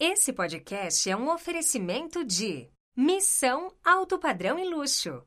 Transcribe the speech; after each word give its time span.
Esse 0.00 0.32
podcast 0.32 1.10
é 1.10 1.16
um 1.16 1.28
oferecimento 1.28 2.24
de 2.24 2.68
Missão 2.96 3.72
Alto 3.84 4.16
Padrão 4.16 4.56
e 4.56 4.64
Luxo. 4.64 5.24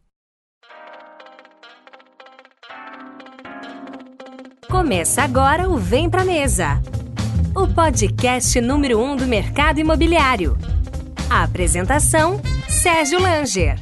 Começa 4.69 5.23
agora 5.23 5.67
o 5.67 5.77
Vem 5.77 6.09
Pra 6.09 6.23
Mesa, 6.23 6.81
o 7.53 7.67
podcast 7.67 8.61
número 8.61 8.97
um 8.97 9.17
do 9.17 9.27
mercado 9.27 9.81
imobiliário. 9.81 10.57
A 11.29 11.43
apresentação, 11.43 12.41
Sérgio 12.69 13.19
Langer. 13.19 13.77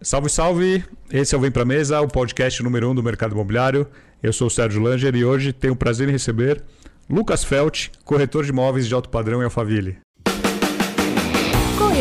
Salve, 0.00 0.30
salve! 0.30 0.84
Esse 1.10 1.34
é 1.34 1.38
o 1.38 1.40
Vem 1.42 1.50
Pra 1.50 1.66
Mesa, 1.66 2.00
o 2.00 2.08
podcast 2.08 2.62
número 2.62 2.90
um 2.90 2.94
do 2.94 3.02
mercado 3.02 3.32
imobiliário. 3.34 3.86
Eu 4.22 4.32
sou 4.32 4.46
o 4.46 4.50
Sérgio 4.50 4.80
Langer 4.80 5.14
e 5.14 5.22
hoje 5.22 5.52
tenho 5.52 5.74
o 5.74 5.76
prazer 5.76 6.08
em 6.08 6.12
receber 6.12 6.64
Lucas 7.08 7.44
Felt, 7.44 7.90
corretor 8.02 8.44
de 8.44 8.50
imóveis 8.50 8.86
de 8.86 8.94
alto 8.94 9.10
padrão 9.10 9.40
em 9.40 9.44
Alphaville. 9.44 9.98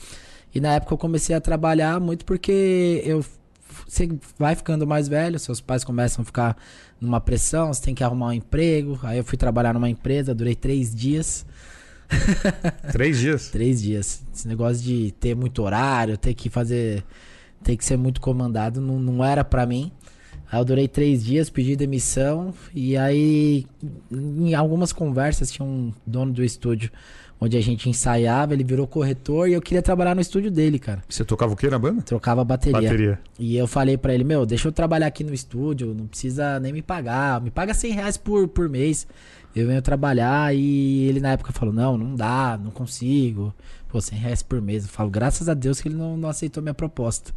E, 0.53 0.61
na 0.61 0.75
época, 0.75 0.93
eu 0.93 0.97
comecei 0.97 1.35
a 1.35 1.41
trabalhar 1.41 1.99
muito 1.99 2.23
porque 2.25 3.01
eu 3.03 3.23
você 3.87 4.09
vai 4.37 4.55
ficando 4.55 4.87
mais 4.87 5.07
velho, 5.07 5.37
seus 5.39 5.59
pais 5.59 5.83
começam 5.83 6.21
a 6.21 6.25
ficar 6.25 6.57
numa 6.99 7.19
pressão, 7.19 7.73
você 7.73 7.81
tem 7.81 7.95
que 7.95 8.03
arrumar 8.03 8.27
um 8.27 8.33
emprego. 8.33 8.99
Aí 9.03 9.17
eu 9.17 9.23
fui 9.23 9.37
trabalhar 9.37 9.73
numa 9.73 9.89
empresa, 9.89 10.33
durei 10.33 10.55
três 10.55 10.93
dias. 10.93 11.45
Três 12.91 13.19
dias? 13.19 13.49
Três 13.49 13.81
dias. 13.81 14.23
Esse 14.31 14.47
negócio 14.47 14.83
de 14.83 15.11
ter 15.19 15.35
muito 15.35 15.63
horário, 15.63 16.15
ter 16.15 16.35
que 16.35 16.49
fazer. 16.49 17.03
ter 17.63 17.75
que 17.75 17.83
ser 17.83 17.97
muito 17.97 18.21
comandado, 18.21 18.79
não, 18.79 18.99
não 18.99 19.25
era 19.25 19.43
para 19.43 19.65
mim. 19.65 19.91
Aí 20.51 20.59
eu 20.59 20.65
durei 20.65 20.87
três 20.87 21.23
dias, 21.23 21.49
pedi 21.49 21.75
demissão. 21.75 22.53
E 22.73 22.95
aí, 22.95 23.65
em 24.11 24.53
algumas 24.53 24.93
conversas, 24.93 25.51
tinha 25.51 25.65
um 25.65 25.91
dono 26.05 26.31
do 26.31 26.43
estúdio 26.43 26.91
onde 27.45 27.57
a 27.57 27.61
gente 27.61 27.87
ensaiava, 27.89 28.53
ele 28.53 28.63
virou 28.63 28.87
corretor 28.87 29.47
e 29.47 29.53
eu 29.53 29.61
queria 29.61 29.81
trabalhar 29.81 30.15
no 30.15 30.21
estúdio 30.21 30.49
dele, 30.49 30.79
cara. 30.79 31.03
Você 31.07 31.23
tocava 31.23 31.53
o 31.53 31.55
que 31.55 31.69
na 31.69 31.77
banda? 31.77 32.01
Trocava 32.01 32.43
bateria. 32.43 32.81
Bateria. 32.81 33.19
E 33.39 33.55
eu 33.55 33.67
falei 33.67 33.97
para 33.97 34.13
ele, 34.13 34.23
meu, 34.23 34.45
deixa 34.45 34.67
eu 34.67 34.71
trabalhar 34.71 35.07
aqui 35.07 35.23
no 35.23 35.33
estúdio, 35.33 35.93
não 35.93 36.07
precisa 36.07 36.59
nem 36.59 36.73
me 36.73 36.81
pagar, 36.81 37.39
me 37.39 37.51
paga 37.51 37.73
100 37.73 37.91
reais 37.91 38.17
por, 38.17 38.47
por 38.47 38.67
mês. 38.67 39.07
Eu 39.55 39.67
venho 39.67 39.81
trabalhar 39.81 40.53
e 40.53 41.07
ele 41.07 41.19
na 41.19 41.31
época 41.31 41.53
falou, 41.53 41.73
não, 41.73 41.97
não 41.97 42.15
dá, 42.15 42.59
não 42.61 42.71
consigo. 42.71 43.53
Pô, 43.87 44.01
100 44.01 44.19
reais 44.19 44.43
por 44.43 44.61
mês. 44.61 44.83
Eu 44.83 44.89
falo, 44.89 45.09
graças 45.09 45.47
a 45.47 45.53
Deus 45.53 45.79
que 45.79 45.87
ele 45.87 45.95
não, 45.95 46.17
não 46.17 46.27
aceitou 46.27 46.61
minha 46.61 46.73
proposta. 46.73 47.31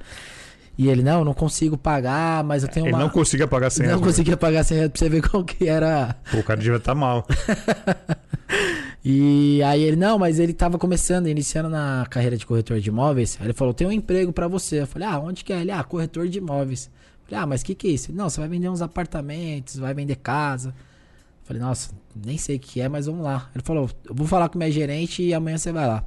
E 0.77 0.89
ele, 0.89 1.03
não, 1.03 1.25
não 1.25 1.35
consigo 1.35 1.77
pagar, 1.77 2.43
mas 2.45 2.63
eu 2.63 2.69
tenho 2.69 2.87
ele 2.87 2.95
uma... 2.95 3.01
não 3.01 3.09
conseguia 3.09 3.49
pagar 3.49 3.69
100 3.69 3.87
reais. 3.87 4.01
Não 4.01 4.07
conseguia 4.07 4.37
pagar 4.37 4.65
100 4.65 4.77
reais 4.77 4.91
pra 4.93 4.99
você 4.99 5.09
ver 5.09 5.23
qual 5.29 5.45
que 5.45 5.69
era... 5.69 6.17
Pô, 6.31 6.39
o 6.39 6.43
cara 6.43 6.59
devia 6.61 6.77
estar 6.77 6.93
tá 6.93 6.95
mal. 6.95 7.27
e 9.05 9.63
aí 9.63 9.83
ele, 9.83 9.97
não, 9.97 10.19
mas 10.19 10.39
ele 10.39 10.53
tava 10.53 10.79
começando, 10.79 11.29
iniciando 11.29 11.69
na 11.69 12.07
carreira 12.11 12.37
de 12.37 12.45
corretor 12.45 12.81
de 12.81 12.89
imóveis. 12.89 13.37
Aí 13.41 13.47
ele 13.47 13.53
falou, 13.53 13.73
tem 13.73 13.87
um 13.87 13.93
emprego 13.93 14.33
para 14.33 14.49
você. 14.49 14.81
Eu 14.83 14.87
falei, 14.87 15.07
ah, 15.09 15.19
onde 15.19 15.45
que 15.45 15.53
é? 15.53 15.61
Ele, 15.61 15.71
ah, 15.71 15.85
corretor 15.85 16.29
de 16.29 16.39
imóveis. 16.39 16.87
Eu 16.87 17.29
falei, 17.29 17.45
ah, 17.45 17.47
mas 17.47 17.63
o 17.63 17.65
que 17.65 17.75
que 17.75 17.89
é 17.89 17.91
isso? 17.93 18.13
Não, 18.13 18.29
você 18.29 18.41
vai 18.41 18.49
vender 18.49 18.69
uns 18.69 18.83
apartamentos, 18.83 19.77
vai 19.77 19.95
vender 19.95 20.17
casa. 20.17 20.71
Eu 20.71 21.47
falei, 21.47 21.63
nossa, 21.63 21.91
nem 22.15 22.37
sei 22.37 22.57
o 22.57 22.61
que 22.61 22.81
é, 22.81 22.89
mas 22.89 23.07
vamos 23.07 23.25
lá. 23.25 23.49
Ele 23.55 23.63
falou, 23.65 23.89
eu 24.05 24.15
vou 24.15 24.27
falar 24.27 24.49
com 24.49 24.59
minha 24.59 24.71
gerente 24.71 25.23
e 25.23 25.33
amanhã 25.33 25.57
você 25.57 25.71
vai 25.71 25.87
lá. 25.87 26.05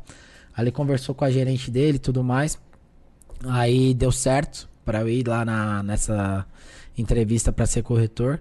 Aí 0.54 0.66
ele 0.66 0.72
conversou 0.72 1.16
com 1.16 1.24
a 1.24 1.32
gerente 1.32 1.72
dele 1.72 1.96
e 1.96 2.00
tudo 2.00 2.24
mais. 2.24 2.60
Aí 3.46 3.94
deu 3.94 4.12
certo 4.12 4.70
para 4.84 5.02
eu 5.02 5.10
ir 5.10 5.28
lá 5.28 5.46
na, 5.46 5.82
nessa 5.82 6.46
entrevista 6.98 7.52
para 7.52 7.66
ser 7.66 7.84
corretor. 7.84 8.40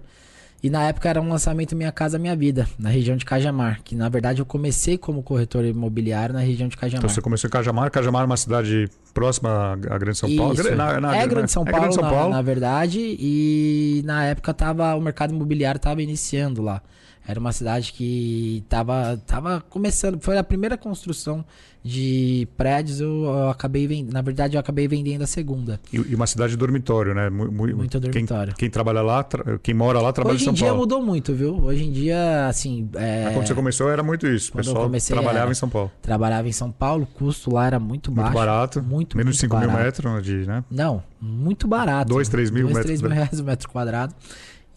E 0.63 0.69
na 0.69 0.83
época 0.83 1.09
era 1.09 1.19
um 1.19 1.27
lançamento 1.27 1.75
Minha 1.75 1.91
Casa 1.91 2.19
Minha 2.19 2.35
Vida, 2.35 2.67
na 2.77 2.89
região 2.89 3.17
de 3.17 3.25
Cajamar. 3.25 3.81
Que 3.83 3.95
na 3.95 4.07
verdade 4.09 4.41
eu 4.41 4.45
comecei 4.45 4.97
como 4.97 5.23
corretor 5.23 5.65
imobiliário 5.65 6.33
na 6.33 6.41
região 6.41 6.69
de 6.69 6.77
Cajamar. 6.77 6.99
Então 6.99 7.09
você 7.09 7.21
começou 7.21 7.47
em 7.47 7.51
Cajamar. 7.51 7.89
Cajamar 7.89 8.21
é 8.21 8.25
uma 8.25 8.37
cidade 8.37 8.87
próxima 9.11 9.73
à 9.89 9.97
Grande 9.97 10.17
São 10.17 10.35
Paulo. 10.35 10.53
Isso. 10.53 10.75
Na, 10.75 11.01
na, 11.01 11.17
é 11.17 11.27
Grande 11.27 11.51
São, 11.51 11.63
é 11.63 11.65
Paulo, 11.65 11.79
Grande 11.81 11.95
São 11.95 12.03
Paulo, 12.09 12.29
na, 12.29 12.35
na, 12.35 12.41
verdade. 12.43 12.99
E 12.99 14.03
na 14.05 14.25
época 14.25 14.53
tava, 14.53 14.93
o 14.95 15.01
mercado 15.01 15.33
imobiliário 15.33 15.77
estava 15.77 16.01
iniciando 16.01 16.61
lá. 16.61 16.81
Era 17.27 17.39
uma 17.39 17.51
cidade 17.51 17.93
que 17.93 18.63
tava, 18.67 19.21
tava 19.27 19.63
começando. 19.69 20.19
Foi 20.19 20.37
a 20.37 20.43
primeira 20.43 20.75
construção 20.75 21.45
de 21.83 22.47
prédios. 22.57 22.99
Eu, 22.99 23.25
eu 23.25 23.49
acabei 23.49 23.87
vendendo. 23.87 24.13
Na 24.13 24.21
verdade, 24.21 24.55
eu 24.55 24.59
acabei 24.59 24.87
vendendo 24.87 25.23
a 25.23 25.27
segunda. 25.27 25.79
E, 25.93 25.97
e 25.97 26.15
uma 26.15 26.25
cidade 26.25 26.51
de 26.51 26.57
dormitório, 26.57 27.13
né? 27.13 27.29
Muito, 27.29 27.77
muito 27.77 27.99
dormitório. 27.99 28.53
Quem, 28.53 28.67
quem, 28.67 28.69
trabalha 28.69 29.01
lá, 29.01 29.23
tra... 29.23 29.59
quem 29.59 29.73
mora 29.73 30.01
lá, 30.01 30.11
trabalha 30.11 30.35
Hoje 30.35 30.43
em 30.43 30.45
São 30.45 30.53
Paulo. 30.53 30.65
Hoje 30.65 30.73
em 30.73 30.75
dia 30.75 30.79
mudou 30.79 31.05
muito, 31.05 31.33
viu? 31.33 31.63
Hoje 31.63 31.83
em 31.83 31.91
dia, 31.91 32.47
assim. 32.47 32.89
É... 32.95 33.25
Mas 33.25 33.33
quando 33.35 33.47
você 33.47 33.55
começou, 33.55 33.89
era 33.89 34.01
muito 34.01 34.27
isso. 34.27 34.51
O 34.51 34.55
pessoal 34.55 34.83
comecei, 34.83 35.15
trabalhava 35.15 35.45
era, 35.45 35.51
em 35.51 35.55
São 35.55 35.69
Paulo. 35.69 35.91
Trabalhava 36.01 36.47
em 36.47 36.53
São 36.53 36.71
Paulo, 36.71 37.03
o 37.03 37.07
custo 37.07 37.53
lá 37.53 37.67
era 37.67 37.79
muito 37.79 38.11
baixo. 38.11 38.31
Muito 38.31 38.39
barato. 38.39 38.81
Muito, 38.81 39.15
Menos 39.15 39.35
de 39.35 39.41
5 39.41 39.57
mil 39.57 39.71
metros 39.71 40.23
de, 40.23 40.45
né? 40.47 40.63
Não, 40.71 41.03
muito 41.21 41.67
barato. 41.67 42.09
2, 42.09 42.29
3 42.29 42.49
mil 42.49 42.67
2, 42.67 42.83
3 42.83 43.01
mil 43.01 43.11
reais 43.11 43.39
o 43.39 43.43
metro 43.43 43.69
quadrado. 43.69 44.15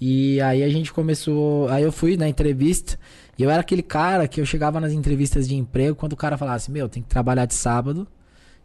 E 0.07 0.39
aí 0.43 0.63
a 0.63 0.69
gente 0.69 0.93
começou. 0.93 1.67
Aí 1.71 1.83
eu 1.83 1.91
fui 1.91 2.15
na 2.15 2.29
entrevista. 2.29 2.99
E 3.39 3.43
eu 3.43 3.49
era 3.49 3.63
aquele 3.63 3.83
cara 3.83 4.29
que 4.29 4.39
eu 4.39 4.45
chegava 4.45 4.79
nas 4.79 4.93
entrevistas 4.93 5.49
de 5.49 5.55
emprego 5.55 5.97
quando 5.97 6.13
o 6.13 6.17
cara 6.17 6.37
falasse: 6.37 6.71
Meu, 6.71 6.91
tem 6.91 7.03
que 7.03 7.09
trabalhar 7.09 7.47
de 7.47 7.55
sábado. 7.55 8.07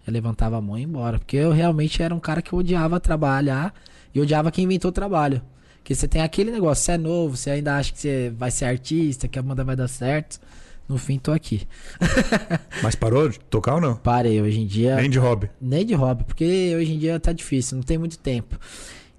Eu 0.06 0.12
levantava 0.12 0.58
a 0.58 0.62
mão 0.62 0.78
e 0.78 0.82
ia 0.82 0.86
embora. 0.86 1.18
Porque 1.18 1.38
eu 1.38 1.54
realmente 1.54 2.04
era 2.04 2.14
um 2.14 2.20
cara 2.20 2.42
que 2.42 2.54
odiava 2.54 3.00
trabalhar 3.00 3.74
e 4.14 4.20
odiava 4.20 4.52
quem 4.52 4.66
inventou 4.66 4.90
o 4.90 4.92
trabalho. 4.92 5.42
Porque 5.78 5.96
você 5.96 6.10
tem 6.10 6.22
aquele 6.22 6.52
negócio, 6.52 6.84
você 6.84 6.92
é 6.92 6.98
novo, 6.98 7.38
você 7.38 7.52
ainda 7.52 7.78
acha 7.78 7.94
que 7.94 8.00
você 8.00 8.34
vai 8.38 8.52
ser 8.52 8.66
artista, 8.66 9.30
que 9.30 9.40
a 9.40 9.42
banda 9.42 9.64
vai 9.64 9.78
dar 9.78 9.88
certo. 9.88 10.42
No 10.90 10.98
fim, 10.98 11.18
tô 11.18 11.32
aqui. 11.32 11.66
Mas 12.84 12.96
parou 12.96 13.30
de 13.30 13.40
tocar 13.40 13.76
ou 13.76 13.82
não? 13.82 13.96
Parei, 13.96 14.42
hoje 14.42 14.60
em 14.60 14.66
dia. 14.66 14.98
Nem 14.98 15.10
de 15.10 15.20
hobby. 15.20 15.50
Nem 15.62 15.86
de 15.86 15.94
hobby, 15.94 16.26
porque 16.26 16.76
hoje 16.76 16.96
em 16.96 17.00
dia 17.00 17.18
tá 17.18 17.32
difícil, 17.32 17.78
não 17.78 17.84
tem 17.84 17.98
muito 17.98 18.20
tempo. 18.20 18.60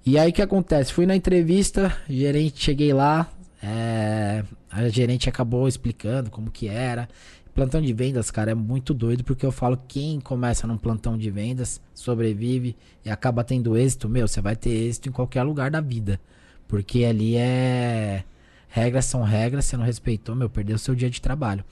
E 0.05 0.17
aí 0.17 0.31
o 0.31 0.33
que 0.33 0.41
acontece? 0.41 0.91
Fui 0.91 1.05
na 1.05 1.15
entrevista, 1.15 1.95
gerente, 2.09 2.63
cheguei 2.63 2.91
lá, 2.93 3.29
é, 3.61 4.43
a 4.69 4.89
gerente 4.89 5.29
acabou 5.29 5.67
explicando 5.67 6.29
como 6.29 6.49
que 6.49 6.67
era. 6.67 7.07
Plantão 7.53 7.81
de 7.81 7.93
vendas, 7.93 8.31
cara, 8.31 8.51
é 8.51 8.55
muito 8.55 8.93
doido, 8.93 9.23
porque 9.23 9.45
eu 9.45 9.51
falo 9.51 9.77
quem 9.87 10.19
começa 10.21 10.65
num 10.65 10.77
plantão 10.77 11.17
de 11.17 11.29
vendas, 11.29 11.81
sobrevive 11.93 12.75
e 13.03 13.09
acaba 13.09 13.43
tendo 13.43 13.77
êxito, 13.77 14.07
meu, 14.07 14.27
você 14.27 14.39
vai 14.39 14.55
ter 14.55 14.69
êxito 14.69 15.09
em 15.09 15.11
qualquer 15.11 15.43
lugar 15.43 15.69
da 15.69 15.81
vida. 15.81 16.19
Porque 16.67 17.03
ali 17.03 17.35
é 17.35 18.23
Regras 18.71 19.03
são 19.05 19.21
regras, 19.21 19.65
você 19.65 19.75
não 19.75 19.83
respeitou, 19.83 20.33
meu, 20.33 20.49
perdeu 20.49 20.77
seu 20.77 20.95
dia 20.95 21.09
de 21.09 21.19
trabalho. 21.19 21.63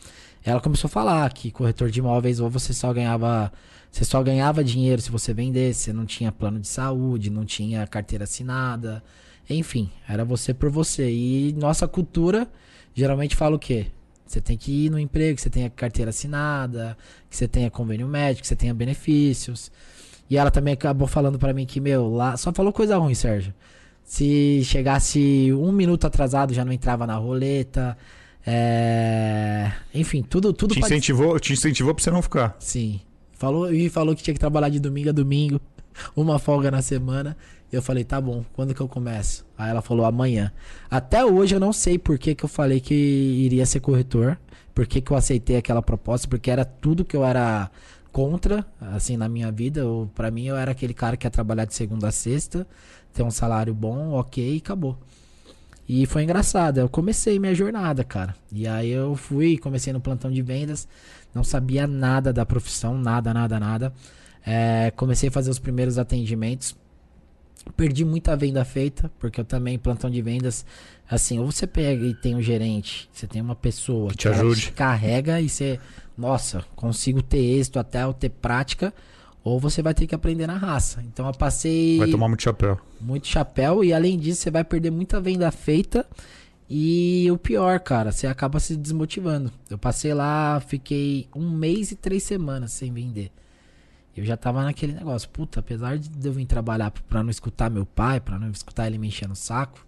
Ela 0.44 0.60
começou 0.60 0.90
a 0.90 0.92
falar 0.92 1.32
que 1.32 1.50
corretor 1.50 1.90
de 1.90 2.00
imóveis 2.00 2.42
ou 2.42 2.50
você 2.50 2.74
só 2.74 2.92
ganhava, 2.92 3.52
você 3.92 4.06
só 4.06 4.22
ganhava 4.22 4.64
dinheiro 4.64 5.02
se 5.02 5.10
você 5.10 5.34
vendesse, 5.34 5.86
você 5.86 5.94
não 5.94 6.06
tinha 6.06 6.32
plano 6.32 6.60
de 6.60 6.68
saúde, 6.68 7.30
não 7.30 7.46
tinha 7.46 7.86
carteira 7.88 8.24
assinada, 8.24 9.04
enfim, 9.50 9.90
era 10.08 10.24
você 10.24 10.54
por 10.54 10.70
você. 10.70 11.12
E 11.12 11.54
nossa 11.54 11.88
cultura 11.88 12.48
geralmente 12.94 13.36
fala 13.36 13.56
o 13.56 13.60
quê? 13.60 13.88
Você 14.26 14.40
tem 14.40 14.56
que 14.56 14.86
ir 14.86 14.92
no 14.92 15.00
emprego, 15.00 15.36
que 15.36 15.42
você 15.42 15.50
tenha 15.50 15.70
carteira 15.72 16.10
assinada, 16.10 16.96
que 17.28 17.36
você 17.36 17.48
tenha 17.48 17.72
convênio 17.72 18.08
médico, 18.08 18.42
que 18.42 18.48
você 18.48 18.56
tenha 18.56 18.74
benefícios. 18.76 19.72
E 20.30 20.38
ela 20.38 20.52
também 20.52 20.76
acabou 20.76 21.08
falando 21.08 21.40
para 21.40 21.52
mim 21.52 21.66
que, 21.66 21.82
meu, 21.82 22.08
lá. 22.08 22.38
Só 22.38 22.54
falou 22.54 22.72
coisa 22.72 22.96
ruim, 22.98 23.16
Sérgio. 23.16 23.52
Se 24.04 24.62
chegasse 24.64 25.52
um 25.52 25.72
minuto 25.72 26.06
atrasado, 26.06 26.54
já 26.54 26.64
não 26.64 26.72
entrava 26.72 27.08
na 27.08 27.16
roleta. 27.16 27.98
É... 28.46 29.72
Enfim, 29.96 30.22
tudo, 30.22 30.54
tudo 30.54 30.76
te 30.76 30.80
incentivou, 30.80 31.40
te 31.40 31.54
incentivou 31.54 31.96
pra 31.96 32.04
você 32.04 32.12
não 32.12 32.22
ficar. 32.22 32.56
Sim. 32.60 33.02
Falou, 33.40 33.74
e 33.74 33.90
falou 33.90 34.16
que 34.16 34.22
tinha 34.22 34.34
que 34.34 34.40
trabalhar 34.40 34.68
de 34.70 34.80
domingo 34.80 35.10
a 35.10 35.14
domingo, 35.14 35.62
uma 36.16 36.38
folga 36.38 36.70
na 36.70 36.82
semana. 36.82 37.36
E 37.72 37.76
eu 37.76 37.82
falei, 37.82 38.04
tá 38.04 38.20
bom, 38.20 38.44
quando 38.54 38.74
que 38.74 38.82
eu 38.82 38.88
começo? 38.88 39.46
Aí 39.58 39.70
ela 39.70 39.82
falou, 39.82 40.06
amanhã. 40.06 40.52
Até 40.92 41.24
hoje 41.24 41.56
eu 41.56 41.60
não 41.60 41.72
sei 41.72 41.98
por 41.98 42.20
que, 42.20 42.36
que 42.36 42.44
eu 42.44 42.50
falei 42.50 42.80
que 42.80 42.94
iria 42.94 43.66
ser 43.66 43.80
corretor. 43.80 44.38
Por 44.76 44.86
que, 44.86 45.02
que 45.02 45.12
eu 45.12 45.18
aceitei 45.18 45.56
aquela 45.56 45.82
proposta, 45.82 46.28
porque 46.28 46.52
era 46.52 46.66
tudo 46.66 47.06
que 47.06 47.16
eu 47.16 47.24
era 47.24 47.72
contra, 48.12 48.66
assim, 48.82 49.16
na 49.16 49.30
minha 49.30 49.52
vida. 49.52 49.84
para 50.14 50.30
mim, 50.30 50.46
eu 50.46 50.58
era 50.58 50.72
aquele 50.72 50.94
cara 50.94 51.16
que 51.16 51.26
ia 51.26 51.32
trabalhar 51.32 51.66
de 51.66 51.74
segunda 51.74 52.10
a 52.10 52.12
sexta 52.12 52.68
ter 53.14 53.24
um 53.24 53.32
salário 53.32 53.74
bom, 53.74 54.12
ok, 54.12 54.56
e 54.56 54.58
acabou. 54.58 54.98
E 55.88 56.06
foi 56.06 56.24
engraçado. 56.24 56.78
Eu 56.78 56.88
comecei 56.88 57.40
minha 57.40 57.56
jornada, 57.56 58.04
cara. 58.04 58.36
E 58.52 58.68
aí 58.68 58.92
eu 58.92 59.16
fui, 59.16 59.58
comecei 59.58 59.92
no 59.92 60.00
plantão 60.00 60.32
de 60.32 60.42
vendas. 60.42 60.88
Não 61.34 61.44
sabia 61.44 61.86
nada 61.86 62.34
da 62.34 62.46
profissão, 62.46 62.98
nada, 62.98 63.34
nada, 63.34 63.60
nada. 63.60 63.94
É, 64.46 64.92
comecei 64.96 65.30
a 65.30 65.32
fazer 65.32 65.50
os 65.50 65.60
primeiros 65.60 65.98
atendimentos. 65.98 66.76
Perdi 67.76 68.04
muita 68.04 68.36
venda 68.36 68.64
feita, 68.66 69.12
porque 69.20 69.42
eu 69.42 69.46
também, 69.46 69.78
plantão 69.78 70.10
de 70.10 70.22
vendas, 70.22 70.66
assim, 71.10 71.40
ou 71.40 71.52
você 71.52 71.68
pega 71.68 72.06
e 72.06 72.16
tem 72.16 72.36
um 72.36 72.42
gerente, 72.42 73.10
você 73.12 73.28
tem 73.28 73.42
uma 73.42 73.56
pessoa 73.56 74.10
que 74.10 74.18
te 74.18 74.30
ajude. 74.30 74.62
Te 74.62 74.72
carrega 74.72 75.40
e 75.40 75.50
você, 75.50 75.80
nossa, 76.18 76.64
consigo 76.76 77.22
ter 77.22 77.38
êxito 77.38 77.78
até 77.78 78.04
eu 78.04 78.14
ter 78.14 78.30
prática 78.30 78.94
ou 79.44 79.60
você 79.60 79.82
vai 79.82 79.94
ter 79.94 80.08
que 80.08 80.16
aprender 80.16 80.48
na 80.48 80.58
raça. 80.58 81.04
Então 81.06 81.26
eu 81.28 81.34
passei. 81.34 81.98
Vai 81.98 82.10
tomar 82.10 82.28
muito 82.28 82.44
chapéu. 82.44 82.80
Muito 83.00 83.28
chapéu, 83.28 83.84
e 83.84 83.94
além 83.94 84.18
disso, 84.18 84.42
você 84.42 84.52
vai 84.52 84.64
perder 84.64 84.92
muita 84.92 85.20
venda 85.20 85.50
feita. 85.52 86.06
E 86.70 87.28
o 87.32 87.38
pior, 87.38 87.80
cara, 87.80 88.12
você 88.12 88.28
acaba 88.28 88.60
se 88.60 88.76
desmotivando. 88.76 89.52
Eu 89.70 89.78
passei 89.78 90.14
lá, 90.14 90.60
fiquei 90.60 91.28
um 91.36 91.50
mês 91.50 91.92
e 91.92 91.96
três 91.96 92.22
semanas 92.22 92.72
sem 92.72 92.94
vender. 92.94 93.32
Eu 94.16 94.24
já 94.24 94.38
tava 94.38 94.64
naquele 94.64 94.94
negócio, 94.94 95.30
puta, 95.30 95.62
apesar 95.62 95.98
de 95.98 96.28
eu 96.28 96.34
vir 96.34 96.46
trabalhar 96.46 96.92
pra 96.92 97.24
não 97.24 97.30
escutar 97.30 97.70
meu 97.70 97.86
pai, 97.86 98.20
pra 98.20 98.38
não 98.38 98.52
escutar 98.52 98.86
ele 98.86 98.98
me 98.98 99.08
enchendo 99.08 99.34
o 99.34 99.36
saco, 99.36 99.84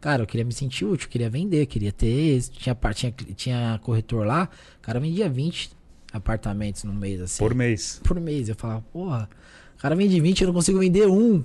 cara, 0.00 0.22
eu 0.22 0.26
queria 0.26 0.44
me 0.44 0.52
sentir 0.52 0.84
útil, 0.84 1.08
queria 1.08 1.30
vender, 1.30 1.64
queria 1.66 1.92
ter. 1.92 2.40
Tinha, 2.50 2.74
tinha, 2.92 3.14
tinha 3.34 3.80
corretor 3.82 4.26
lá, 4.26 4.48
o 4.78 4.82
cara 4.82 4.98
vendia 4.98 5.28
20, 5.28 5.70
apartamentos 6.12 6.84
no 6.84 6.92
mês, 6.92 7.20
assim. 7.20 7.38
Por 7.38 7.54
mês. 7.54 8.00
Por 8.02 8.20
mês. 8.20 8.48
Eu 8.48 8.56
falava, 8.56 8.82
porra, 8.92 9.28
o 9.78 9.80
cara 9.80 9.94
vende 9.94 10.20
20, 10.20 10.40
eu 10.40 10.46
não 10.48 10.54
consigo 10.54 10.80
vender 10.80 11.06
um. 11.06 11.42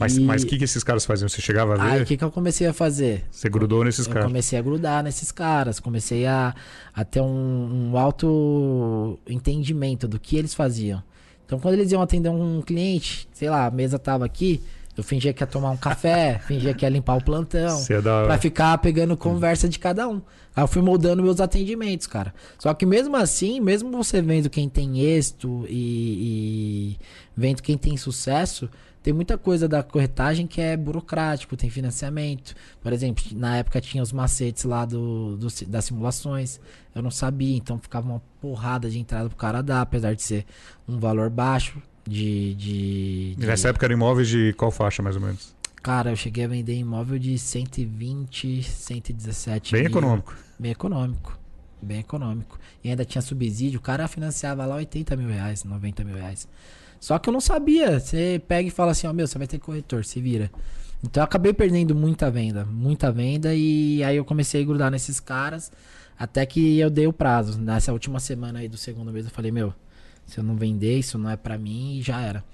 Mas 0.00 0.42
o 0.42 0.46
que, 0.46 0.56
que 0.56 0.64
esses 0.64 0.82
caros 0.82 1.04
faziam? 1.04 1.28
Você 1.28 1.42
chegava 1.42 1.74
a 1.74 1.76
ver? 1.76 1.92
Aí 1.92 2.02
o 2.02 2.06
que, 2.06 2.16
que 2.16 2.24
eu 2.24 2.30
comecei 2.30 2.66
a 2.66 2.72
fazer? 2.72 3.24
Você 3.30 3.48
grudou 3.50 3.84
nesses 3.84 4.06
eu 4.06 4.12
caras? 4.12 4.28
comecei 4.28 4.58
a 4.58 4.62
grudar 4.62 5.04
nesses 5.04 5.30
caras. 5.30 5.78
Comecei 5.78 6.26
a, 6.26 6.54
a 6.94 7.04
ter 7.04 7.20
um, 7.20 7.90
um 7.92 7.98
alto 7.98 9.18
entendimento 9.28 10.08
do 10.08 10.18
que 10.18 10.36
eles 10.36 10.54
faziam. 10.54 11.02
Então 11.44 11.58
quando 11.58 11.74
eles 11.74 11.92
iam 11.92 12.00
atender 12.00 12.30
um 12.30 12.62
cliente, 12.62 13.28
sei 13.32 13.50
lá, 13.50 13.66
a 13.66 13.70
mesa 13.70 13.98
tava 13.98 14.24
aqui, 14.24 14.62
eu 14.96 15.04
fingia 15.04 15.32
que 15.32 15.42
ia 15.42 15.46
tomar 15.46 15.70
um 15.70 15.76
café, 15.76 16.40
fingia 16.46 16.72
que 16.72 16.84
ia 16.84 16.88
limpar 16.88 17.16
o 17.16 17.24
plantão. 17.24 17.84
É 17.90 18.00
da... 18.00 18.24
Pra 18.24 18.38
ficar 18.38 18.78
pegando 18.78 19.16
conversa 19.16 19.68
de 19.68 19.78
cada 19.78 20.08
um. 20.08 20.22
Aí 20.54 20.64
eu 20.64 20.68
fui 20.68 20.82
moldando 20.82 21.22
meus 21.22 21.40
atendimentos, 21.40 22.06
cara. 22.06 22.34
Só 22.58 22.72
que 22.74 22.84
mesmo 22.84 23.16
assim, 23.16 23.60
mesmo 23.60 23.90
você 23.90 24.20
vendo 24.20 24.50
quem 24.50 24.68
tem 24.68 25.00
êxito 25.00 25.64
e, 25.68 26.96
e 26.96 26.98
vendo 27.36 27.62
quem 27.62 27.78
tem 27.78 27.96
sucesso, 27.96 28.68
tem 29.02 29.14
muita 29.14 29.38
coisa 29.38 29.66
da 29.66 29.82
corretagem 29.82 30.46
que 30.46 30.60
é 30.60 30.76
burocrático, 30.76 31.56
tem 31.56 31.70
financiamento. 31.70 32.54
Por 32.82 32.92
exemplo, 32.92 33.24
na 33.32 33.56
época 33.56 33.80
tinha 33.80 34.02
os 34.02 34.12
macetes 34.12 34.64
lá 34.64 34.84
do, 34.84 35.36
do, 35.36 35.48
das 35.66 35.86
simulações. 35.86 36.60
Eu 36.94 37.02
não 37.02 37.10
sabia, 37.10 37.56
então 37.56 37.78
ficava 37.78 38.06
uma 38.06 38.22
porrada 38.40 38.90
de 38.90 38.98
entrada 38.98 39.28
pro 39.28 39.38
cara 39.38 39.62
dar, 39.62 39.80
apesar 39.80 40.14
de 40.14 40.22
ser 40.22 40.44
um 40.86 40.98
valor 40.98 41.30
baixo 41.30 41.80
de. 42.06 42.54
de, 42.54 43.34
de... 43.36 43.46
Nessa 43.46 43.68
época 43.68 43.86
eram 43.86 43.94
imóveis 43.94 44.28
de 44.28 44.52
qual 44.54 44.70
faixa, 44.70 45.02
mais 45.02 45.16
ou 45.16 45.22
menos? 45.22 45.54
Cara, 45.82 46.10
eu 46.10 46.16
cheguei 46.16 46.44
a 46.44 46.48
vender 46.48 46.74
imóvel 46.74 47.18
de 47.18 47.38
120, 47.38 48.62
117 48.62 49.72
Bem 49.72 49.82
mil. 49.82 49.90
econômico. 49.90 50.36
Bem 50.58 50.72
econômico. 50.72 51.38
Bem 51.80 52.00
econômico. 52.00 52.58
E 52.84 52.90
ainda 52.90 53.02
tinha 53.04 53.22
subsídio. 53.22 53.78
O 53.78 53.82
cara 53.82 54.06
financiava 54.06 54.66
lá 54.66 54.76
80 54.76 55.16
mil 55.16 55.28
reais, 55.28 55.64
90 55.64 56.04
mil 56.04 56.16
reais. 56.16 56.46
Só 57.00 57.18
que 57.18 57.28
eu 57.28 57.32
não 57.32 57.40
sabia. 57.40 57.98
Você 57.98 58.40
pega 58.46 58.68
e 58.68 58.70
fala 58.70 58.92
assim, 58.92 59.06
ó, 59.06 59.12
meu, 59.12 59.26
você 59.26 59.38
vai 59.38 59.46
ter 59.46 59.58
corretor, 59.58 60.04
se 60.04 60.20
vira. 60.20 60.50
Então 61.02 61.22
eu 61.22 61.24
acabei 61.24 61.54
perdendo 61.54 61.94
muita 61.94 62.30
venda, 62.30 62.64
muita 62.66 63.10
venda. 63.10 63.54
E 63.54 64.04
aí 64.04 64.16
eu 64.16 64.24
comecei 64.24 64.62
a 64.62 64.64
grudar 64.66 64.90
nesses 64.90 65.18
caras. 65.18 65.72
Até 66.18 66.44
que 66.44 66.78
eu 66.78 66.90
dei 66.90 67.06
o 67.06 67.12
prazo. 67.12 67.58
Nessa 67.58 67.92
última 67.92 68.20
semana 68.20 68.58
aí 68.58 68.68
do 68.68 68.76
segundo 68.76 69.10
mês, 69.10 69.24
eu 69.24 69.30
falei, 69.30 69.50
meu, 69.50 69.74
se 70.26 70.38
eu 70.38 70.44
não 70.44 70.54
vender, 70.54 70.98
isso 70.98 71.16
não 71.16 71.30
é 71.30 71.36
para 71.36 71.56
mim 71.56 71.98
e 71.98 72.02
já 72.02 72.20
era. 72.20 72.44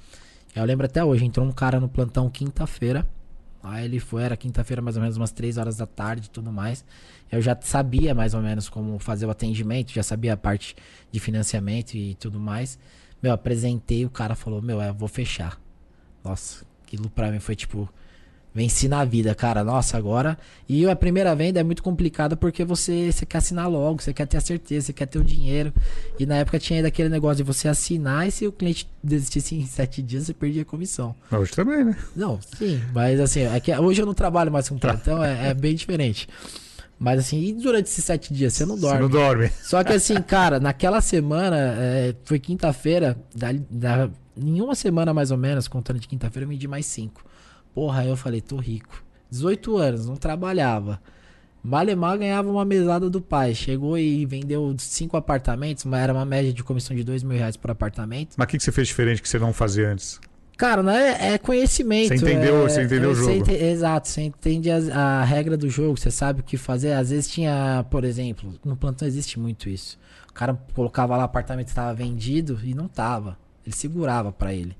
Eu 0.55 0.65
lembro 0.65 0.87
até 0.87 1.05
hoje, 1.05 1.25
entrou 1.25 1.45
um 1.45 1.53
cara 1.53 1.81
no 1.81 1.89
plantão 1.89 2.31
quinta-feira. 2.31 3.07
Aí 3.63 3.85
ele 3.85 3.99
foi, 3.99 4.23
era 4.23 4.37
quinta-feira, 4.37 4.81
mais 4.81 4.97
ou 4.97 5.03
menos 5.03 5.17
umas 5.17 5.33
3 5.33 5.59
horas 5.59 5.77
da 5.77 5.87
tarde 5.87 6.29
e 6.29 6.31
tudo 6.31 6.53
mais. 6.53 6.85
Eu 7.31 7.43
já 7.43 7.59
sabia 7.61 8.15
mais 8.15 8.33
ou 8.33 8.41
menos 8.41 8.69
como 8.69 8.97
fazer 9.01 9.27
o 9.27 9.31
atendimento, 9.31 9.93
já 9.93 10.05
sabia 10.05 10.35
a 10.35 10.37
parte 10.37 10.77
de 11.11 11.19
financiamento 11.19 11.95
e 11.95 12.15
tudo 12.15 12.39
mais. 12.39 12.79
Meu, 13.23 13.33
apresentei, 13.33 14.05
o 14.05 14.11
cara 14.11 14.35
falou, 14.35 14.61
meu, 14.61 14.81
é, 14.81 14.89
eu 14.89 14.95
vou 14.95 15.09
fechar. 15.09 15.61
Nossa, 16.25 16.65
aquilo 16.85 17.09
pra 17.09 17.31
mim 17.31 17.39
foi 17.39 17.57
tipo, 17.57 17.89
venci 18.57 18.89
na 18.89 19.05
vida, 19.05 19.35
cara. 19.35 19.63
Nossa, 19.63 19.99
agora. 19.99 20.39
E 20.67 20.89
a 20.89 20.97
primeira 20.97 21.35
venda 21.37 21.61
é 21.61 21.63
muito 21.63 21.83
complicada 21.83 22.35
porque 22.35 22.65
você, 22.65 23.13
você 23.13 23.27
quer 23.27 23.39
assinar 23.39 23.69
logo, 23.69 24.01
você 24.01 24.15
quer 24.15 24.27
ter 24.27 24.39
a 24.39 24.41
certeza, 24.41 24.87
você 24.87 24.93
quer 24.95 25.07
ter 25.07 25.19
o 25.19 25.25
dinheiro. 25.25 25.73
E 26.19 26.25
na 26.25 26.37
época 26.37 26.59
tinha 26.59 26.79
ainda 26.79 26.89
aquele 26.89 27.11
negócio 27.11 27.37
de 27.37 27.43
você 27.43 27.69
assinar 27.69 28.27
e 28.27 28.31
se 28.31 28.47
o 28.47 28.53
cliente 28.53 28.89
desistisse 29.05 29.55
em 29.55 29.67
sete 29.67 30.01
dias, 30.01 30.25
você 30.25 30.33
perdia 30.33 30.63
a 30.63 30.65
comissão. 30.65 31.15
Hoje 31.31 31.53
também, 31.53 31.85
né? 31.85 31.97
Não, 32.17 32.41
sim. 32.59 32.81
Mas 32.95 33.21
assim, 33.21 33.43
é 33.43 33.61
que 33.61 33.77
hoje 33.77 34.01
eu 34.01 34.07
não 34.07 34.15
trabalho 34.15 34.51
mais 34.51 34.69
com 34.71 34.79
plantão, 34.79 35.23
é, 35.23 35.51
é 35.51 35.55
bem 35.55 35.75
diferente. 35.75 36.27
Mas 36.99 37.21
assim, 37.21 37.41
e 37.41 37.53
durante 37.53 37.87
esses 37.87 38.05
sete 38.05 38.33
dias? 38.33 38.55
Você 38.55 38.65
não 38.65 38.79
dorme. 38.79 38.97
Você 38.97 39.03
não 39.03 39.09
dorme. 39.11 39.51
Só 39.63 39.85
que 39.85 39.93
assim, 39.93 40.15
cara, 40.23 40.59
naquela 40.59 41.01
semana, 41.01 41.57
é, 41.57 42.15
foi 42.25 42.39
quinta-feira, 42.39 43.19
da, 43.35 43.53
da, 43.71 44.11
em 44.37 44.61
uma 44.61 44.75
semana 44.75 45.13
mais 45.13 45.31
ou 45.31 45.37
menos, 45.37 45.69
contando 45.69 45.99
de 45.99 46.09
quinta-feira, 46.09 46.45
eu 46.45 46.49
vendi 46.49 46.67
mais 46.67 46.87
cinco. 46.87 47.25
Porra, 47.75 48.01
aí 48.01 48.09
eu 48.09 48.17
falei, 48.17 48.41
tô 48.41 48.57
rico. 48.57 49.05
18 49.31 49.77
anos, 49.77 50.07
não 50.07 50.17
trabalhava. 50.17 51.01
Malemar 51.63 52.17
ganhava 52.17 52.49
uma 52.49 52.65
mesada 52.65 53.11
do 53.11 53.21
pai. 53.21 53.53
Chegou 53.53 53.99
e 53.99 54.25
vendeu 54.25 54.75
cinco 54.79 55.17
apartamentos, 55.17 55.85
mas 55.85 56.01
era 56.01 56.13
uma 56.13 56.25
média 56.25 56.53
de 56.53 56.63
comissão 56.63 56.97
de 56.97 57.03
dois 57.03 57.25
mil 57.25 57.37
reais 57.37 57.57
por 57.57 57.71
apartamento. 57.73 58.37
Mas 58.37 58.45
o 58.45 58.49
que, 58.49 58.57
que 58.57 58.63
você 58.63 58.71
fez 58.71 58.87
diferente 58.87 59.21
que 59.21 59.29
você 59.29 59.39
não 59.39 59.53
fazia 59.53 59.91
antes? 59.91 60.21
Cara, 60.57 60.83
né, 60.83 61.35
é 61.35 61.39
conhecimento. 61.39 62.09
Você 62.09 62.15
entendeu, 62.15 62.65
é, 62.65 62.69
você 62.69 62.83
entendeu 62.83 63.11
é, 63.11 63.13
o 63.13 63.15
jogo. 63.15 63.31
Você 63.31 63.39
ente, 63.39 63.53
exato, 63.53 64.09
você 64.09 64.23
entende 64.23 64.71
a, 64.71 64.77
a, 65.21 65.25
regra 65.25 65.57
do 65.57 65.69
jogo, 65.69 65.99
você 65.99 66.11
sabe 66.11 66.41
o 66.41 66.43
que 66.43 66.57
fazer. 66.57 66.93
Às 66.93 67.11
vezes 67.11 67.29
tinha, 67.29 67.85
por 67.91 68.05
exemplo, 68.05 68.55
no 68.65 68.75
plantão 68.75 69.07
existe 69.07 69.39
muito 69.39 69.69
isso. 69.69 69.99
O 70.31 70.33
cara 70.33 70.59
colocava 70.75 71.17
lá 71.17 71.25
apartamento 71.25 71.69
estava 71.69 71.93
vendido 71.93 72.59
e 72.65 72.75
não 72.75 72.89
tava. 72.89 73.39
Ele 73.67 73.75
segurava 73.75 74.33
pra 74.33 74.55
ele. 74.55 74.77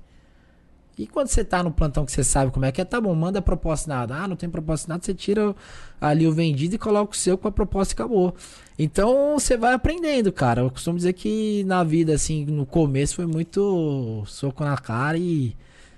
E 0.97 1.05
quando 1.05 1.27
você 1.27 1.43
tá 1.43 1.61
no 1.61 1.71
plantão 1.71 2.05
que 2.05 2.11
você 2.11 2.23
sabe 2.23 2.51
como 2.51 2.65
é 2.65 2.71
que 2.71 2.81
é, 2.81 2.85
tá 2.85 2.99
bom, 2.99 3.13
manda 3.13 3.39
proposta 3.39 3.87
nada. 3.87 4.15
Ah, 4.15 4.27
não 4.27 4.35
tem 4.35 4.49
proposta 4.49 4.91
nada, 4.91 5.03
você 5.03 5.13
tira 5.13 5.55
ali 6.01 6.25
o 6.25 6.31
vendido 6.31 6.73
e 6.73 6.79
coloca 6.79 7.13
o 7.13 7.15
seu 7.15 7.37
com 7.37 7.47
a 7.47 7.51
proposta 7.51 7.93
e 7.93 7.95
acabou. 7.95 8.35
Então 8.77 9.39
você 9.39 9.57
vai 9.57 9.73
aprendendo, 9.73 10.31
cara. 10.31 10.61
Eu 10.61 10.69
costumo 10.69 10.97
dizer 10.97 11.13
que 11.13 11.63
na 11.65 11.83
vida, 11.83 12.13
assim, 12.13 12.45
no 12.45 12.65
começo 12.65 13.15
foi 13.15 13.25
muito 13.25 14.23
soco 14.27 14.63
na 14.63 14.77
cara 14.77 15.17
e 15.17 15.55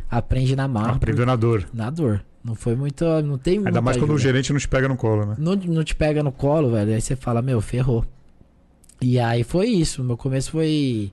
aprende 0.10 0.56
na 0.56 0.68
marra. 0.68 0.94
Aprendeu 0.94 1.26
na 1.26 1.36
dor. 1.36 1.68
Na 1.74 1.90
dor. 1.90 2.24
Não 2.44 2.56
foi 2.56 2.76
muito. 2.76 3.04
Não 3.22 3.38
tem 3.38 3.58
Ainda 3.58 3.82
mais 3.82 3.98
quando 3.98 4.14
o 4.14 4.18
gerente 4.18 4.54
não 4.54 4.60
te 4.60 4.68
pega 4.68 4.88
no 4.88 4.96
colo, 4.96 5.26
né? 5.26 5.36
Não, 5.38 5.56
não 5.56 5.84
te 5.84 5.94
pega 5.94 6.24
no 6.24 6.32
colo, 6.32 6.72
velho. 6.72 6.94
Aí 6.94 7.02
você 7.02 7.16
fala, 7.16 7.42
meu, 7.42 7.60
ferrou. 7.60 8.06
E 9.02 9.20
aí 9.20 9.44
foi 9.44 9.68
isso. 9.68 10.04
Meu 10.04 10.16
começo 10.16 10.52
foi 10.52 11.12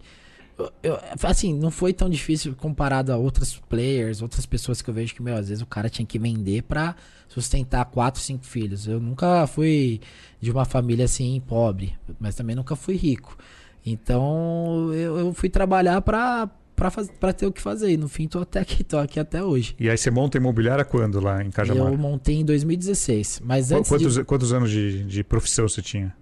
eu, 0.83 0.99
assim, 1.23 1.55
não 1.55 1.71
foi 1.71 1.93
tão 1.93 2.09
difícil 2.09 2.55
comparado 2.55 3.13
a 3.13 3.17
outros 3.17 3.61
players, 3.69 4.23
outras 4.23 4.47
pessoas 4.47 4.81
que 4.81 4.89
eu 4.89 4.95
vejo 4.95 5.15
que, 5.15 5.23
meu, 5.23 5.37
às 5.37 5.49
vezes 5.49 5.63
o 5.63 5.67
cara 5.67 5.91
tinha 5.91 6.07
que 6.07 6.19
vender 6.19 6.63
pra 6.63 6.97
sustentar 7.29 7.85
quatro, 7.87 8.21
cinco 8.21 8.45
filhos. 8.45 8.87
Eu 8.87 8.99
nunca 8.99 9.47
fui 9.47 10.01
de 10.41 10.51
uma 10.51 10.65
família 10.65 11.05
assim, 11.05 11.43
pobre, 11.47 11.95
mas 12.19 12.35
também 12.35 12.57
nunca 12.57 12.75
fui 12.75 12.97
rico. 12.97 13.37
Então, 13.85 14.91
eu, 14.95 15.19
eu 15.19 15.33
fui 15.35 15.51
trabalhar 15.51 16.01
pra, 16.01 16.49
pra, 16.75 16.91
faz, 16.91 17.11
pra 17.21 17.33
ter 17.35 17.47
o 17.47 17.53
que 17.53 17.61
fazer. 17.61 17.91
E 17.91 17.97
no 17.99 18.09
fim, 18.09 18.27
tô 18.27 18.41
até 18.41 18.61
aqui, 18.61 18.83
tô 18.83 18.99
aqui 18.99 19.21
até 19.21 19.45
hoje. 19.45 19.77
E 19.79 19.91
aí 19.91 19.99
você 19.99 20.11
monta 20.11 20.39
imobiliária 20.39 20.85
quando 20.85 21.21
lá 21.21 21.45
em 21.45 21.51
Cajamar? 21.51 21.93
Eu 21.93 21.99
montei 21.99 22.37
em 22.37 22.45
2016. 22.45 23.43
Mas 23.45 23.69
quantos, 23.69 24.15
de... 24.15 24.25
quantos 24.25 24.53
anos 24.55 24.71
de, 24.71 25.05
de 25.05 25.23
profissão 25.23 25.69
você 25.69 25.83
tinha? 25.83 26.17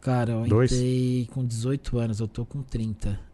Cara, 0.00 0.32
eu 0.32 0.46
Dois? 0.46 0.72
entrei 0.72 1.28
com 1.30 1.44
18 1.44 1.98
anos, 1.98 2.20
eu 2.20 2.26
tô 2.26 2.46
com 2.46 2.62
30. 2.62 3.29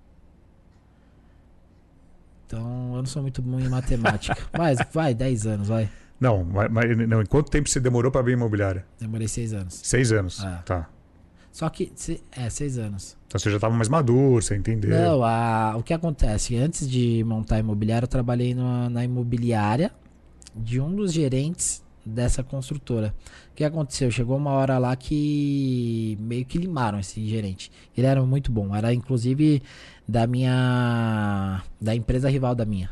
Então, 2.47 2.93
eu 2.93 2.99
não 2.99 3.07
sou 3.07 3.23
muito 3.23 3.43
bom 3.43 3.59
em 3.59 3.69
matemática. 3.69 4.37
Mas 4.57 4.79
vai, 4.93 5.13
10 5.13 5.47
anos, 5.47 5.69
vai. 5.69 5.91
Não, 6.19 6.45
mas, 6.45 6.97
não, 7.07 7.21
em 7.21 7.27
quanto 7.27 7.51
tempo 7.51 7.69
você 7.69 7.79
demorou 7.79 8.11
para 8.11 8.23
abrir 8.23 8.33
imobiliária? 8.33 8.87
Demorei 8.99 9.29
6 9.29 9.53
anos. 9.53 9.81
Seis 9.83 10.13
anos. 10.13 10.43
Ah. 10.43 10.63
Tá. 10.65 10.89
Só 11.53 11.69
que, 11.69 11.93
é, 12.33 12.49
6 12.49 12.79
anos. 12.79 13.19
Então 13.27 13.39
você 13.39 13.51
já 13.51 13.57
estava 13.57 13.75
mais 13.75 13.89
maduro, 13.89 14.41
você 14.41 14.57
entendeu. 14.57 14.91
Não, 14.91 15.23
a, 15.23 15.77
o 15.77 15.83
que 15.83 15.93
acontece? 15.93 16.57
Antes 16.57 16.89
de 16.89 17.23
montar 17.25 17.57
a 17.57 17.59
imobiliária, 17.59 18.05
eu 18.05 18.09
trabalhei 18.09 18.55
na 18.55 19.05
imobiliária 19.05 19.93
de 20.55 20.81
um 20.81 20.95
dos 20.95 21.13
gerentes 21.13 21.83
dessa 22.07 22.43
construtora. 22.43 23.15
O 23.53 23.55
que 23.55 23.65
aconteceu? 23.65 24.11
Chegou 24.11 24.37
uma 24.37 24.53
hora 24.53 24.79
lá 24.79 24.95
que 24.95 26.17
meio 26.21 26.45
que 26.45 26.57
limaram 26.57 27.01
esse 27.01 27.27
gerente. 27.27 27.71
Ele 27.97 28.07
era 28.07 28.25
muito 28.25 28.53
bom, 28.53 28.75
era 28.75 28.95
inclusive 28.95 29.63
da 30.07 30.27
minha. 30.27 31.63
da 31.81 31.95
empresa 31.95 32.31
rival 32.31 32.55
da 32.55 32.65
minha. 32.65 32.91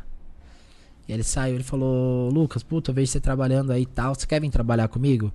E 1.07 1.13
ele 1.13 1.23
saiu, 1.23 1.55
ele 1.55 1.63
falou: 1.63 2.29
Lucas, 2.29 2.61
puta, 2.61 2.91
vejo 2.91 3.11
você 3.11 3.19
trabalhando 3.19 3.71
aí 3.71 3.83
e 3.83 3.85
tal, 3.85 4.13
você 4.13 4.27
quer 4.27 4.41
vir 4.41 4.49
trabalhar 4.49 4.87
comigo? 4.87 5.31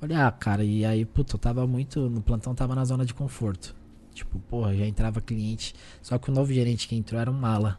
Falei, 0.00 0.16
ah, 0.16 0.30
cara, 0.30 0.62
e 0.62 0.84
aí, 0.84 1.04
puta, 1.04 1.34
eu 1.34 1.38
tava 1.38 1.66
muito. 1.66 2.08
No 2.08 2.20
plantão 2.20 2.54
tava 2.54 2.74
na 2.74 2.84
zona 2.84 3.04
de 3.04 3.12
conforto. 3.12 3.74
Tipo, 4.14 4.38
porra, 4.38 4.74
já 4.76 4.86
entrava 4.86 5.20
cliente. 5.20 5.74
Só 6.00 6.18
que 6.18 6.30
o 6.30 6.34
novo 6.34 6.52
gerente 6.52 6.86
que 6.86 6.94
entrou 6.94 7.20
era 7.20 7.30
um 7.30 7.34
mala. 7.34 7.78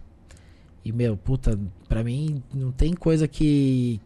E, 0.83 0.91
meu, 0.91 1.15
puta, 1.15 1.57
pra 1.87 2.03
mim 2.03 2.43
não 2.53 2.71
tem 2.71 2.93
coisa 2.93 3.27
que. 3.27 4.01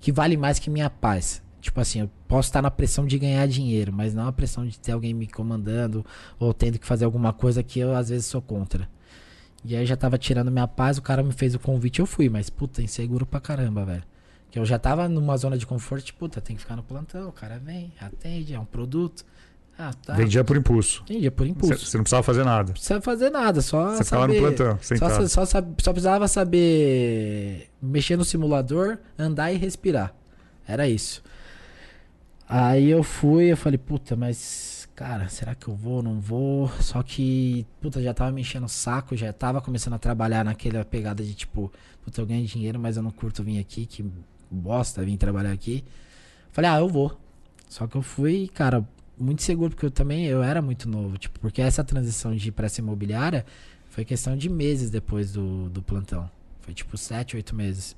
Que 0.00 0.10
vale 0.10 0.36
mais 0.36 0.58
que 0.58 0.70
minha 0.70 0.90
paz. 0.90 1.42
Tipo 1.60 1.80
assim, 1.80 2.00
eu 2.00 2.10
posso 2.26 2.48
estar 2.48 2.62
na 2.62 2.70
pressão 2.70 3.06
de 3.06 3.18
ganhar 3.18 3.46
dinheiro, 3.46 3.92
mas 3.92 4.14
não 4.14 4.26
a 4.26 4.32
pressão 4.32 4.66
de 4.66 4.78
ter 4.78 4.92
alguém 4.92 5.12
me 5.12 5.26
comandando 5.26 6.04
ou 6.38 6.54
tendo 6.54 6.78
que 6.78 6.86
fazer 6.86 7.04
alguma 7.04 7.32
coisa 7.32 7.62
que 7.62 7.78
eu 7.78 7.94
às 7.94 8.08
vezes 8.08 8.26
sou 8.26 8.40
contra. 8.40 8.88
E 9.62 9.76
aí 9.76 9.84
já 9.84 9.96
tava 9.96 10.16
tirando 10.16 10.50
minha 10.50 10.66
paz, 10.66 10.96
o 10.96 11.02
cara 11.02 11.22
me 11.22 11.32
fez 11.32 11.54
o 11.54 11.58
convite, 11.58 12.00
eu 12.00 12.06
fui, 12.06 12.30
mas 12.30 12.48
puta, 12.48 12.82
inseguro 12.82 13.26
pra 13.26 13.40
caramba, 13.40 13.84
velho. 13.84 14.04
Que 14.50 14.58
eu 14.58 14.64
já 14.64 14.78
tava 14.78 15.06
numa 15.06 15.36
zona 15.36 15.58
de 15.58 15.66
conforto, 15.66 16.06
tipo, 16.06 16.20
puta, 16.20 16.40
tem 16.40 16.56
que 16.56 16.62
ficar 16.62 16.76
no 16.76 16.82
plantão, 16.82 17.28
o 17.28 17.32
cara 17.32 17.58
vem, 17.58 17.92
atende, 18.00 18.54
é 18.54 18.58
um 18.58 18.64
produto. 18.64 19.24
Ah, 19.82 19.94
tá. 19.94 20.12
Vendia 20.14 20.44
por 20.44 20.58
impulso. 20.58 21.00
Entendia 21.04 21.30
por 21.30 21.46
impulso. 21.46 21.86
Você, 21.86 21.96
não 21.96 22.04
precisava 22.04 22.22
fazer 22.22 22.44
nada. 22.44 22.66
Não 22.68 22.72
precisa 22.74 23.00
fazer 23.00 23.30
nada, 23.30 23.62
só 23.62 23.92
Você 23.96 24.04
ficava 24.04 24.28
no 24.28 24.34
plantão, 24.34 24.76
só, 24.76 24.82
sentado. 24.82 25.28
só, 25.28 25.44
sab- 25.46 25.74
só 25.82 25.92
precisava 25.92 26.28
saber 26.28 27.70
mexer 27.80 28.16
no 28.16 28.24
simulador, 28.24 28.98
andar 29.18 29.50
e 29.52 29.56
respirar. 29.56 30.12
Era 30.68 30.86
isso. 30.86 31.22
Aí 32.46 32.90
eu 32.90 33.02
fui, 33.02 33.44
eu 33.52 33.56
falei, 33.56 33.78
puta, 33.78 34.14
mas, 34.16 34.86
cara, 34.94 35.28
será 35.28 35.54
que 35.54 35.68
eu 35.68 35.74
vou, 35.74 36.02
não 36.02 36.20
vou? 36.20 36.68
Só 36.80 37.02
que, 37.02 37.64
puta, 37.80 38.02
já 38.02 38.12
tava 38.12 38.30
me 38.32 38.40
enchendo 38.42 38.66
o 38.66 38.68
saco, 38.68 39.16
já 39.16 39.32
tava 39.32 39.62
começando 39.62 39.94
a 39.94 39.98
trabalhar 39.98 40.44
naquela 40.44 40.84
pegada 40.84 41.22
de 41.22 41.32
tipo, 41.32 41.72
puta, 42.04 42.20
eu 42.20 42.26
ganho 42.26 42.44
dinheiro, 42.44 42.78
mas 42.78 42.96
eu 42.98 43.02
não 43.02 43.10
curto 43.10 43.42
vir 43.42 43.58
aqui, 43.58 43.86
que 43.86 44.04
bosta 44.50 45.02
vir 45.02 45.16
trabalhar 45.16 45.52
aqui. 45.52 45.84
Falei, 46.52 46.70
ah, 46.70 46.80
eu 46.80 46.88
vou. 46.88 47.18
Só 47.68 47.86
que 47.86 47.96
eu 47.96 48.02
fui, 48.02 48.50
cara, 48.52 48.84
muito 49.20 49.42
seguro, 49.42 49.70
porque 49.70 49.86
eu 49.86 49.90
também, 49.90 50.26
eu 50.26 50.42
era 50.42 50.62
muito 50.62 50.88
novo, 50.88 51.18
tipo, 51.18 51.38
porque 51.40 51.60
essa 51.60 51.84
transição 51.84 52.34
de 52.34 52.48
ir 52.48 52.52
pra 52.52 52.66
essa 52.66 52.80
imobiliária 52.80 53.44
foi 53.88 54.04
questão 54.04 54.36
de 54.36 54.48
meses 54.48 54.90
depois 54.90 55.32
do, 55.32 55.68
do 55.68 55.82
plantão. 55.82 56.30
Foi 56.60 56.72
tipo 56.72 56.96
sete, 56.96 57.36
oito 57.36 57.54
meses. 57.54 57.96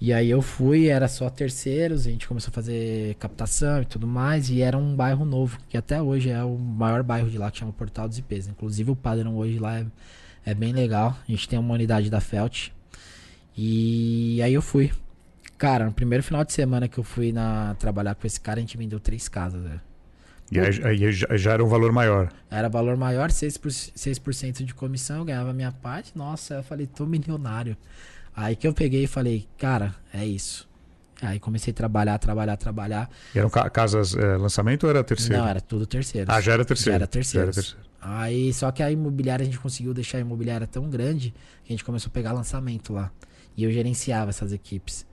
E 0.00 0.12
aí 0.12 0.28
eu 0.28 0.42
fui, 0.42 0.88
era 0.88 1.06
só 1.06 1.30
terceiros, 1.30 2.06
a 2.06 2.10
gente 2.10 2.26
começou 2.26 2.50
a 2.50 2.52
fazer 2.52 3.14
captação 3.14 3.82
e 3.82 3.84
tudo 3.84 4.04
mais, 4.04 4.50
e 4.50 4.60
era 4.60 4.76
um 4.76 4.96
bairro 4.96 5.24
novo, 5.24 5.58
que 5.68 5.76
até 5.76 6.02
hoje 6.02 6.28
é 6.28 6.42
o 6.42 6.58
maior 6.58 7.04
bairro 7.04 7.30
de 7.30 7.38
lá, 7.38 7.50
que 7.52 7.58
chama 7.58 7.72
Portal 7.72 8.08
dos 8.08 8.18
IPs. 8.18 8.48
Inclusive 8.48 8.90
o 8.90 8.96
padrão 8.96 9.36
hoje 9.36 9.60
lá 9.60 9.78
é, 9.78 9.86
é 10.44 10.54
bem 10.54 10.72
legal. 10.72 11.16
A 11.26 11.30
gente 11.30 11.48
tem 11.48 11.56
uma 11.56 11.74
unidade 11.74 12.10
da 12.10 12.20
Felt. 12.20 12.70
E 13.56 14.42
aí 14.42 14.52
eu 14.54 14.62
fui. 14.62 14.90
Cara, 15.56 15.86
no 15.86 15.92
primeiro 15.92 16.24
final 16.24 16.44
de 16.44 16.52
semana 16.52 16.88
que 16.88 16.98
eu 16.98 17.04
fui 17.04 17.30
na, 17.30 17.76
trabalhar 17.78 18.16
com 18.16 18.26
esse 18.26 18.40
cara, 18.40 18.58
a 18.58 18.60
gente 18.60 18.76
vendeu 18.76 18.98
três 18.98 19.28
casas, 19.28 19.62
velho. 19.62 19.80
E 20.52 20.60
aí, 20.60 20.84
aí 20.84 21.12
já, 21.12 21.26
já 21.36 21.52
era 21.52 21.64
um 21.64 21.68
valor 21.68 21.92
maior. 21.92 22.30
Era 22.50 22.68
valor 22.68 22.96
maior, 22.96 23.30
6%, 23.30 23.58
por, 24.20 24.34
6 24.34 24.58
de 24.58 24.74
comissão, 24.74 25.18
eu 25.18 25.24
ganhava 25.24 25.50
a 25.50 25.54
minha 25.54 25.72
parte. 25.72 26.12
Nossa, 26.16 26.54
eu 26.54 26.62
falei, 26.62 26.86
tô 26.86 27.06
milionário. 27.06 27.76
Aí 28.36 28.54
que 28.56 28.66
eu 28.66 28.72
peguei 28.72 29.04
e 29.04 29.06
falei, 29.06 29.46
cara, 29.58 29.94
é 30.12 30.24
isso. 30.24 30.68
Aí 31.20 31.38
comecei 31.38 31.70
a 31.70 31.74
trabalhar, 31.74 32.18
trabalhar, 32.18 32.56
trabalhar. 32.56 33.08
E 33.34 33.38
eram 33.38 33.48
ca- 33.48 33.70
casas 33.70 34.14
é, 34.16 34.36
lançamento 34.36 34.84
ou 34.84 34.90
era 34.90 35.04
terceiro? 35.04 35.40
Não, 35.40 35.48
era 35.48 35.60
tudo 35.60 35.86
terceiro. 35.86 36.30
Ah, 36.30 36.40
já 36.40 36.52
era 36.52 36.64
terceiro. 36.64 36.90
Já 36.90 36.94
era 36.96 37.06
terceiro. 37.06 37.52
terceiro. 37.52 37.78
Aí, 38.00 38.52
só 38.52 38.70
que 38.72 38.82
a 38.82 38.90
imobiliária, 38.90 39.42
a 39.44 39.46
gente 39.46 39.58
conseguiu 39.60 39.94
deixar 39.94 40.18
a 40.18 40.20
imobiliária 40.20 40.66
tão 40.66 40.90
grande 40.90 41.32
que 41.64 41.72
a 41.72 41.76
gente 41.76 41.84
começou 41.84 42.08
a 42.10 42.12
pegar 42.12 42.32
lançamento 42.32 42.92
lá. 42.92 43.12
E 43.56 43.62
eu 43.62 43.70
gerenciava 43.70 44.30
essas 44.30 44.52
equipes. 44.52 45.06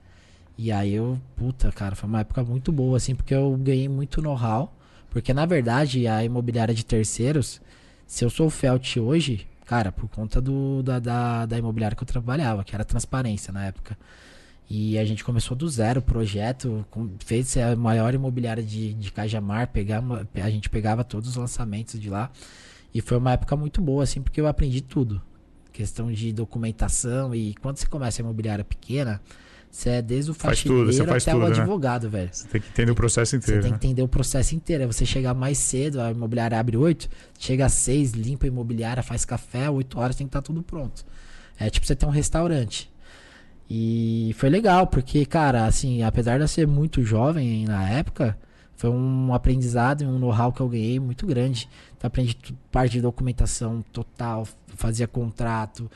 E 0.58 0.72
aí 0.72 0.92
eu, 0.92 1.18
puta, 1.36 1.70
cara, 1.70 1.94
foi 1.94 2.08
uma 2.08 2.20
época 2.20 2.42
muito 2.42 2.72
boa, 2.72 2.96
assim, 2.96 3.14
porque 3.14 3.32
eu 3.34 3.56
ganhei 3.56 3.88
muito 3.88 4.20
know-how. 4.20 4.76
Porque, 5.10 5.34
na 5.34 5.44
verdade, 5.44 6.06
a 6.06 6.24
imobiliária 6.24 6.72
de 6.72 6.84
terceiros, 6.84 7.60
se 8.06 8.24
eu 8.24 8.30
sou 8.30 8.46
o 8.46 8.50
Felt 8.50 8.96
hoje, 8.96 9.46
cara, 9.66 9.92
por 9.92 10.08
conta 10.08 10.40
do, 10.40 10.82
da, 10.82 10.98
da, 10.98 11.46
da 11.46 11.58
imobiliária 11.58 11.96
que 11.96 12.02
eu 12.02 12.06
trabalhava, 12.06 12.64
que 12.64 12.74
era 12.74 12.84
transparência 12.84 13.52
na 13.52 13.66
época. 13.66 13.98
E 14.68 14.96
a 14.96 15.04
gente 15.04 15.24
começou 15.24 15.56
do 15.56 15.68
zero 15.68 15.98
o 15.98 16.02
projeto, 16.02 16.86
fez 17.18 17.56
a 17.56 17.74
maior 17.74 18.14
imobiliária 18.14 18.62
de, 18.62 18.94
de 18.94 19.10
Cajamar, 19.10 19.66
pegava, 19.68 20.28
a 20.32 20.50
gente 20.50 20.70
pegava 20.70 21.02
todos 21.02 21.30
os 21.30 21.36
lançamentos 21.36 22.00
de 22.00 22.08
lá. 22.08 22.30
E 22.94 23.00
foi 23.00 23.16
uma 23.18 23.32
época 23.32 23.56
muito 23.56 23.80
boa, 23.80 24.04
assim, 24.04 24.22
porque 24.22 24.40
eu 24.40 24.46
aprendi 24.46 24.80
tudo. 24.80 25.20
Questão 25.72 26.12
de 26.12 26.32
documentação 26.32 27.34
e 27.34 27.54
quando 27.54 27.78
você 27.78 27.86
começa 27.86 28.20
a 28.20 28.22
imobiliária 28.22 28.64
pequena, 28.64 29.20
você 29.70 29.90
é 29.90 30.02
desde 30.02 30.30
o 30.30 30.34
Faz 30.34 30.62
tudo, 30.62 30.86
faxineiro 30.86 30.92
você 30.92 31.04
faz 31.06 31.22
até 31.22 31.32
tudo, 31.32 31.44
o 31.44 31.48
né? 31.48 31.56
advogado, 31.56 32.10
velho. 32.10 32.28
Você 32.32 32.48
tem 32.48 32.60
que 32.60 32.68
entender 32.68 32.90
o 32.90 32.94
processo 32.94 33.30
Você 33.30 33.36
inteiro. 33.36 33.62
tem 33.62 33.70
né? 33.70 33.78
que 33.78 33.86
entender 33.86 34.02
o 34.02 34.08
processo 34.08 34.54
inteiro. 34.54 34.82
É 34.84 34.86
você 34.86 35.06
chegar 35.06 35.32
mais 35.32 35.58
cedo, 35.58 36.00
a 36.00 36.10
imobiliária 36.10 36.58
abre 36.58 36.76
8, 36.76 37.08
chega 37.38 37.66
às 37.66 37.72
6, 37.74 38.12
limpa 38.12 38.46
a 38.46 38.48
imobiliária, 38.48 39.02
faz 39.02 39.24
café, 39.24 39.70
8 39.70 39.98
horas 39.98 40.16
tem 40.16 40.26
que 40.26 40.30
estar 40.30 40.42
tudo 40.42 40.62
pronto. 40.62 41.04
É 41.58 41.70
tipo 41.70 41.86
você 41.86 41.94
ter 41.94 42.06
um 42.06 42.10
restaurante. 42.10 42.90
E 43.68 44.34
foi 44.36 44.48
legal, 44.48 44.88
porque, 44.88 45.24
cara, 45.24 45.64
assim, 45.66 46.02
apesar 46.02 46.38
de 46.38 46.42
eu 46.42 46.48
ser 46.48 46.66
muito 46.66 47.04
jovem 47.04 47.64
na 47.66 47.88
época, 47.88 48.36
foi 48.80 48.88
um 48.88 49.34
aprendizado 49.34 50.02
e 50.02 50.06
um 50.06 50.18
know-how 50.18 50.50
que 50.50 50.58
eu 50.58 50.66
ganhei 50.66 50.98
muito 50.98 51.26
grande. 51.26 51.68
Então, 51.94 52.08
aprendi 52.08 52.34
parte 52.72 52.92
de 52.92 53.02
documentação 53.02 53.84
total, 53.92 54.48
fazia 54.68 55.06
contrato, 55.06 55.90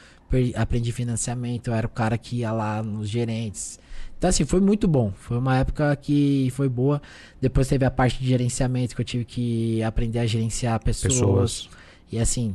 aprendi 0.54 0.92
financiamento, 0.92 1.68
eu 1.68 1.74
era 1.74 1.86
o 1.86 1.90
cara 1.90 2.18
que 2.18 2.40
ia 2.40 2.52
lá 2.52 2.82
nos 2.82 3.08
gerentes. 3.08 3.80
Então, 4.18 4.28
assim, 4.28 4.44
foi 4.44 4.60
muito 4.60 4.86
bom. 4.86 5.10
Foi 5.16 5.38
uma 5.38 5.56
época 5.56 5.96
que 5.96 6.50
foi 6.52 6.68
boa. 6.68 7.00
Depois 7.40 7.66
teve 7.68 7.86
a 7.86 7.90
parte 7.90 8.20
de 8.20 8.28
gerenciamento, 8.28 8.94
que 8.94 9.00
eu 9.00 9.06
tive 9.06 9.24
que 9.24 9.82
aprender 9.82 10.18
a 10.18 10.26
gerenciar 10.26 10.78
pessoas. 10.78 11.14
Pessoas. 11.14 11.70
E 12.12 12.18
assim, 12.18 12.54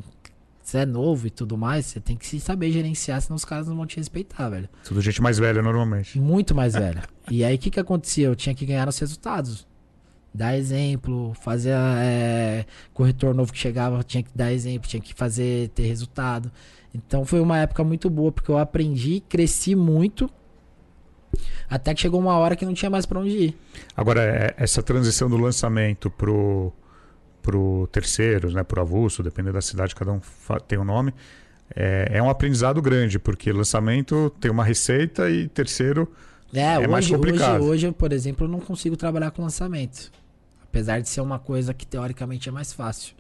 você 0.61 0.77
é 0.77 0.85
novo 0.85 1.25
e 1.25 1.31
tudo 1.31 1.57
mais, 1.57 1.87
você 1.87 1.99
tem 1.99 2.15
que 2.15 2.27
se 2.27 2.39
saber 2.39 2.71
gerenciar, 2.71 3.19
senão 3.19 3.35
os 3.35 3.45
caras 3.45 3.67
não 3.67 3.75
vão 3.75 3.87
te 3.87 3.97
respeitar, 3.97 4.47
velho. 4.47 4.69
Tudo 4.83 5.01
gente 5.01 5.23
mais 5.23 5.39
velha 5.39 5.63
normalmente. 5.63 6.19
Muito 6.19 6.53
mais 6.53 6.73
velho. 6.73 7.01
E 7.31 7.43
aí, 7.43 7.55
o 7.55 7.57
que 7.57 7.71
que 7.71 7.79
acontecia? 7.79 8.27
Eu 8.27 8.35
tinha 8.35 8.53
que 8.53 8.63
ganhar 8.63 8.87
os 8.87 8.99
resultados. 8.99 9.67
Dar 10.33 10.57
exemplo, 10.57 11.33
fazer 11.41 11.73
é, 11.73 12.65
corretor 12.93 13.33
novo 13.33 13.51
que 13.51 13.59
chegava, 13.59 14.03
tinha 14.03 14.23
que 14.23 14.29
dar 14.35 14.51
exemplo, 14.51 14.87
tinha 14.87 15.01
que 15.01 15.13
fazer, 15.13 15.69
ter 15.69 15.83
resultado. 15.83 16.51
Então 16.93 17.25
foi 17.25 17.39
uma 17.39 17.57
época 17.57 17.83
muito 17.83 18.09
boa, 18.09 18.31
porque 18.31 18.49
eu 18.49 18.57
aprendi, 18.57 19.21
cresci 19.27 19.75
muito, 19.75 20.29
até 21.69 21.93
que 21.93 22.01
chegou 22.01 22.19
uma 22.19 22.37
hora 22.37 22.55
que 22.55 22.65
não 22.65 22.73
tinha 22.73 22.89
mais 22.89 23.05
para 23.05 23.19
onde 23.19 23.29
ir. 23.29 23.57
Agora, 23.95 24.21
é, 24.23 24.55
essa 24.57 24.81
transição 24.81 25.29
do 25.29 25.37
lançamento 25.37 26.09
pro, 26.09 26.71
pro 27.41 27.87
terceiros, 27.91 28.53
né, 28.53 28.63
pro 28.63 28.81
avulso, 28.81 29.21
dependendo 29.21 29.53
da 29.53 29.61
cidade, 29.61 29.95
cada 29.95 30.11
um 30.11 30.21
tem 30.67 30.79
um 30.79 30.83
nome, 30.83 31.13
é, 31.75 32.09
é 32.13 32.23
um 32.23 32.29
aprendizado 32.29 32.81
grande, 32.81 33.19
porque 33.19 33.51
lançamento 33.51 34.31
tem 34.39 34.49
uma 34.49 34.63
receita 34.63 35.29
e 35.29 35.47
terceiro 35.47 36.11
é, 36.53 36.61
é 36.61 36.79
hoje, 36.79 36.87
mais 36.87 37.07
complicado. 37.09 37.61
Hoje, 37.61 37.87
hoje, 37.87 37.91
por 37.91 38.11
exemplo, 38.11 38.45
eu 38.45 38.49
não 38.49 38.59
consigo 38.59 38.95
trabalhar 38.97 39.31
com 39.31 39.41
lançamento. 39.41 40.11
Apesar 40.63 40.99
de 40.99 41.09
ser 41.09 41.21
uma 41.21 41.39
coisa 41.39 41.73
que 41.73 41.85
teoricamente 41.85 42.49
é 42.49 42.51
mais 42.51 42.71
fácil. 42.71 43.15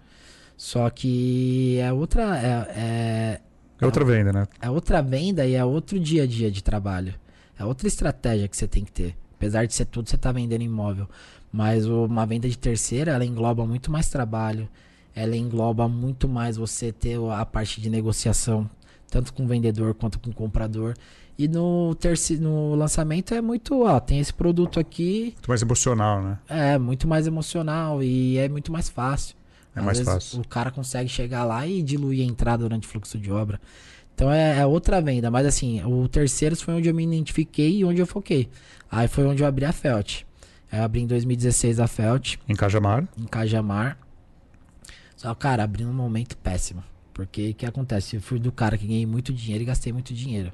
Só 0.55 0.89
que 0.89 1.77
é 1.79 1.91
outra. 1.91 2.37
É, 2.37 2.79
é, 2.79 3.41
é 3.79 3.85
outra 3.85 4.03
venda, 4.03 4.33
né? 4.33 4.47
É 4.61 4.69
outra 4.69 5.01
venda 5.01 5.45
e 5.45 5.55
é 5.55 5.63
outro 5.63 5.99
dia 5.99 6.23
a 6.23 6.27
dia 6.27 6.51
de 6.51 6.63
trabalho. 6.63 7.13
É 7.57 7.65
outra 7.65 7.87
estratégia 7.87 8.47
que 8.47 8.57
você 8.57 8.67
tem 8.67 8.83
que 8.83 8.91
ter. 8.91 9.15
Apesar 9.35 9.65
de 9.65 9.73
ser 9.73 9.85
tudo, 9.85 10.09
você 10.09 10.15
está 10.15 10.31
vendendo 10.31 10.61
imóvel. 10.61 11.07
Mas 11.51 11.85
uma 11.85 12.25
venda 12.25 12.47
de 12.47 12.57
terceira, 12.57 13.11
ela 13.11 13.25
engloba 13.25 13.65
muito 13.65 13.89
mais 13.89 14.09
trabalho. 14.09 14.67
Ela 15.15 15.35
engloba 15.35 15.87
muito 15.87 16.27
mais 16.27 16.57
você 16.57 16.91
ter 16.91 17.17
a 17.31 17.45
parte 17.45 17.81
de 17.81 17.89
negociação, 17.89 18.69
tanto 19.09 19.33
com 19.33 19.43
o 19.43 19.47
vendedor 19.47 19.93
quanto 19.93 20.19
com 20.19 20.29
o 20.29 20.33
comprador. 20.33 20.93
E 21.39 21.47
no, 21.47 21.95
terceiro, 21.95 22.43
no 22.43 22.75
lançamento 22.75 23.33
é 23.33 23.39
muito, 23.39 23.85
ó, 23.85 23.97
tem 23.97 24.19
esse 24.19 24.33
produto 24.33 24.77
aqui. 24.77 25.31
Muito 25.35 25.47
mais 25.47 25.61
emocional, 25.61 26.21
né? 26.21 26.37
É, 26.49 26.77
muito 26.77 27.07
mais 27.07 27.27
emocional 27.27 28.03
e 28.03 28.37
é 28.37 28.49
muito 28.49 28.73
mais 28.73 28.89
fácil. 28.89 29.37
É 29.73 29.79
Às 29.79 29.85
mais 29.85 30.01
fácil. 30.01 30.41
O 30.41 30.45
cara 30.45 30.69
consegue 30.69 31.07
chegar 31.07 31.45
lá 31.45 31.65
e 31.65 31.81
diluir 31.81 32.27
a 32.27 32.29
entrada 32.29 32.63
durante 32.63 32.85
o 32.85 32.91
fluxo 32.91 33.17
de 33.17 33.31
obra. 33.31 33.57
Então 34.13 34.29
é, 34.29 34.59
é, 34.59 34.65
outra 34.65 35.01
venda. 35.01 35.31
Mas 35.31 35.45
assim, 35.45 35.81
o 35.85 36.09
terceiro 36.09 36.57
foi 36.57 36.73
onde 36.73 36.89
eu 36.89 36.93
me 36.93 37.05
identifiquei 37.05 37.77
e 37.77 37.85
onde 37.85 38.01
eu 38.01 38.05
foquei. 38.05 38.49
Aí 38.91 39.07
foi 39.07 39.25
onde 39.25 39.41
eu 39.41 39.47
abri 39.47 39.63
a 39.63 39.71
Felt. 39.71 40.23
Eu 40.69 40.83
abri 40.83 41.03
em 41.03 41.07
2016 41.07 41.79
a 41.79 41.87
Felt. 41.87 42.35
Em 42.49 42.55
Cajamar? 42.55 43.07
Em 43.17 43.23
Cajamar. 43.23 43.97
Só, 45.15 45.33
cara, 45.33 45.63
abri 45.63 45.85
num 45.85 45.93
momento 45.93 46.35
péssimo. 46.35 46.83
Porque 47.13 47.51
o 47.51 47.53
que 47.53 47.65
acontece? 47.65 48.17
Eu 48.17 48.21
fui 48.21 48.39
do 48.39 48.51
cara 48.51 48.77
que 48.77 48.85
ganhei 48.85 49.05
muito 49.05 49.31
dinheiro 49.31 49.63
e 49.63 49.65
gastei 49.65 49.93
muito 49.93 50.13
dinheiro. 50.13 50.51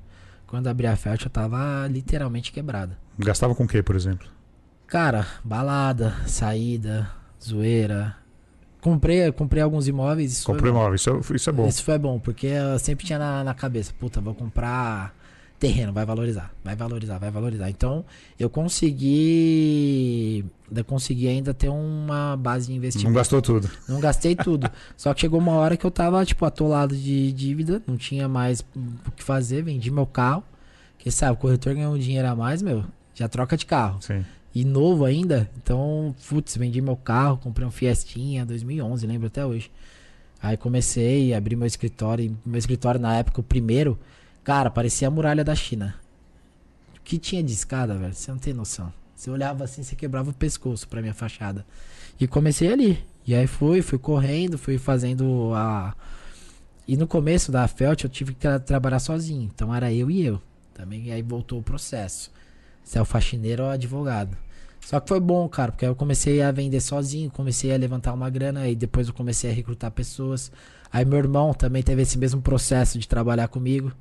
Quando 0.48 0.68
abri 0.68 0.88
a 0.88 0.96
Felt, 0.96 1.24
eu 1.24 1.30
tava 1.30 1.88
literalmente 1.88 2.52
quebrada. 2.52 2.98
Gastava 3.18 3.56
com 3.56 3.64
o 3.64 3.68
que, 3.68 3.82
por 3.82 3.96
exemplo? 3.96 4.28
Cara, 4.88 5.25
balada, 5.44 6.16
saída, 6.28 7.10
zoeira. 7.44 8.16
Comprei, 8.80 9.32
comprei 9.32 9.64
alguns 9.64 9.88
imóveis. 9.88 10.44
Comprei 10.44 10.72
imóveis, 10.72 11.02
isso, 11.02 11.10
é, 11.10 11.36
isso 11.36 11.50
é 11.50 11.54
bom. 11.54 11.68
Isso 11.68 11.84
foi 11.84 11.98
bom, 11.98 12.20
porque 12.20 12.48
eu 12.48 12.78
sempre 12.78 13.06
tinha 13.06 13.18
na, 13.18 13.44
na 13.44 13.54
cabeça, 13.54 13.92
puta, 14.00 14.22
vou 14.22 14.36
comprar 14.36 15.16
terreno, 15.59 15.93
vai 15.93 16.05
valorizar, 16.05 16.53
vai 16.63 16.75
valorizar, 16.75 17.17
vai 17.17 17.31
valorizar. 17.31 17.69
Então, 17.69 18.05
eu 18.39 18.50
consegui. 18.50 20.45
Eu 20.75 20.83
consegui 20.83 21.27
ainda 21.27 21.53
ter 21.53 21.69
uma 21.69 22.35
base 22.35 22.67
de 22.67 22.74
investimento. 22.74 23.07
Não 23.07 23.15
gastou 23.15 23.41
tudo. 23.41 23.69
Não 23.88 24.00
gastei 24.00 24.35
tudo. 24.35 24.69
Só 24.97 25.13
que 25.13 25.21
chegou 25.21 25.39
uma 25.39 25.53
hora 25.53 25.77
que 25.77 25.85
eu 25.85 25.91
tava, 25.91 26.25
tipo, 26.25 26.43
atolado 26.45 26.95
de 26.95 27.31
dívida, 27.31 27.81
não 27.88 27.97
tinha 27.97 28.27
mais 28.27 28.65
o 29.05 29.12
que 29.12 29.24
fazer, 29.24 29.62
vendi 29.62 29.89
meu 29.91 30.05
carro. 30.05 30.43
Que 30.97 31.12
sabe, 31.12 31.33
o 31.33 31.38
corretor 31.38 31.75
ganhou 31.75 31.93
um 31.93 32.00
dinheiro 32.00 32.27
a 32.27 32.35
mais, 32.35 32.63
meu, 32.63 32.83
já 33.13 33.27
troca 33.27 33.55
de 33.55 33.65
carro. 33.65 34.01
Sim. 34.01 34.25
E 34.55 34.63
novo 34.63 35.05
ainda, 35.05 35.50
então, 35.62 36.15
putz, 36.29 36.55
vendi 36.55 36.81
meu 36.81 36.95
carro, 36.95 37.38
comprei 37.38 37.67
um 37.67 37.71
Fiestinha 37.71 38.45
2011, 38.45 39.05
lembro 39.05 39.27
até 39.27 39.45
hoje. 39.45 39.69
Aí 40.41 40.55
comecei, 40.55 41.33
abri 41.33 41.55
meu 41.55 41.67
escritório, 41.67 42.38
meu 42.45 42.57
escritório 42.57 43.00
na 43.00 43.17
época, 43.17 43.41
o 43.41 43.43
primeiro, 43.43 44.00
Cara, 44.46 44.70
parecia 44.70 45.08
a 45.08 45.12
muralha 45.12 45.44
da 45.44 45.56
China. 45.56 45.96
O 46.96 47.02
que 47.04 47.18
tinha 47.18 47.42
de 47.42 47.52
escada, 47.52 47.96
velho? 47.96 48.14
Você 48.14 48.29
não 48.29 48.38
tem 48.38 48.53
noção. 48.53 48.94
Você 49.16 49.31
olhava 49.31 49.64
assim, 49.64 49.81
você 49.81 49.96
quebrava 49.96 50.29
o 50.29 50.34
pescoço 50.34 50.88
pra 50.88 51.01
minha 51.01 51.16
fachada. 51.16 51.66
E 52.20 52.27
comecei 52.27 52.72
ali. 52.72 53.03
E 53.25 53.34
aí 53.34 53.48
fui, 53.48 53.81
fui 53.81 53.98
correndo, 53.98 54.55
fui 54.55 54.77
fazendo 54.77 55.51
a. 55.55 55.96
E 56.88 56.96
no 56.96 57.08
começo 57.08 57.51
da 57.51 57.68
Felt 57.68 58.03
eu 58.03 58.10
tive 58.10 58.34
que 58.34 58.40
tra 58.42 58.60
trabalhar 58.60 59.00
sozinho. 59.00 59.50
Então 59.51 59.74
era 59.74 59.92
eu 59.92 60.12
e 60.12 60.24
eu. 60.24 60.40
Também 60.75 61.12
aí 61.12 61.24
voltou 61.24 61.58
o 61.58 61.64
processo. 61.64 62.31
Se 62.84 63.00
é 63.00 63.01
o 63.01 63.05
faxineiro 63.05 63.64
ou 63.64 63.70
advogado. 63.70 64.38
Só 64.79 65.00
que 65.00 65.10
foi 65.10 65.20
bom, 65.20 65.50
cara, 65.50 65.72
porque 65.72 65.88
eu 65.88 65.96
comecei 65.96 66.44
a 66.44 66.51
vender 66.51 66.81
sozinho, 66.81 67.31
comecei 67.31 67.74
a 67.74 67.77
levantar 67.77 68.14
uma 68.14 68.29
grana 68.29 68.68
e 68.68 68.75
depois 68.75 69.08
eu 69.08 69.14
comecei 69.16 69.50
a 69.50 69.53
recrutar 69.53 69.90
pessoas. 69.90 70.51
Aí 70.94 71.03
meu 71.03 71.18
irmão 71.18 71.51
também 71.51 71.81
teve 71.81 72.03
esse 72.03 72.16
mesmo 72.20 72.44
processo 72.44 73.00
de 73.00 73.08
trabalhar 73.08 73.48
comigo. 73.48 73.92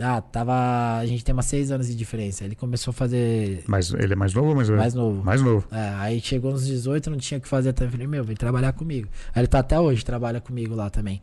Ah, 0.00 0.20
tava. 0.20 0.98
A 0.98 1.06
gente 1.06 1.24
tem 1.24 1.32
umas 1.32 1.46
seis 1.46 1.70
anos 1.70 1.86
de 1.86 1.94
diferença. 1.94 2.44
Ele 2.44 2.54
começou 2.54 2.90
a 2.90 2.94
fazer. 2.94 3.62
Mas 3.66 3.92
ele 3.92 4.12
é 4.12 4.16
mais 4.16 4.34
novo 4.34 4.48
ou 4.48 4.54
mais 4.54 4.68
velho? 4.68 4.80
Mais 4.80 4.94
novo. 4.94 5.24
Mais 5.24 5.42
novo. 5.42 5.66
É, 5.70 5.94
aí 5.98 6.20
chegou 6.20 6.52
nos 6.52 6.66
18, 6.66 7.10
não 7.10 7.18
tinha 7.18 7.38
o 7.38 7.40
que 7.40 7.48
fazer. 7.48 7.74
Eu 7.80 7.90
falei, 7.90 8.06
meu, 8.06 8.24
vem 8.24 8.36
trabalhar 8.36 8.72
comigo. 8.72 9.08
Aí 9.34 9.40
ele 9.40 9.46
tá 9.46 9.60
até 9.60 9.78
hoje, 9.78 10.04
trabalha 10.04 10.40
comigo 10.40 10.74
lá 10.74 10.90
também. 10.90 11.22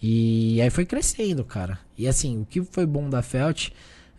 E 0.00 0.60
aí 0.62 0.70
foi 0.70 0.86
crescendo, 0.86 1.44
cara. 1.44 1.78
E 1.96 2.08
assim, 2.08 2.40
o 2.40 2.46
que 2.46 2.62
foi 2.62 2.86
bom 2.86 3.10
da 3.10 3.20
Felt 3.20 3.70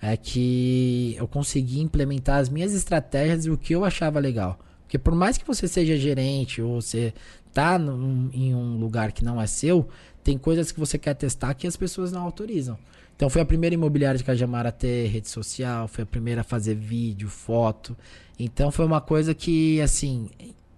é 0.02 0.15
que 0.15 1.15
eu 1.17 1.28
consegui 1.28 1.80
implementar 1.80 2.39
as 2.39 2.49
minhas 2.49 2.73
estratégias 2.73 3.45
e 3.45 3.49
o 3.49 3.58
que 3.58 3.73
eu 3.73 3.84
achava 3.84 4.19
legal. 4.19 4.60
Porque 4.84 4.97
por 4.97 5.13
mais 5.13 5.38
que 5.38 5.45
você 5.45 5.67
seja 5.67 5.97
gerente 5.97 6.62
ou 6.62 6.82
você 6.82 7.13
tá 7.54 7.78
num, 7.78 8.30
em 8.34 8.56
um 8.56 8.78
lugar 8.78 9.12
que 9.12 9.23
não 9.23 9.41
é 9.41 9.47
seu, 9.47 9.88
tem 10.23 10.38
coisas 10.38 10.71
que 10.71 10.80
você 10.80 10.97
quer 10.97 11.13
testar 11.15 11.54
que 11.54 11.67
as 11.67 11.78
pessoas 11.78 12.12
não 12.12 12.23
autorizam. 12.23 12.78
Então 13.19 13.29
foi 13.29 13.41
a 13.41 13.45
primeira 13.45 13.73
imobiliária 13.73 14.17
de 14.17 14.23
Cajamar 14.23 14.65
a 14.65 14.71
ter 14.71 15.08
rede 15.08 15.27
social, 15.27 15.89
foi 15.89 16.05
a 16.05 16.08
primeira 16.08 16.39
a 16.39 16.43
fazer 16.43 16.73
vídeo, 16.73 17.27
foto. 17.27 17.93
Então 18.39 18.71
foi 18.71 18.86
uma 18.86 19.01
coisa 19.01 19.36
que, 19.36 19.82
assim, 19.82 20.29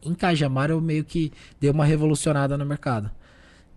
em 0.02 0.16
Cajamar 0.16 0.72
eu 0.72 0.82
meio 0.82 1.04
que 1.04 1.32
dei 1.60 1.70
uma 1.70 1.86
revolucionada 1.86 2.58
no 2.58 2.66
mercado. 2.66 3.12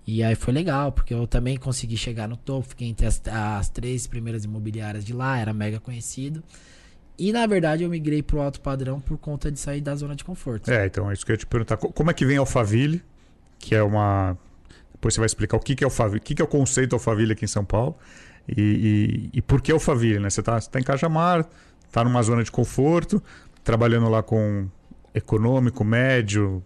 E 0.06 0.22
aí 0.22 0.34
foi 0.34 0.54
legal, 0.54 0.92
porque 0.92 1.12
eu 1.12 1.26
também 1.26 1.58
consegui 1.58 1.98
chegar 1.98 2.26
no 2.26 2.38
topo, 2.38 2.70
fiquei 2.70 2.88
entre 2.88 3.06
as, 3.06 3.20
as 3.30 3.68
três 3.68 4.06
primeiras 4.06 4.46
imobiliárias 4.46 5.04
de 5.04 5.12
lá, 5.12 5.38
era 5.38 5.52
mega 5.52 5.78
conhecido. 5.78 6.42
E 7.18 7.32
na 7.32 7.46
verdade 7.46 7.84
eu 7.84 7.90
migrei 7.90 8.22
pro 8.22 8.40
alto 8.40 8.62
padrão 8.62 8.98
por 8.98 9.18
conta 9.18 9.52
de 9.52 9.60
sair 9.60 9.82
da 9.82 9.94
zona 9.94 10.16
de 10.16 10.24
conforto. 10.24 10.70
É, 10.70 10.86
então 10.86 11.10
é 11.10 11.12
isso 11.12 11.26
que 11.26 11.32
eu 11.32 11.34
ia 11.34 11.38
te 11.38 11.44
perguntar. 11.46 11.76
Como 11.76 12.10
é 12.10 12.14
que 12.14 12.24
vem 12.24 12.38
Alphaville, 12.38 13.02
que 13.58 13.74
é 13.74 13.82
uma. 13.82 14.38
Depois 15.04 15.12
você 15.12 15.20
vai 15.20 15.26
explicar 15.26 15.56
o 15.58 15.60
que, 15.60 15.74
que 15.76 15.84
é 15.84 15.86
Alphaville, 15.86 16.18
o 16.18 16.22
que, 16.22 16.34
que 16.34 16.40
é 16.40 16.44
o 16.44 16.48
conceito 16.48 16.94
Alphaville 16.94 17.32
aqui 17.32 17.44
em 17.44 17.48
São 17.48 17.62
Paulo. 17.62 17.94
E, 18.48 19.30
e, 19.34 19.38
e 19.38 19.42
por 19.42 19.60
que 19.60 19.70
Alphaville? 19.70 20.18
Né? 20.18 20.30
Você 20.30 20.40
está 20.40 20.58
tá 20.58 20.80
em 20.80 20.82
Cajamar, 20.82 21.46
está 21.86 22.02
numa 22.02 22.22
zona 22.22 22.42
de 22.42 22.50
conforto, 22.50 23.22
trabalhando 23.62 24.08
lá 24.08 24.22
com 24.22 24.66
econômico, 25.14 25.84
médio. 25.84 26.62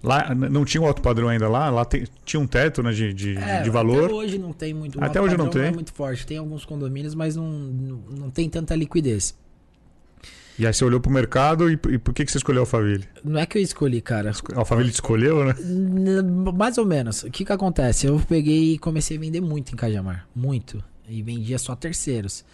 Lá 0.00 0.32
não 0.32 0.64
tinha 0.64 0.80
um 0.80 0.86
alto 0.86 1.02
padrão 1.02 1.28
ainda 1.28 1.48
lá, 1.48 1.68
lá 1.68 1.84
tem, 1.84 2.04
tinha 2.24 2.38
um 2.38 2.46
teto 2.46 2.80
né, 2.80 2.92
de, 2.92 3.12
de, 3.12 3.36
é, 3.36 3.62
de 3.62 3.70
valor. 3.70 4.04
Até 4.04 4.14
hoje 4.14 4.38
não 4.38 4.52
tem 4.52 4.72
muito. 4.72 5.02
Até 5.02 5.20
hoje 5.20 5.36
não 5.36 5.48
tem. 5.48 5.62
Não 5.62 5.68
é 5.68 5.72
muito 5.72 5.92
forte. 5.92 6.24
Tem 6.24 6.38
alguns 6.38 6.64
condomínios, 6.64 7.16
mas 7.16 7.34
não, 7.34 7.50
não, 7.50 7.96
não 8.08 8.30
tem 8.30 8.48
tanta 8.48 8.76
liquidez. 8.76 9.36
E 10.58 10.66
aí 10.66 10.74
você 10.74 10.84
olhou 10.84 11.00
pro 11.00 11.10
mercado 11.10 11.70
e, 11.70 11.74
e 11.74 11.98
por 11.98 12.12
que, 12.12 12.24
que 12.24 12.32
você 12.32 12.38
escolheu 12.38 12.62
Alphaville? 12.62 13.04
Não 13.22 13.38
é 13.38 13.46
que 13.46 13.58
eu 13.58 13.62
escolhi, 13.62 14.00
cara. 14.00 14.32
Alphaville 14.56 14.90
te 14.90 14.94
escolheu, 14.94 15.44
né? 15.44 15.54
Mais 16.52 16.78
ou 16.78 16.84
menos. 16.84 17.22
O 17.22 17.30
que 17.30 17.44
que 17.44 17.52
acontece? 17.52 18.06
Eu 18.06 18.20
peguei 18.28 18.74
e 18.74 18.78
comecei 18.78 19.16
a 19.16 19.20
vender 19.20 19.40
muito 19.40 19.72
em 19.72 19.76
Cajamar. 19.76 20.26
Muito. 20.34 20.82
E 21.08 21.22
vendia 21.22 21.58
só 21.60 21.76
terceiros. 21.76 22.44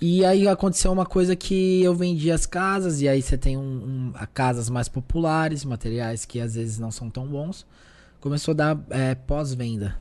E 0.00 0.24
aí 0.24 0.48
aconteceu 0.48 0.90
uma 0.90 1.04
coisa 1.04 1.36
que 1.36 1.82
eu 1.82 1.94
vendia 1.94 2.34
as 2.34 2.46
casas, 2.46 3.00
e 3.00 3.08
aí 3.08 3.22
você 3.22 3.38
tem 3.38 3.56
um, 3.56 4.12
um, 4.12 4.12
casas 4.32 4.68
mais 4.68 4.88
populares, 4.88 5.64
materiais 5.64 6.24
que 6.24 6.40
às 6.40 6.54
vezes 6.54 6.78
não 6.78 6.90
são 6.90 7.10
tão 7.10 7.26
bons. 7.26 7.66
Começou 8.20 8.52
a 8.52 8.56
dar 8.56 8.84
é, 8.88 9.14
pós-venda. 9.14 10.00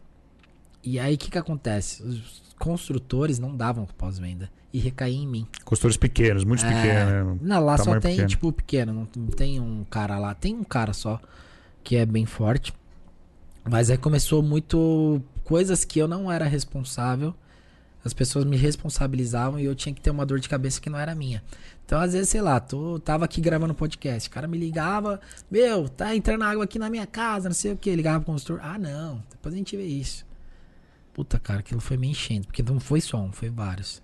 E 0.81 0.97
aí 0.97 1.15
o 1.15 1.17
que, 1.17 1.29
que 1.29 1.37
acontece? 1.37 2.01
Os 2.03 2.41
construtores 2.57 3.37
não 3.37 3.55
davam 3.55 3.85
pós-venda 3.97 4.49
e 4.73 4.79
recair 4.79 5.15
em 5.15 5.27
mim. 5.27 5.47
Costores 5.63 5.95
pequenos, 5.95 6.43
muito 6.43 6.65
é, 6.65 6.69
pequenos. 6.69 7.39
Não, 7.41 7.63
lá 7.63 7.77
só 7.77 7.99
tem, 7.99 8.13
pequeno. 8.13 8.27
tipo, 8.27 8.51
pequeno. 8.51 8.93
Não, 8.93 9.07
não 9.15 9.27
tem 9.27 9.59
um 9.59 9.83
cara 9.83 10.17
lá. 10.17 10.33
Tem 10.33 10.55
um 10.55 10.63
cara 10.63 10.93
só 10.93 11.21
que 11.83 11.95
é 11.95 12.05
bem 12.05 12.25
forte. 12.25 12.73
Mas 13.63 13.89
aí 13.89 13.97
começou 13.97 14.41
muito 14.41 15.21
coisas 15.43 15.85
que 15.85 15.99
eu 15.99 16.07
não 16.07 16.31
era 16.31 16.45
responsável. 16.45 17.35
As 18.03 18.13
pessoas 18.13 18.43
me 18.43 18.57
responsabilizavam 18.57 19.59
e 19.59 19.63
eu 19.63 19.73
tinha 19.75 19.93
que 19.93 20.01
ter 20.01 20.09
uma 20.09 20.25
dor 20.25 20.39
de 20.39 20.49
cabeça 20.49 20.81
que 20.81 20.89
não 20.89 20.99
era 20.99 21.15
minha. 21.15 21.41
Então, 21.85 22.01
às 22.01 22.11
vezes, 22.11 22.29
sei 22.29 22.41
lá, 22.41 22.59
tô, 22.59 22.99
tava 22.99 23.23
aqui 23.23 23.39
gravando 23.39 23.73
podcast. 23.73 24.27
O 24.27 24.31
cara 24.31 24.47
me 24.47 24.57
ligava, 24.57 25.21
meu, 25.49 25.87
tá 25.87 26.13
entrando 26.13 26.43
água 26.43 26.65
aqui 26.65 26.77
na 26.77 26.89
minha 26.89 27.05
casa, 27.05 27.47
não 27.47 27.55
sei 27.55 27.71
o 27.71 27.77
que. 27.77 27.95
Ligava 27.95 28.19
pro 28.19 28.33
consultor. 28.33 28.59
Ah, 28.61 28.77
não, 28.77 29.23
depois 29.29 29.53
a 29.53 29.57
gente 29.57 29.77
vê 29.77 29.85
isso. 29.85 30.25
Puta, 31.13 31.39
cara, 31.39 31.59
aquilo 31.59 31.79
foi 31.79 31.95
me 31.95 32.09
enchendo. 32.09 32.47
Porque 32.47 32.63
não 32.63 32.79
foi 32.79 32.99
só 32.99 33.21
um, 33.21 33.31
foi 33.31 33.49
vários. 33.49 34.02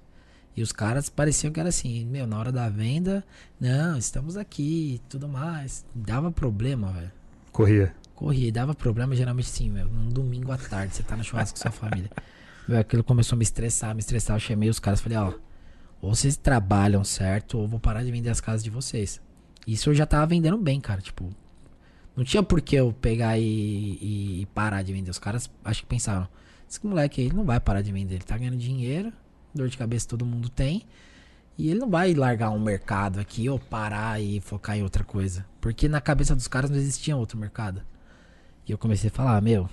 E 0.60 0.62
os 0.62 0.74
caras 0.74 1.08
pareciam 1.08 1.54
que 1.54 1.60
era 1.62 1.70
assim, 1.70 2.06
meu, 2.06 2.28
na 2.28 2.38
hora 2.38 2.52
da 2.52 2.68
venda, 2.68 3.24
não, 3.58 3.98
estamos 3.98 4.36
aqui 4.36 4.96
e 4.96 5.00
tudo 5.08 5.26
mais. 5.26 5.86
Dava 5.96 6.34
problema, 6.34 6.92
velho. 6.92 7.12
Corria. 7.50 7.96
Corria, 8.14 8.52
dava 8.52 8.76
problema 8.76 9.16
geralmente 9.16 9.48
sim, 9.48 9.70
meu. 9.70 9.88
Num 9.88 10.10
domingo 10.10 10.52
à 10.52 10.58
tarde, 10.58 10.94
você 10.94 11.02
tá 11.02 11.16
no 11.16 11.24
churrasco 11.24 11.58
com 11.58 11.62
sua 11.62 11.72
família. 11.72 12.12
Meu, 12.68 12.78
aquilo 12.78 13.06
começou 13.06 13.38
a 13.38 13.40
me 13.40 13.44
estressar, 13.44 13.96
me 13.96 14.02
estressar. 14.02 14.36
Eu 14.36 14.42
chamei 14.42 14.70
os 14.70 14.80
caras 14.80 15.00
falei, 15.00 15.18
ó, 15.18 15.34
ou 16.02 16.14
vocês 16.14 16.36
trabalham 16.36 17.06
certo, 17.06 17.58
ou 17.58 17.66
vou 17.66 17.80
parar 17.80 18.04
de 18.04 18.12
vender 18.12 18.30
as 18.30 18.42
casas 18.42 18.62
de 18.62 18.70
vocês. 18.70 19.22
Isso 19.66 19.90
eu 19.90 19.94
já 19.94 20.06
tava 20.06 20.28
vendendo 20.28 20.58
bem, 20.58 20.82
cara. 20.82 21.00
Tipo, 21.00 21.34
não 22.18 22.26
tinha 22.26 22.44
por 22.44 22.60
que 22.60 22.76
eu 22.76 22.92
pegar 22.92 23.40
e, 23.40 24.42
e, 24.42 24.46
parar 24.54 24.84
de 24.84 24.92
vender. 24.92 25.10
Os 25.10 25.20
caras 25.20 25.50
acho 25.64 25.84
que 25.84 25.88
pensaram, 25.88 26.28
esse 26.70 26.86
moleque 26.86 27.22
aí 27.22 27.32
não 27.32 27.46
vai 27.46 27.62
parar 27.62 27.82
de 27.82 27.94
vender, 27.94 28.16
ele 28.16 28.26
tá 28.26 28.38
ganhando 28.38 28.58
dinheiro, 28.58 29.14
dor 29.54 29.70
de 29.70 29.78
cabeça 29.78 30.08
todo 30.08 30.26
mundo 30.26 30.50
tem. 30.50 30.84
E 31.58 31.70
ele 31.70 31.80
não 31.80 31.90
vai 31.90 32.14
largar 32.14 32.52
um 32.52 32.60
mercado 32.60 33.20
aqui 33.20 33.50
ou 33.50 33.60
parar 33.60 34.22
e 34.22 34.40
focar 34.40 34.78
em 34.78 34.84
outra 34.84 35.04
coisa. 35.04 35.46
Porque 35.60 35.90
na 35.90 36.00
cabeça 36.00 36.34
dos 36.34 36.48
caras 36.48 36.70
não 36.70 36.78
existia 36.78 37.18
outro 37.18 37.38
mercado. 37.38 37.82
E 38.66 38.72
eu 38.72 38.78
comecei 38.78 39.10
a 39.10 39.12
falar, 39.12 39.42
meu, 39.42 39.70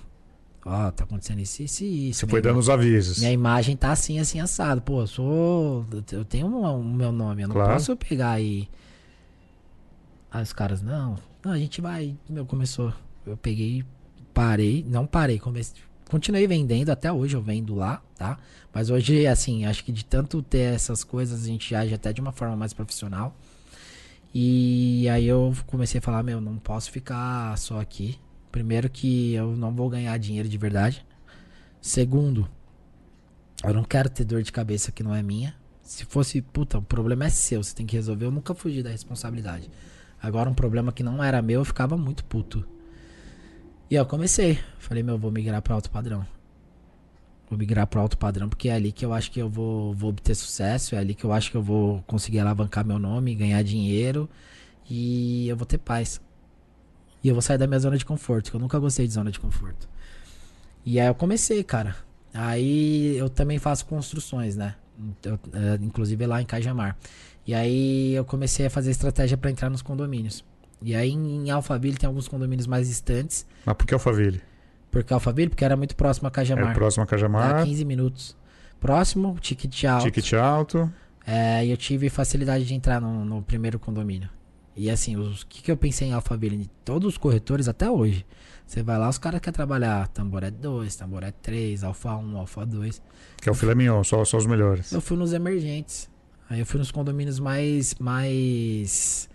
ó, 0.65 0.91
tá 0.91 1.05
acontecendo 1.05 1.39
isso, 1.39 1.63
isso 1.63 1.83
e 1.85 2.09
isso. 2.09 2.21
Você 2.21 2.27
foi 2.27 2.41
dando 2.41 2.59
os 2.59 2.69
avisos. 2.69 3.19
Minha 3.19 3.31
imagem 3.31 3.77
tá 3.77 3.91
assim, 3.91 4.19
assim, 4.19 4.39
assado. 4.41 4.81
Pô, 4.81 5.01
eu 5.01 5.07
sou. 5.07 5.85
Eu 6.11 6.25
tenho 6.25 6.47
o 6.47 6.49
um, 6.49 6.79
um 6.79 6.93
meu 6.93 7.11
nome, 7.11 7.43
eu 7.43 7.47
não 7.47 7.55
Claro. 7.55 7.73
posso 7.73 7.95
pegar 7.95 8.41
e. 8.41 8.69
Aí 10.29 10.43
os 10.43 10.51
caras, 10.51 10.81
não, 10.81 11.15
não, 11.43 11.53
a 11.53 11.57
gente 11.57 11.79
vai. 11.79 12.17
Meu, 12.29 12.45
começou. 12.45 12.93
Eu 13.25 13.37
peguei, 13.37 13.85
parei, 14.33 14.85
não 14.87 15.05
parei, 15.05 15.39
comecei. 15.39 15.81
Continuei 16.09 16.47
vendendo, 16.47 16.89
até 16.89 17.11
hoje 17.11 17.35
eu 17.35 17.41
vendo 17.41 17.75
lá, 17.75 18.01
tá? 18.15 18.37
Mas 18.73 18.89
hoje, 18.89 19.27
assim, 19.27 19.65
acho 19.65 19.83
que 19.83 19.91
de 19.91 20.05
tanto 20.05 20.41
ter 20.41 20.73
essas 20.73 21.03
coisas, 21.03 21.43
a 21.43 21.47
gente 21.47 21.75
age 21.75 21.93
até 21.93 22.13
de 22.13 22.21
uma 22.21 22.31
forma 22.31 22.55
mais 22.55 22.73
profissional. 22.73 23.35
E 24.33 25.07
aí 25.09 25.25
eu 25.25 25.53
comecei 25.65 25.99
a 25.99 26.01
falar, 26.01 26.23
meu, 26.23 26.39
não 26.39 26.57
posso 26.57 26.91
ficar 26.91 27.57
só 27.57 27.79
aqui. 27.79 28.17
Primeiro 28.51 28.89
que 28.89 29.33
eu 29.33 29.55
não 29.55 29.73
vou 29.73 29.89
ganhar 29.89 30.17
dinheiro 30.17 30.47
de 30.47 30.57
verdade. 30.57 31.05
Segundo, 31.81 32.47
eu 33.63 33.73
não 33.73 33.83
quero 33.83 34.09
ter 34.09 34.23
dor 34.23 34.43
de 34.43 34.51
cabeça 34.51 34.91
que 34.91 35.03
não 35.03 35.13
é 35.13 35.21
minha. 35.21 35.55
Se 35.81 36.05
fosse, 36.05 36.41
puta, 36.41 36.77
o 36.77 36.81
problema 36.81 37.25
é 37.25 37.29
seu, 37.29 37.63
você 37.63 37.73
tem 37.75 37.85
que 37.85 37.95
resolver. 37.95 38.25
Eu 38.25 38.31
nunca 38.31 38.53
fugi 38.53 38.81
da 38.81 38.89
responsabilidade. 38.89 39.69
Agora, 40.21 40.49
um 40.49 40.53
problema 40.53 40.91
que 40.91 41.03
não 41.03 41.23
era 41.23 41.41
meu, 41.41 41.61
eu 41.61 41.65
ficava 41.65 41.97
muito 41.97 42.23
puto. 42.25 42.65
E 43.89 43.95
eu 43.95 44.05
comecei. 44.05 44.59
Falei, 44.79 45.01
meu, 45.01 45.17
vou 45.17 45.31
migrar 45.31 45.61
pro 45.61 45.73
alto 45.73 45.89
padrão. 45.89 46.25
Vou 47.49 47.57
migrar 47.57 47.87
pro 47.87 48.01
alto 48.01 48.17
padrão, 48.17 48.49
porque 48.49 48.67
é 48.67 48.73
ali 48.73 48.91
que 48.91 49.05
eu 49.05 49.13
acho 49.13 49.31
que 49.31 49.39
eu 49.39 49.49
vou, 49.49 49.93
vou 49.93 50.09
obter 50.09 50.35
sucesso. 50.35 50.95
É 50.95 50.97
ali 50.97 51.15
que 51.15 51.23
eu 51.23 51.31
acho 51.31 51.49
que 51.49 51.55
eu 51.55 51.63
vou 51.63 52.03
conseguir 52.05 52.39
alavancar 52.39 52.85
meu 52.85 52.99
nome, 52.99 53.33
ganhar 53.33 53.63
dinheiro. 53.63 54.29
E 54.89 55.47
eu 55.47 55.55
vou 55.55 55.65
ter 55.65 55.77
paz. 55.77 56.19
E 57.23 57.29
eu 57.29 57.35
vou 57.35 57.41
sair 57.41 57.57
da 57.57 57.67
minha 57.67 57.79
zona 57.79 57.97
de 57.97 58.05
conforto, 58.05 58.51
que 58.51 58.55
eu 58.55 58.59
nunca 58.59 58.77
gostei 58.77 59.07
de 59.07 59.13
zona 59.13 59.31
de 59.31 59.39
conforto. 59.39 59.87
E 60.85 60.99
aí 60.99 61.07
eu 61.07 61.15
comecei, 61.15 61.63
cara. 61.63 61.95
Aí 62.33 63.15
eu 63.17 63.29
também 63.29 63.57
faço 63.57 63.85
construções, 63.85 64.55
né? 64.55 64.75
Eu, 65.23 65.39
é, 65.53 65.75
inclusive 65.81 66.25
lá 66.25 66.41
em 66.41 66.45
Cajamar. 66.45 66.97
E 67.45 67.53
aí 67.53 68.13
eu 68.13 68.25
comecei 68.25 68.65
a 68.65 68.69
fazer 68.69 68.91
estratégia 68.91 69.37
pra 69.37 69.49
entrar 69.49 69.69
nos 69.69 69.81
condomínios. 69.81 70.43
E 70.81 70.95
aí 70.95 71.11
em, 71.11 71.49
Alphaville 71.49 71.97
tem 71.97 72.07
alguns 72.07 72.27
condomínios 72.27 72.67
mais 72.67 72.87
distantes. 72.87 73.45
Mas 73.65 73.75
por 73.75 73.85
que 73.87 73.93
Alphaville? 73.93 74.41
Por 74.91 75.03
que 75.03 75.13
Alphaville? 75.13 75.49
Porque 75.49 75.65
era 75.65 75.75
muito 75.75 75.95
próximo 75.95 76.27
a 76.27 76.29
É 76.29 76.31
Cajamar. 76.31 76.73
próximo 76.73 77.03
a 77.03 77.07
Cajamar, 77.07 77.63
15 77.65 77.85
minutos. 77.85 78.37
Próximo, 78.79 79.37
ticket 79.41 79.83
alto. 79.85 80.03
ticket 80.05 80.33
alto. 80.33 80.91
É, 81.25 81.65
e 81.65 81.71
eu 81.71 81.77
tive 81.77 82.09
facilidade 82.09 82.65
de 82.65 82.73
entrar 82.73 83.01
no, 83.01 83.25
no 83.25 83.41
primeiro 83.41 83.79
condomínio. 83.79 84.29
E 84.75 84.89
assim, 84.91 85.17
o 85.17 85.33
que, 85.49 85.63
que 85.63 85.71
eu 85.71 85.75
pensei 85.75 86.07
em 86.09 86.13
Alphaville? 86.13 86.69
Todos 86.85 87.13
os 87.13 87.17
corretores 87.17 87.67
até 87.67 87.89
hoje. 87.89 88.25
Você 88.65 88.83
vai 88.83 88.97
lá, 88.97 89.09
os 89.09 89.17
caras 89.17 89.39
querem 89.39 89.55
trabalhar 89.55 90.07
Tamboré 90.09 90.51
2, 90.51 90.95
Tamboré 90.95 91.31
3, 91.41 91.83
Alfa 91.83 92.15
1, 92.15 92.37
Alfa 92.37 92.65
2. 92.65 93.01
Que 93.41 93.49
é 93.49 93.51
o 93.51 93.55
filé 93.55 93.73
mignon, 93.73 94.03
só, 94.03 94.23
só 94.23 94.37
os 94.37 94.45
melhores. 94.45 94.91
Eu 94.91 95.01
fui 95.01 95.17
nos 95.17 95.33
emergentes. 95.33 96.09
Aí 96.49 96.59
eu 96.59 96.65
fui 96.65 96.77
nos 96.77 96.91
condomínios 96.91 97.39
mais. 97.39 97.95
mais. 97.95 99.29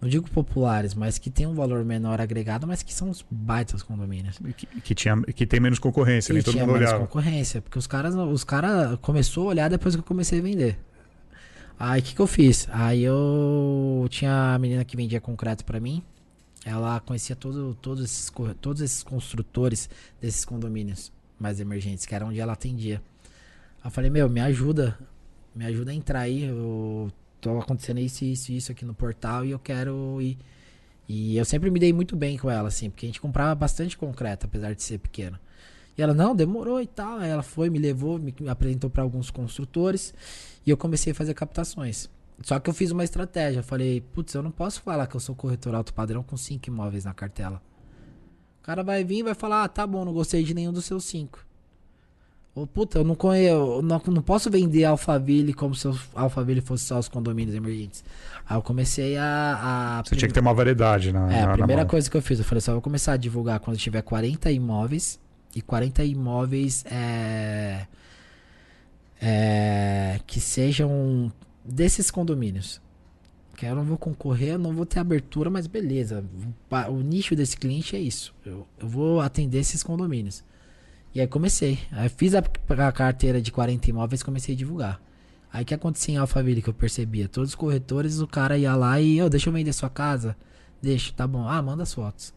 Não 0.00 0.08
digo 0.08 0.30
populares, 0.30 0.94
mas 0.94 1.18
que 1.18 1.30
tem 1.30 1.46
um 1.46 1.54
valor 1.54 1.84
menor 1.84 2.20
agregado, 2.20 2.66
mas 2.66 2.82
que 2.82 2.92
são 2.92 3.08
os 3.08 3.24
baitas 3.30 3.82
condomínios. 3.82 4.38
Que, 4.56 4.66
que 4.66 4.94
tinha, 4.94 5.20
que 5.22 5.46
tem 5.46 5.58
menos 5.58 5.78
concorrência, 5.78 6.32
nem 6.32 6.42
todo 6.42 6.52
tinha 6.52 6.66
mundo 6.66 6.74
menos 6.74 6.90
olhava. 6.90 7.06
concorrência, 7.06 7.62
porque 7.62 7.78
os 7.78 7.86
caras, 7.86 8.14
os 8.14 8.44
cara 8.44 8.98
começou 9.00 9.44
a 9.44 9.50
olhar 9.50 9.70
depois 9.70 9.94
que 9.94 10.00
eu 10.00 10.04
comecei 10.04 10.38
a 10.38 10.42
vender. 10.42 10.78
Aí 11.78 12.00
o 12.00 12.02
que, 12.02 12.14
que 12.14 12.20
eu 12.20 12.26
fiz? 12.26 12.68
Aí 12.70 13.02
eu 13.02 14.06
tinha 14.10 14.54
a 14.54 14.58
menina 14.58 14.84
que 14.84 14.96
vendia 14.96 15.20
concreto 15.20 15.64
pra 15.64 15.80
mim. 15.80 16.02
Ela 16.64 17.00
conhecia 17.00 17.36
todo, 17.36 17.74
todos, 17.74 18.04
esses, 18.04 18.32
todos 18.60 18.82
esses 18.82 19.02
construtores 19.02 19.88
desses 20.20 20.44
condomínios 20.44 21.12
mais 21.38 21.60
emergentes, 21.60 22.04
que 22.04 22.14
era 22.14 22.24
onde 22.26 22.40
ela 22.40 22.54
atendia. 22.54 23.00
Eu 23.84 23.90
falei, 23.90 24.10
meu, 24.10 24.28
me 24.28 24.40
ajuda. 24.40 24.98
Me 25.54 25.64
ajuda 25.64 25.90
a 25.90 25.94
entrar 25.94 26.20
aí. 26.20 26.44
Eu 26.44 27.10
tô 27.40 27.58
acontecendo 27.58 28.00
isso, 28.00 28.24
isso, 28.24 28.52
isso 28.52 28.72
aqui 28.72 28.84
no 28.84 28.94
portal 28.94 29.44
e 29.44 29.50
eu 29.50 29.58
quero 29.58 30.20
ir. 30.20 30.38
E 31.08 31.36
eu 31.36 31.44
sempre 31.44 31.70
me 31.70 31.78
dei 31.78 31.92
muito 31.92 32.16
bem 32.16 32.36
com 32.36 32.50
ela, 32.50 32.68
assim, 32.68 32.90
porque 32.90 33.06
a 33.06 33.08
gente 33.08 33.20
comprava 33.20 33.54
bastante 33.54 33.96
concreto, 33.96 34.46
apesar 34.46 34.74
de 34.74 34.82
ser 34.82 34.98
pequeno. 34.98 35.38
E 35.96 36.02
ela, 36.02 36.12
não, 36.12 36.34
demorou 36.34 36.80
e 36.80 36.86
tal. 36.86 37.18
Aí 37.18 37.30
ela 37.30 37.42
foi, 37.42 37.70
me 37.70 37.78
levou, 37.78 38.18
me 38.18 38.34
apresentou 38.48 38.90
para 38.90 39.02
alguns 39.02 39.30
construtores 39.30 40.12
e 40.66 40.70
eu 40.70 40.76
comecei 40.76 41.12
a 41.12 41.14
fazer 41.14 41.32
captações. 41.34 42.10
Só 42.42 42.58
que 42.58 42.68
eu 42.68 42.74
fiz 42.74 42.90
uma 42.90 43.04
estratégia. 43.04 43.62
Falei, 43.62 44.00
putz, 44.00 44.34
eu 44.34 44.42
não 44.42 44.50
posso 44.50 44.82
falar 44.82 45.06
que 45.06 45.16
eu 45.16 45.20
sou 45.20 45.34
corretor 45.34 45.74
alto 45.74 45.94
padrão 45.94 46.22
com 46.22 46.36
cinco 46.36 46.68
imóveis 46.68 47.04
na 47.04 47.14
cartela. 47.14 47.62
O 48.60 48.62
cara 48.66 48.82
vai 48.82 49.04
vir 49.04 49.18
e 49.18 49.22
vai 49.22 49.34
falar, 49.34 49.64
ah, 49.64 49.68
tá 49.68 49.86
bom, 49.86 50.04
não 50.04 50.12
gostei 50.12 50.42
de 50.42 50.52
nenhum 50.52 50.72
dos 50.72 50.84
seus 50.84 51.04
cinco. 51.04 51.45
Ou, 52.56 52.66
puta, 52.66 53.00
eu 53.00 53.04
não 53.04 53.14
conheço, 53.14 53.82
não, 53.82 54.00
não 54.06 54.22
posso 54.22 54.50
vender 54.50 54.82
Alphaville 54.84 55.52
como 55.52 55.74
se 55.74 55.86
Alphaville 56.14 56.62
fosse 56.62 56.84
só 56.84 56.98
os 56.98 57.06
condomínios 57.06 57.54
emergentes. 57.54 58.02
Aí 58.48 58.56
eu 58.56 58.62
comecei 58.62 59.14
a. 59.18 59.98
a 59.98 60.02
Você 60.02 60.16
tinha 60.16 60.26
que 60.26 60.32
ter 60.32 60.40
uma 60.40 60.54
variedade 60.54 61.12
na, 61.12 61.30
é, 61.30 61.40
na, 61.40 61.44
a 61.44 61.46
na 61.48 61.52
primeira 61.52 61.82
mão. 61.82 61.90
coisa 61.90 62.10
que 62.10 62.16
eu 62.16 62.22
fiz, 62.22 62.38
eu 62.38 62.46
falei 62.46 62.62
só, 62.62 62.72
vou 62.72 62.80
começar 62.80 63.12
a 63.12 63.16
divulgar 63.18 63.60
quando 63.60 63.76
tiver 63.76 64.00
40 64.00 64.50
imóveis. 64.50 65.20
E 65.54 65.60
40 65.60 66.02
imóveis 66.04 66.82
é, 66.90 67.86
é, 69.20 70.18
que 70.26 70.40
sejam 70.40 71.30
desses 71.62 72.10
condomínios. 72.10 72.80
Que 73.54 73.66
eu 73.66 73.74
não 73.74 73.84
vou 73.84 73.98
concorrer, 73.98 74.54
eu 74.54 74.58
não 74.58 74.72
vou 74.72 74.86
ter 74.86 74.98
abertura, 74.98 75.50
mas 75.50 75.66
beleza. 75.66 76.24
O 76.88 77.00
nicho 77.02 77.36
desse 77.36 77.56
cliente 77.58 77.94
é 77.96 77.98
isso. 77.98 78.34
Eu, 78.44 78.66
eu 78.78 78.88
vou 78.88 79.20
atender 79.20 79.58
esses 79.58 79.82
condomínios. 79.82 80.42
E 81.16 81.20
aí 81.22 81.26
comecei. 81.26 81.78
Aí 81.92 82.10
fiz 82.10 82.34
a, 82.34 82.42
a 82.68 82.92
carteira 82.92 83.40
de 83.40 83.50
40 83.50 83.88
imóveis 83.88 84.22
comecei 84.22 84.54
a 84.54 84.58
divulgar. 84.58 85.00
Aí 85.50 85.62
o 85.62 85.66
que 85.66 85.72
acontecia 85.72 86.14
em 86.14 86.18
Alphaville 86.18 86.60
que 86.60 86.68
eu 86.68 86.74
percebia? 86.74 87.26
Todos 87.26 87.50
os 87.52 87.54
corretores, 87.54 88.20
o 88.20 88.26
cara 88.26 88.58
ia 88.58 88.76
lá 88.76 89.00
e, 89.00 89.22
ô, 89.22 89.28
deixa 89.30 89.48
eu 89.48 89.52
vender 89.54 89.72
sua 89.72 89.88
casa. 89.88 90.36
Deixa, 90.82 91.14
tá 91.14 91.26
bom. 91.26 91.48
Ah, 91.48 91.62
manda 91.62 91.84
as 91.84 91.94
fotos. 91.94 92.34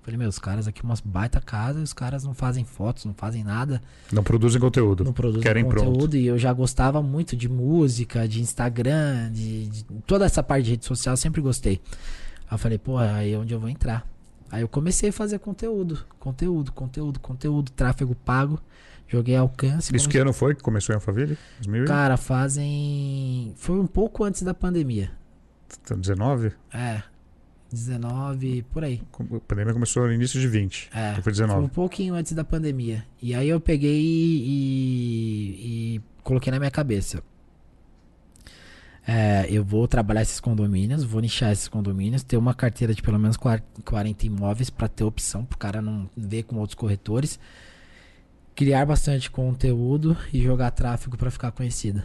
Falei, 0.00 0.16
meu, 0.16 0.30
os 0.30 0.38
caras 0.38 0.66
aqui, 0.66 0.82
umas 0.82 1.00
baita 1.00 1.42
casa, 1.42 1.78
e 1.80 1.82
os 1.82 1.92
caras 1.92 2.24
não 2.24 2.32
fazem 2.32 2.64
fotos, 2.64 3.04
não 3.04 3.12
fazem 3.12 3.44
nada, 3.44 3.82
Não 4.10 4.22
produzem 4.22 4.58
conteúdo. 4.58 5.04
não 5.04 5.12
produzem 5.12 5.42
Querem 5.42 5.64
conteúdo. 5.64 5.98
pronto. 5.98 6.16
E 6.16 6.26
eu 6.26 6.38
já 6.38 6.54
gostava 6.54 7.02
muito 7.02 7.36
de 7.36 7.50
música, 7.50 8.26
de 8.26 8.40
Instagram, 8.40 9.30
de, 9.30 9.66
de- 9.66 9.84
toda 10.06 10.24
essa 10.24 10.42
parte 10.42 10.64
de 10.64 10.70
rede 10.70 10.86
social, 10.86 11.12
eu 11.12 11.16
sempre 11.18 11.42
gostei. 11.42 11.82
Aí 12.48 12.54
eu 12.54 12.58
falei, 12.58 12.78
pô, 12.78 12.96
aí 12.96 13.32
é 13.34 13.38
onde 13.38 13.52
eu 13.52 13.60
vou 13.60 13.68
entrar. 13.68 14.06
Aí 14.50 14.62
eu 14.62 14.68
comecei 14.68 15.10
a 15.10 15.12
fazer 15.12 15.38
conteúdo, 15.38 16.04
conteúdo, 16.18 16.72
conteúdo, 16.72 17.18
conteúdo, 17.20 17.70
tráfego 17.72 18.14
pago, 18.14 18.60
joguei 19.08 19.36
alcance. 19.36 19.94
Isso 19.94 20.08
que 20.08 20.18
ano 20.18 20.32
foi 20.32 20.54
que 20.54 20.62
começou 20.62 20.92
em 20.92 20.96
Alphaville? 20.96 21.36
2000? 21.60 21.84
e- 21.84 21.86
Cara, 21.86 22.16
fazem. 22.16 23.52
Foi 23.56 23.78
um 23.78 23.86
pouco 23.86 24.24
antes 24.24 24.42
da 24.42 24.54
pandemia. 24.54 25.10
19? 25.96 26.52
É. 26.72 27.02
19, 27.72 28.62
por 28.70 28.84
aí. 28.84 29.02
A 29.12 29.40
pandemia 29.40 29.72
começou 29.72 30.06
no 30.06 30.12
início 30.12 30.40
de 30.40 30.46
20. 30.46 30.88
É. 30.94 31.10
Então 31.10 31.22
foi 31.22 31.34
Foi 31.34 31.44
um 31.44 31.46
19. 31.48 31.68
pouquinho 31.74 32.14
antes 32.14 32.32
da 32.32 32.44
pandemia. 32.44 33.04
E 33.20 33.34
aí 33.34 33.48
eu 33.48 33.60
peguei 33.60 34.00
e, 34.00 35.96
e 35.96 36.00
coloquei 36.22 36.50
na 36.52 36.58
minha 36.60 36.70
cabeça. 36.70 37.22
É, 39.08 39.46
eu 39.48 39.64
vou 39.64 39.86
trabalhar 39.86 40.22
esses 40.22 40.40
condomínios, 40.40 41.04
vou 41.04 41.20
nichar 41.20 41.52
esses 41.52 41.68
condomínios, 41.68 42.24
ter 42.24 42.36
uma 42.36 42.52
carteira 42.52 42.92
de 42.92 43.00
pelo 43.00 43.18
menos 43.18 43.36
40 43.36 44.26
imóveis 44.26 44.68
para 44.68 44.88
ter 44.88 45.04
opção, 45.04 45.44
pro 45.44 45.56
cara 45.56 45.80
não 45.80 46.10
ver 46.16 46.42
com 46.42 46.56
outros 46.56 46.74
corretores. 46.74 47.38
Criar 48.54 48.84
bastante 48.86 49.30
conteúdo 49.30 50.16
e 50.32 50.42
jogar 50.42 50.70
tráfego 50.72 51.16
para 51.16 51.30
ficar 51.30 51.52
conhecida. 51.52 52.04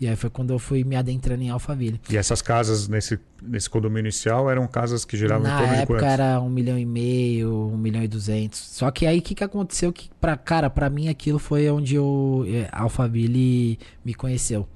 E 0.00 0.08
aí 0.08 0.16
foi 0.16 0.28
quando 0.28 0.52
eu 0.52 0.58
fui 0.58 0.82
me 0.82 0.96
adentrando 0.96 1.42
em 1.42 1.48
Alphaville. 1.48 2.00
E 2.10 2.16
essas 2.16 2.42
casas 2.42 2.88
nesse, 2.88 3.18
nesse 3.40 3.70
condomínio 3.70 4.00
inicial 4.08 4.50
eram 4.50 4.66
casas 4.66 5.04
que 5.04 5.16
giravam 5.16 5.46
em 5.46 5.50
Na 5.50 5.58
torno 5.58 5.72
de 5.74 5.80
época 5.82 6.00
quantos? 6.00 6.12
era 6.12 6.40
um 6.40 6.50
milhão 6.50 6.76
e 6.76 6.84
meio, 6.84 7.68
um 7.72 7.78
milhão 7.78 8.02
e 8.02 8.08
duzentos. 8.08 8.58
Só 8.58 8.90
que 8.90 9.06
aí 9.06 9.20
o 9.20 9.22
que, 9.22 9.36
que 9.36 9.44
aconteceu? 9.44 9.92
Que 9.92 10.10
pra, 10.20 10.36
cara, 10.36 10.68
pra 10.68 10.90
mim 10.90 11.08
aquilo 11.08 11.38
foi 11.38 11.70
onde 11.70 11.96
o 11.98 12.44
eh, 12.48 12.68
Alphaville 12.72 13.78
me 14.04 14.12
conheceu. 14.12 14.68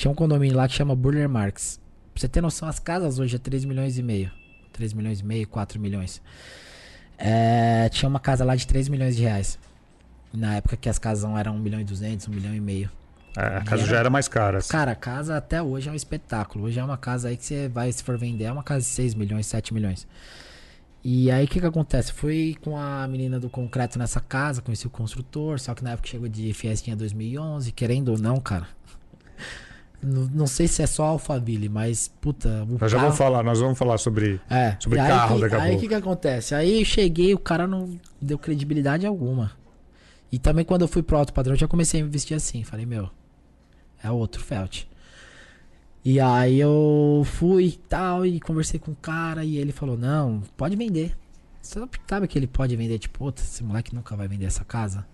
Tinha 0.00 0.10
um 0.10 0.14
condomínio 0.14 0.56
lá 0.56 0.66
que 0.66 0.72
chama 0.72 0.96
Burler 0.96 1.28
Marks. 1.28 1.78
Pra 2.14 2.22
você 2.22 2.26
ter 2.26 2.40
noção, 2.40 2.66
as 2.66 2.78
casas 2.78 3.18
hoje 3.18 3.36
é 3.36 3.38
3 3.38 3.66
milhões 3.66 3.98
e 3.98 4.02
meio. 4.02 4.30
3 4.72 4.94
milhões 4.94 5.20
e 5.20 5.24
meio, 5.26 5.46
4 5.46 5.78
milhões. 5.78 6.22
É, 7.18 7.86
tinha 7.90 8.08
uma 8.08 8.18
casa 8.18 8.42
lá 8.42 8.56
de 8.56 8.66
3 8.66 8.88
milhões 8.88 9.14
de 9.14 9.20
reais. 9.24 9.58
Na 10.32 10.54
época 10.56 10.74
que 10.78 10.88
as 10.88 10.98
casas 10.98 11.30
eram 11.36 11.54
1 11.54 11.58
milhão 11.58 11.78
e 11.78 11.84
200, 11.84 12.28
1 12.28 12.30
milhão 12.32 12.54
e 12.54 12.60
meio. 12.62 12.90
É, 13.36 13.58
a 13.58 13.60
casa 13.60 13.82
era- 13.82 13.90
já 13.90 13.96
era 13.98 14.08
mais 14.08 14.26
cara. 14.26 14.56
assim. 14.56 14.70
Cara, 14.70 14.92
a 14.92 14.96
casa 14.96 15.36
até 15.36 15.62
hoje 15.62 15.90
é 15.90 15.92
um 15.92 15.94
espetáculo. 15.94 16.64
Hoje 16.64 16.80
é 16.80 16.82
uma 16.82 16.96
casa 16.96 17.28
aí 17.28 17.36
que 17.36 17.44
você 17.44 17.68
vai, 17.68 17.92
se 17.92 18.02
for 18.02 18.16
vender, 18.16 18.44
é 18.44 18.52
uma 18.52 18.62
casa 18.62 18.80
de 18.80 18.86
6 18.86 19.14
milhões, 19.14 19.44
7 19.44 19.74
milhões. 19.74 20.08
E 21.04 21.30
aí 21.30 21.44
o 21.44 21.48
que 21.48 21.60
que 21.60 21.66
acontece? 21.66 22.10
Fui 22.10 22.56
com 22.62 22.74
a 22.78 23.06
menina 23.06 23.38
do 23.38 23.50
concreto 23.50 23.98
nessa 23.98 24.18
casa, 24.18 24.62
conheci 24.62 24.86
o 24.86 24.90
construtor, 24.90 25.60
só 25.60 25.74
que 25.74 25.84
na 25.84 25.90
época 25.90 26.08
chegou 26.08 26.26
de 26.26 26.54
Fiestinha 26.54 26.96
2011, 26.96 27.70
querendo 27.70 28.12
ou 28.12 28.18
não, 28.18 28.40
cara. 28.40 28.66
Não, 30.02 30.46
sei 30.46 30.66
se 30.66 30.82
é 30.82 30.86
só 30.86 31.04
Alphaville, 31.04 31.68
mas 31.68 32.08
puta, 32.20 32.64
Nós 32.64 32.90
já 32.90 32.96
carro- 32.96 33.02
vamos 33.08 33.18
falar, 33.18 33.42
nós 33.42 33.60
vamos 33.60 33.78
falar 33.78 33.98
sobre. 33.98 34.40
é, 34.48 34.76
Sobre 34.80 34.98
carro 34.98 35.34
que, 35.36 35.40
daqui 35.42 35.54
a 35.54 35.58
Aí 35.58 35.64
o 35.64 35.72
pouco. 35.72 35.80
que 35.82 35.88
que 35.88 35.94
acontece? 35.94 36.54
Aí 36.54 36.78
eu 36.80 36.84
cheguei, 36.86 37.34
o 37.34 37.38
cara 37.38 37.66
não 37.66 37.98
deu 38.20 38.38
credibilidade 38.38 39.06
alguma. 39.06 39.52
E 40.32 40.38
também 40.38 40.64
quando 40.64 40.82
eu 40.82 40.88
fui 40.88 41.02
pro 41.02 41.18
alto 41.18 41.32
padrão, 41.34 41.54
eu 41.54 41.58
já 41.58 41.68
comecei 41.68 42.00
a 42.00 42.04
me 42.04 42.10
vestir 42.10 42.34
assim. 42.34 42.62
Falei, 42.64 42.86
meu, 42.86 43.10
é 44.02 44.10
outro 44.10 44.42
Felt. 44.42 44.84
E 46.02 46.18
aí 46.18 46.58
eu 46.58 47.22
fui 47.26 47.64
e 47.66 47.72
tal, 47.72 48.24
e 48.24 48.40
conversei 48.40 48.80
com 48.80 48.92
o 48.92 48.96
cara, 48.96 49.44
e 49.44 49.58
ele 49.58 49.70
falou, 49.72 49.98
não, 49.98 50.40
pode 50.56 50.76
vender. 50.76 51.14
Você 51.60 51.78
sabe 52.08 52.26
que 52.26 52.38
ele 52.38 52.46
pode 52.46 52.74
vender, 52.74 52.98
tipo, 52.98 53.18
puta, 53.18 53.42
esse 53.42 53.62
moleque 53.62 53.94
nunca 53.94 54.16
vai 54.16 54.26
vender 54.26 54.46
essa 54.46 54.64
casa. 54.64 55.06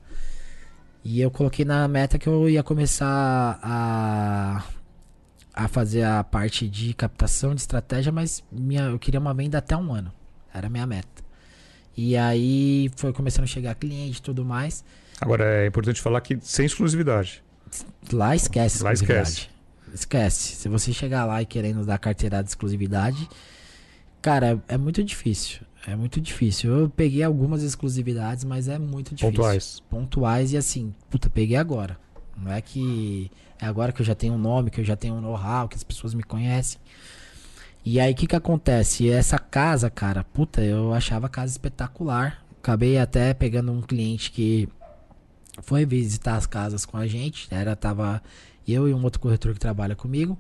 E 1.09 1.21
eu 1.21 1.31
coloquei 1.31 1.65
na 1.65 1.87
meta 1.87 2.19
que 2.19 2.29
eu 2.29 2.51
ia 2.51 2.65
começar 2.65 3.61
a, 3.63 4.65
a 5.55 5.69
fazer 5.69 6.03
a 6.03 6.25
parte 6.25 6.67
de 6.67 6.93
captação 6.95 7.55
de 7.55 7.61
estratégia, 7.61 8.11
mas 8.11 8.43
minha, 8.51 8.83
eu 8.87 8.99
queria 8.99 9.21
uma 9.21 9.33
venda 9.33 9.59
até 9.59 9.77
um 9.77 9.95
ano. 9.95 10.13
Era 10.53 10.67
a 10.67 10.71
minha 10.71 10.85
meta. 10.85 11.23
E 11.97 12.17
aí 12.17 12.91
foi 12.97 13.13
começando 13.13 13.45
a 13.45 13.47
chegar 13.47 13.77
cliente 13.77 14.19
e 14.19 14.23
tudo 14.23 14.45
mais. 14.45 14.85
Agora 15.21 15.45
é 15.63 15.69
importante 15.69 16.03
falar 16.03 16.21
que 16.23 16.39
sem 16.41 16.67
exclusividade. 16.67 17.41
Lá 18.13 18.35
esquece 18.35 18.83
Lá 18.83 18.93
exclusividade. 18.93 19.29
esquece. 19.29 19.49
Esquece. 19.95 20.57
Se 20.57 20.69
você 20.69 20.93
chegar 20.93 21.25
lá 21.25 21.41
e 21.41 21.47
querendo 21.47 21.87
dar 21.87 21.99
carteirada 21.99 22.43
de 22.43 22.51
exclusividade, 22.51 23.29
cara, 24.21 24.61
é 24.67 24.77
muito 24.77 25.05
difícil. 25.05 25.61
É 25.87 25.95
muito 25.95 26.21
difícil. 26.21 26.73
Eu 26.73 26.91
peguei 26.91 27.23
algumas 27.23 27.63
exclusividades, 27.63 28.43
mas 28.45 28.67
é 28.67 28.79
muito 28.79 29.15
difícil. 29.15 29.31
Pontuais. 29.31 29.83
Pontuais 29.89 30.53
e 30.53 30.57
assim, 30.57 30.93
puta, 31.09 31.31
peguei 31.31 31.57
agora. 31.57 31.97
Não 32.37 32.51
é 32.51 32.61
que 32.61 33.31
é 33.61 33.67
agora 33.67 33.93
que 33.93 34.03
eu 34.03 34.07
já 34.07 34.15
tenho 34.15 34.35
um 34.35 34.39
nome, 34.39 34.71
que 34.71 34.81
eu 34.81 34.85
já 34.85 34.97
tenho 34.97 35.15
um 35.15 35.21
know-how, 35.21 35.69
que 35.69 35.77
as 35.77 35.85
pessoas 35.85 36.13
me 36.13 36.25
conhecem. 36.25 36.81
E 37.85 38.01
aí 38.01 38.13
o 38.13 38.17
que 38.17 38.27
que 38.27 38.35
acontece? 38.35 39.09
Essa 39.09 39.39
casa, 39.39 39.89
cara, 39.89 40.25
puta, 40.25 40.61
eu 40.61 40.93
achava 40.93 41.27
a 41.27 41.31
casa 41.31 41.53
espetacular. 41.53 42.45
Acabei 42.59 42.99
até 42.99 43.33
pegando 43.33 43.71
um 43.71 43.81
cliente 43.81 44.33
que 44.33 44.69
foi 45.63 45.87
visitar 45.87 46.35
as 46.35 46.47
casas 46.47 46.85
com 46.85 46.97
a 46.97 47.07
gente. 47.07 47.47
Era 47.49 47.77
tava 47.77 48.21
eu 48.67 48.89
e 48.89 48.93
um 48.93 49.05
outro 49.05 49.21
corretor 49.21 49.55
que 49.55 49.61
trabalha 49.61 49.95
comigo. 49.95 50.37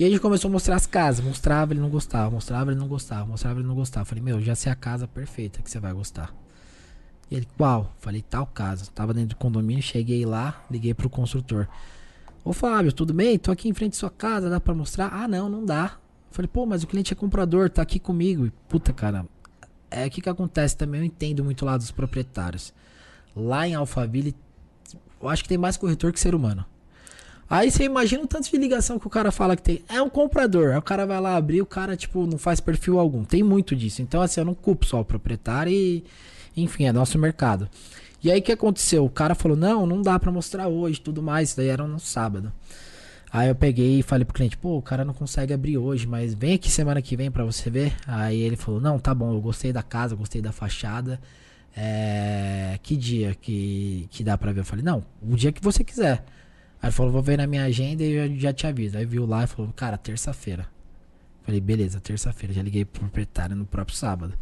E 0.00 0.04
aí 0.04 0.08
a 0.08 0.12
gente 0.12 0.22
começou 0.22 0.48
a 0.48 0.52
mostrar 0.52 0.76
as 0.76 0.86
casas. 0.86 1.22
Mostrava, 1.22 1.74
ele 1.74 1.80
não 1.80 1.90
gostava. 1.90 2.30
Mostrava, 2.30 2.70
ele 2.70 2.80
não 2.80 2.88
gostava. 2.88 3.26
Mostrava, 3.26 3.60
ele 3.60 3.68
não 3.68 3.74
gostava. 3.74 4.06
Falei, 4.06 4.24
meu, 4.24 4.40
já 4.40 4.54
sei 4.54 4.72
a 4.72 4.74
casa 4.74 5.06
perfeita 5.06 5.60
que 5.60 5.70
você 5.70 5.78
vai 5.78 5.92
gostar. 5.92 6.34
E 7.30 7.34
ele, 7.34 7.46
qual? 7.58 7.94
Falei, 7.98 8.22
tal 8.22 8.46
casa. 8.46 8.90
Tava 8.94 9.12
dentro 9.12 9.36
do 9.36 9.36
condomínio, 9.36 9.82
cheguei 9.82 10.24
lá, 10.24 10.64
liguei 10.70 10.94
pro 10.94 11.10
construtor. 11.10 11.68
Ô 12.42 12.54
Fábio, 12.54 12.94
tudo 12.94 13.12
bem? 13.12 13.38
Tô 13.38 13.52
aqui 13.52 13.68
em 13.68 13.74
frente 13.74 13.92
à 13.92 13.98
sua 13.98 14.08
casa, 14.08 14.48
dá 14.48 14.58
pra 14.58 14.72
mostrar? 14.72 15.12
Ah, 15.12 15.28
não, 15.28 15.50
não 15.50 15.66
dá. 15.66 15.98
Falei, 16.30 16.48
pô, 16.48 16.64
mas 16.64 16.82
o 16.82 16.86
cliente 16.86 17.12
é 17.12 17.16
comprador, 17.16 17.68
tá 17.68 17.82
aqui 17.82 17.98
comigo. 17.98 18.46
E, 18.46 18.50
puta, 18.70 18.94
cara, 18.94 19.26
é 19.90 20.06
o 20.06 20.10
que 20.10 20.22
que 20.22 20.30
acontece 20.30 20.78
também, 20.78 21.02
eu 21.02 21.04
entendo 21.04 21.44
muito 21.44 21.66
lá 21.66 21.76
dos 21.76 21.90
proprietários. 21.90 22.72
Lá 23.36 23.68
em 23.68 23.74
Alphaville, 23.74 24.34
eu 25.20 25.28
acho 25.28 25.42
que 25.42 25.48
tem 25.50 25.58
mais 25.58 25.76
corretor 25.76 26.10
que 26.10 26.18
ser 26.18 26.34
humano. 26.34 26.64
Aí 27.50 27.68
você 27.68 27.82
imagina 27.82 28.22
o 28.22 28.28
tanto 28.28 28.48
de 28.48 28.56
ligação 28.56 28.96
que 28.96 29.08
o 29.08 29.10
cara 29.10 29.32
fala 29.32 29.56
que 29.56 29.62
tem. 29.62 29.82
É 29.88 30.00
um 30.00 30.08
comprador. 30.08 30.70
Aí 30.70 30.78
o 30.78 30.82
cara 30.82 31.04
vai 31.04 31.20
lá 31.20 31.34
abrir, 31.34 31.60
o 31.60 31.66
cara, 31.66 31.96
tipo, 31.96 32.24
não 32.24 32.38
faz 32.38 32.60
perfil 32.60 33.00
algum. 33.00 33.24
Tem 33.24 33.42
muito 33.42 33.74
disso. 33.74 34.00
Então, 34.00 34.22
assim, 34.22 34.40
eu 34.40 34.44
não 34.44 34.54
culpo 34.54 34.86
só 34.86 35.00
o 35.00 35.04
proprietário 35.04 35.72
e. 35.72 36.04
Enfim, 36.56 36.84
é 36.84 36.92
nosso 36.92 37.18
mercado. 37.18 37.68
E 38.22 38.30
aí 38.30 38.38
o 38.38 38.42
que 38.42 38.52
aconteceu? 38.52 39.04
O 39.04 39.10
cara 39.10 39.34
falou: 39.34 39.56
não, 39.56 39.84
não 39.84 40.00
dá 40.00 40.16
pra 40.16 40.30
mostrar 40.30 40.68
hoje 40.68 41.00
tudo 41.00 41.20
mais. 41.20 41.48
Isso 41.48 41.56
daí 41.56 41.66
era 41.66 41.84
no 41.84 41.98
sábado. 41.98 42.52
Aí 43.32 43.48
eu 43.48 43.54
peguei 43.56 43.98
e 43.98 44.02
falei 44.02 44.24
pro 44.24 44.34
cliente: 44.34 44.56
pô, 44.56 44.76
o 44.76 44.82
cara 44.82 45.04
não 45.04 45.12
consegue 45.12 45.52
abrir 45.52 45.76
hoje, 45.76 46.06
mas 46.06 46.34
vem 46.34 46.54
aqui 46.54 46.70
semana 46.70 47.02
que 47.02 47.16
vem 47.16 47.32
pra 47.32 47.44
você 47.44 47.68
ver. 47.68 47.96
Aí 48.06 48.40
ele 48.40 48.56
falou: 48.56 48.80
não, 48.80 48.96
tá 48.98 49.12
bom, 49.12 49.32
eu 49.34 49.40
gostei 49.40 49.72
da 49.72 49.82
casa, 49.82 50.14
gostei 50.14 50.40
da 50.40 50.52
fachada. 50.52 51.20
É, 51.76 52.78
que 52.82 52.96
dia 52.96 53.34
que, 53.34 54.06
que 54.10 54.22
dá 54.22 54.38
pra 54.38 54.52
ver? 54.52 54.60
Eu 54.60 54.64
falei: 54.64 54.84
não, 54.84 55.04
o 55.20 55.34
dia 55.34 55.50
que 55.50 55.62
você 55.62 55.82
quiser. 55.82 56.24
Aí 56.82 56.88
ele 56.88 56.92
falou, 56.92 57.12
vou 57.12 57.22
ver 57.22 57.38
na 57.38 57.46
minha 57.46 57.64
agenda 57.64 58.02
e 58.02 58.12
eu 58.12 58.38
já 58.38 58.52
te 58.52 58.66
aviso. 58.66 58.96
Aí 58.96 59.04
viu 59.04 59.26
lá 59.26 59.44
e 59.44 59.46
falou, 59.46 59.72
cara, 59.72 59.98
terça-feira. 59.98 60.66
Falei, 61.42 61.60
beleza, 61.60 62.00
terça-feira. 62.00 62.54
Já 62.54 62.62
liguei 62.62 62.84
pro 62.84 63.00
proprietário 63.00 63.56
no 63.56 63.66
próprio 63.66 63.96
sábado. 63.96 64.34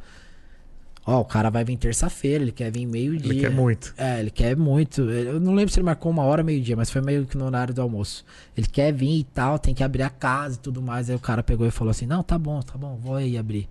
Ó, 1.11 1.21
o 1.21 1.25
cara 1.25 1.49
vai 1.49 1.65
vir 1.65 1.79
terça-feira, 1.79 2.45
ele 2.45 2.53
quer 2.53 2.71
vir 2.71 2.85
meio-dia. 2.85 3.33
Ele 3.33 3.41
quer 3.41 3.51
muito. 3.51 3.95
É, 3.97 4.21
ele 4.21 4.31
quer 4.31 4.55
muito. 4.55 5.01
Eu 5.01 5.41
não 5.41 5.55
lembro 5.55 5.73
se 5.73 5.81
ele 5.81 5.87
marcou 5.87 6.13
uma 6.13 6.23
hora, 6.23 6.43
meio-dia, 6.43 6.77
mas 6.77 6.91
foi 6.91 7.01
meio 7.01 7.25
que 7.25 7.35
no 7.35 7.47
horário 7.47 7.73
do 7.73 7.81
almoço. 7.81 8.27
Ele 8.55 8.67
quer 8.67 8.93
vir 8.93 9.21
e 9.21 9.25
tal, 9.25 9.59
tem 9.59 9.75
que 9.75 9.83
abrir 9.83 10.03
a 10.03 10.11
casa 10.11 10.57
e 10.57 10.59
tudo 10.59 10.83
mais. 10.83 11.09
Aí 11.09 11.17
o 11.17 11.19
cara 11.19 11.43
pegou 11.43 11.67
e 11.67 11.71
falou 11.71 11.91
assim: 11.91 12.05
Não, 12.05 12.23
tá 12.23 12.39
bom, 12.39 12.61
tá 12.61 12.77
bom, 12.77 12.97
vou 12.97 13.17
aí 13.17 13.39
abrir. 13.39 13.67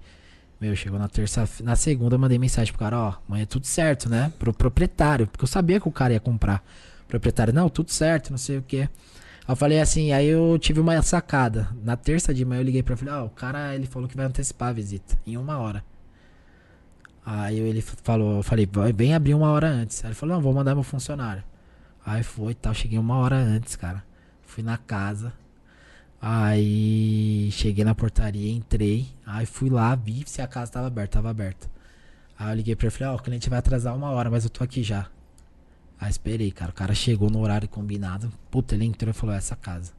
Meu, 0.60 0.76
chegou 0.76 0.98
na 0.98 1.08
terça 1.08 1.48
Na 1.62 1.76
segunda 1.76 2.16
eu 2.16 2.20
mandei 2.20 2.40
mensagem 2.40 2.74
pro 2.74 2.80
cara: 2.80 2.98
Ó, 2.98 3.14
amanhã 3.28 3.44
é 3.44 3.46
tudo 3.46 3.68
certo, 3.68 4.10
né? 4.10 4.34
Pro 4.40 4.52
proprietário, 4.52 5.28
porque 5.28 5.44
eu 5.44 5.48
sabia 5.48 5.80
que 5.80 5.88
o 5.88 5.92
cara 5.92 6.14
ia 6.14 6.20
comprar. 6.20 6.64
Proprietário, 7.08 7.54
não, 7.54 7.70
tudo 7.70 7.92
certo, 7.92 8.32
não 8.32 8.38
sei 8.38 8.58
o 8.58 8.62
que. 8.62 8.90
Eu 9.48 9.56
falei 9.56 9.80
assim, 9.80 10.12
aí 10.12 10.28
eu 10.28 10.58
tive 10.60 10.80
uma 10.80 11.02
sacada. 11.02 11.70
Na 11.84 11.96
terça 11.96 12.34
de 12.34 12.44
manhã 12.44 12.60
eu 12.60 12.66
liguei 12.66 12.84
pra 12.84 12.96
ele, 13.00 13.10
ó, 13.10 13.26
o 13.26 13.30
cara, 13.30 13.74
ele 13.74 13.86
falou 13.86 14.10
que 14.10 14.18
vai 14.18 14.26
antecipar 14.26 14.70
a 14.70 14.74
visita, 14.74 15.18
em 15.26 15.38
uma 15.38 15.58
hora. 15.58 15.84
Aí 17.26 17.58
ele 17.60 17.82
falou, 17.82 18.38
eu 18.38 18.44
falei, 18.44 18.68
vem 18.94 19.14
abrir 19.14 19.34
uma 19.34 19.52
hora 19.52 19.68
antes. 19.68 20.04
Aí 20.04 20.10
ele 20.10 20.16
falou, 20.16 20.36
não, 20.36 20.42
vou 20.42 20.54
mandar 20.54 20.76
meu 20.76 20.84
funcionário. 20.84 21.44
Aí 22.06 22.24
foi 22.24 22.54
e 22.54 22.56
tal, 22.56 22.74
cheguei 22.74 22.98
uma 22.98 23.18
hora 23.18 23.36
antes, 23.36 23.76
cara. 23.76 24.04
Fui 24.44 24.64
na 24.64 24.78
casa. 24.78 25.34
Aí 26.22 27.50
cheguei 27.52 27.84
na 27.84 27.94
portaria, 27.94 28.52
entrei. 28.52 29.08
Aí 29.26 29.46
fui 29.46 29.70
lá, 29.70 29.94
vi 29.96 30.24
se 30.26 30.42
a 30.42 30.48
casa 30.48 30.72
tava 30.72 30.88
aberta, 30.88 31.18
tava 31.18 31.30
aberta. 31.30 31.70
Aí 32.40 32.52
eu 32.52 32.56
liguei 32.56 32.76
pra 32.76 32.88
ele 32.88 32.96
falei, 32.96 33.14
ó, 33.14 33.16
o 33.18 33.22
cliente 33.22 33.50
vai 33.50 33.60
atrasar 33.60 33.96
uma 33.96 34.10
hora, 34.12 34.30
mas 34.30 34.44
eu 34.44 34.50
tô 34.50 34.64
aqui 34.64 34.82
já. 34.84 35.08
Aí 36.00 36.10
esperei, 36.10 36.52
cara. 36.52 36.72
O 36.72 36.74
cara 36.74 36.94
chegou 36.94 37.30
no 37.30 37.40
horário 37.42 37.68
combinado. 37.68 38.32
Puta, 38.52 38.76
ele 38.76 38.86
entrou 38.86 39.10
e 39.10 39.14
falou, 39.14 39.36
essa 39.36 39.56
casa. 39.56 39.92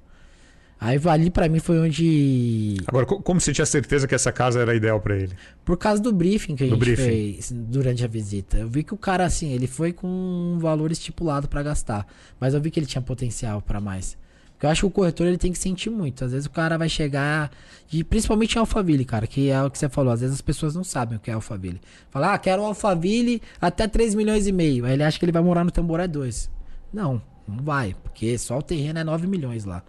Aí 0.80 0.96
ali 1.08 1.28
pra 1.28 1.48
mim 1.48 1.58
foi 1.58 1.76
onde. 1.80 2.76
Agora, 2.86 3.04
co- 3.04 3.20
como 3.20 3.40
você 3.40 3.52
tinha 3.52 3.66
certeza 3.66 4.06
que 4.06 4.14
essa 4.14 4.30
casa 4.30 4.60
era 4.60 4.76
ideal 4.76 5.00
pra 5.00 5.16
ele? 5.16 5.34
Por 5.64 5.76
causa 5.76 6.00
do 6.00 6.12
briefing 6.12 6.54
que 6.54 6.62
a 6.62 6.66
Do 6.68 6.74
gente 6.74 6.78
briefing. 6.78 7.02
fez 7.02 7.50
durante 7.52 8.04
a 8.04 8.06
visita. 8.06 8.58
Eu 8.58 8.68
vi 8.68 8.84
que 8.84 8.94
o 8.94 8.96
cara, 8.96 9.24
assim, 9.24 9.50
ele 9.52 9.66
foi 9.66 9.92
com 9.92 10.06
um 10.06 10.58
valor 10.60 10.92
estipulado 10.92 11.48
pra 11.48 11.64
gastar. 11.64 12.06
Mas 12.38 12.54
eu 12.54 12.60
vi 12.60 12.70
que 12.70 12.78
ele 12.78 12.86
tinha 12.86 13.02
potencial 13.02 13.60
pra 13.60 13.80
mais. 13.80 14.16
Eu 14.60 14.68
acho 14.68 14.80
que 14.82 14.86
o 14.86 14.90
corretor 14.90 15.26
ele 15.26 15.38
tem 15.38 15.52
que 15.52 15.58
sentir 15.58 15.88
muito. 15.90 16.24
Às 16.24 16.32
vezes 16.32 16.46
o 16.46 16.50
cara 16.50 16.76
vai 16.76 16.88
chegar. 16.88 17.50
E 17.92 18.02
principalmente 18.02 18.56
em 18.56 18.58
Alphaville, 18.58 19.04
cara, 19.04 19.26
que 19.26 19.50
é 19.50 19.62
o 19.62 19.70
que 19.70 19.78
você 19.78 19.88
falou. 19.88 20.12
Às 20.12 20.20
vezes 20.20 20.34
as 20.34 20.40
pessoas 20.40 20.74
não 20.74 20.82
sabem 20.84 21.16
o 21.16 21.20
que 21.20 21.30
é 21.30 21.34
Alphaville. 21.34 21.80
Fala, 22.10 22.34
ah, 22.34 22.38
quero 22.38 22.62
Alphaville 22.64 23.40
até 23.60 23.86
3 23.86 24.14
milhões 24.14 24.46
e 24.46 24.52
meio. 24.52 24.84
Aí 24.84 24.94
ele 24.94 25.04
acha 25.04 25.18
que 25.18 25.24
ele 25.24 25.32
vai 25.32 25.42
morar 25.42 25.64
no 25.64 25.70
Tamboré 25.70 26.08
2. 26.08 26.50
Não, 26.92 27.22
não 27.46 27.62
vai. 27.62 27.94
Porque 28.02 28.36
só 28.36 28.58
o 28.58 28.62
terreno 28.62 28.98
é 28.98 29.04
9 29.04 29.26
milhões 29.26 29.64
lá. 29.64 29.82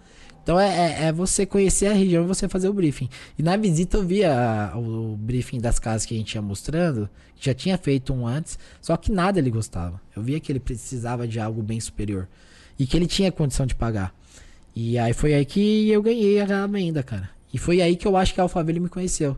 Então 0.43 0.59
é, 0.59 0.67
é, 0.67 1.03
é 1.07 1.11
você 1.11 1.45
conhecer 1.45 1.87
a 1.87 1.93
região 1.93 2.23
e 2.23 2.27
você 2.27 2.47
fazer 2.47 2.69
o 2.69 2.73
briefing. 2.73 3.09
E 3.37 3.43
na 3.43 3.57
visita 3.57 3.97
eu 3.97 4.03
vi 4.05 4.23
a- 4.23 4.73
o 4.75 5.15
briefing 5.17 5.59
das 5.59 5.77
casas 5.79 6.05
que 6.05 6.15
a 6.15 6.17
gente 6.17 6.33
ia 6.33 6.41
mostrando, 6.41 7.09
já 7.39 7.53
tinha 7.53 7.77
feito 7.77 8.13
um 8.13 8.25
antes, 8.25 8.57
só 8.81 8.95
que 8.97 9.11
nada 9.11 9.37
ele 9.39 9.51
gostava. 9.51 10.01
Eu 10.15 10.23
via 10.23 10.39
que 10.39 10.51
ele 10.51 10.59
precisava 10.59 11.27
de 11.27 11.39
algo 11.39 11.61
bem 11.61 11.79
superior. 11.79 12.27
E 12.79 12.87
que 12.87 12.95
ele 12.97 13.05
tinha 13.07 13.31
condição 13.31 13.65
de 13.65 13.75
pagar. 13.75 14.13
E 14.81 14.97
aí 14.97 15.11
foi 15.11 15.33
aí 15.33 15.43
que 15.43 15.89
eu 15.89 16.01
ganhei 16.01 16.39
a 16.39 16.65
venda, 16.65 17.03
cara. 17.03 17.29
E 17.53 17.57
foi 17.57 17.81
aí 17.81 17.97
que 17.97 18.07
eu 18.07 18.15
acho 18.15 18.33
que 18.33 18.39
a 18.39 18.43
Alphaville 18.43 18.79
me 18.79 18.87
conheceu. 18.87 19.35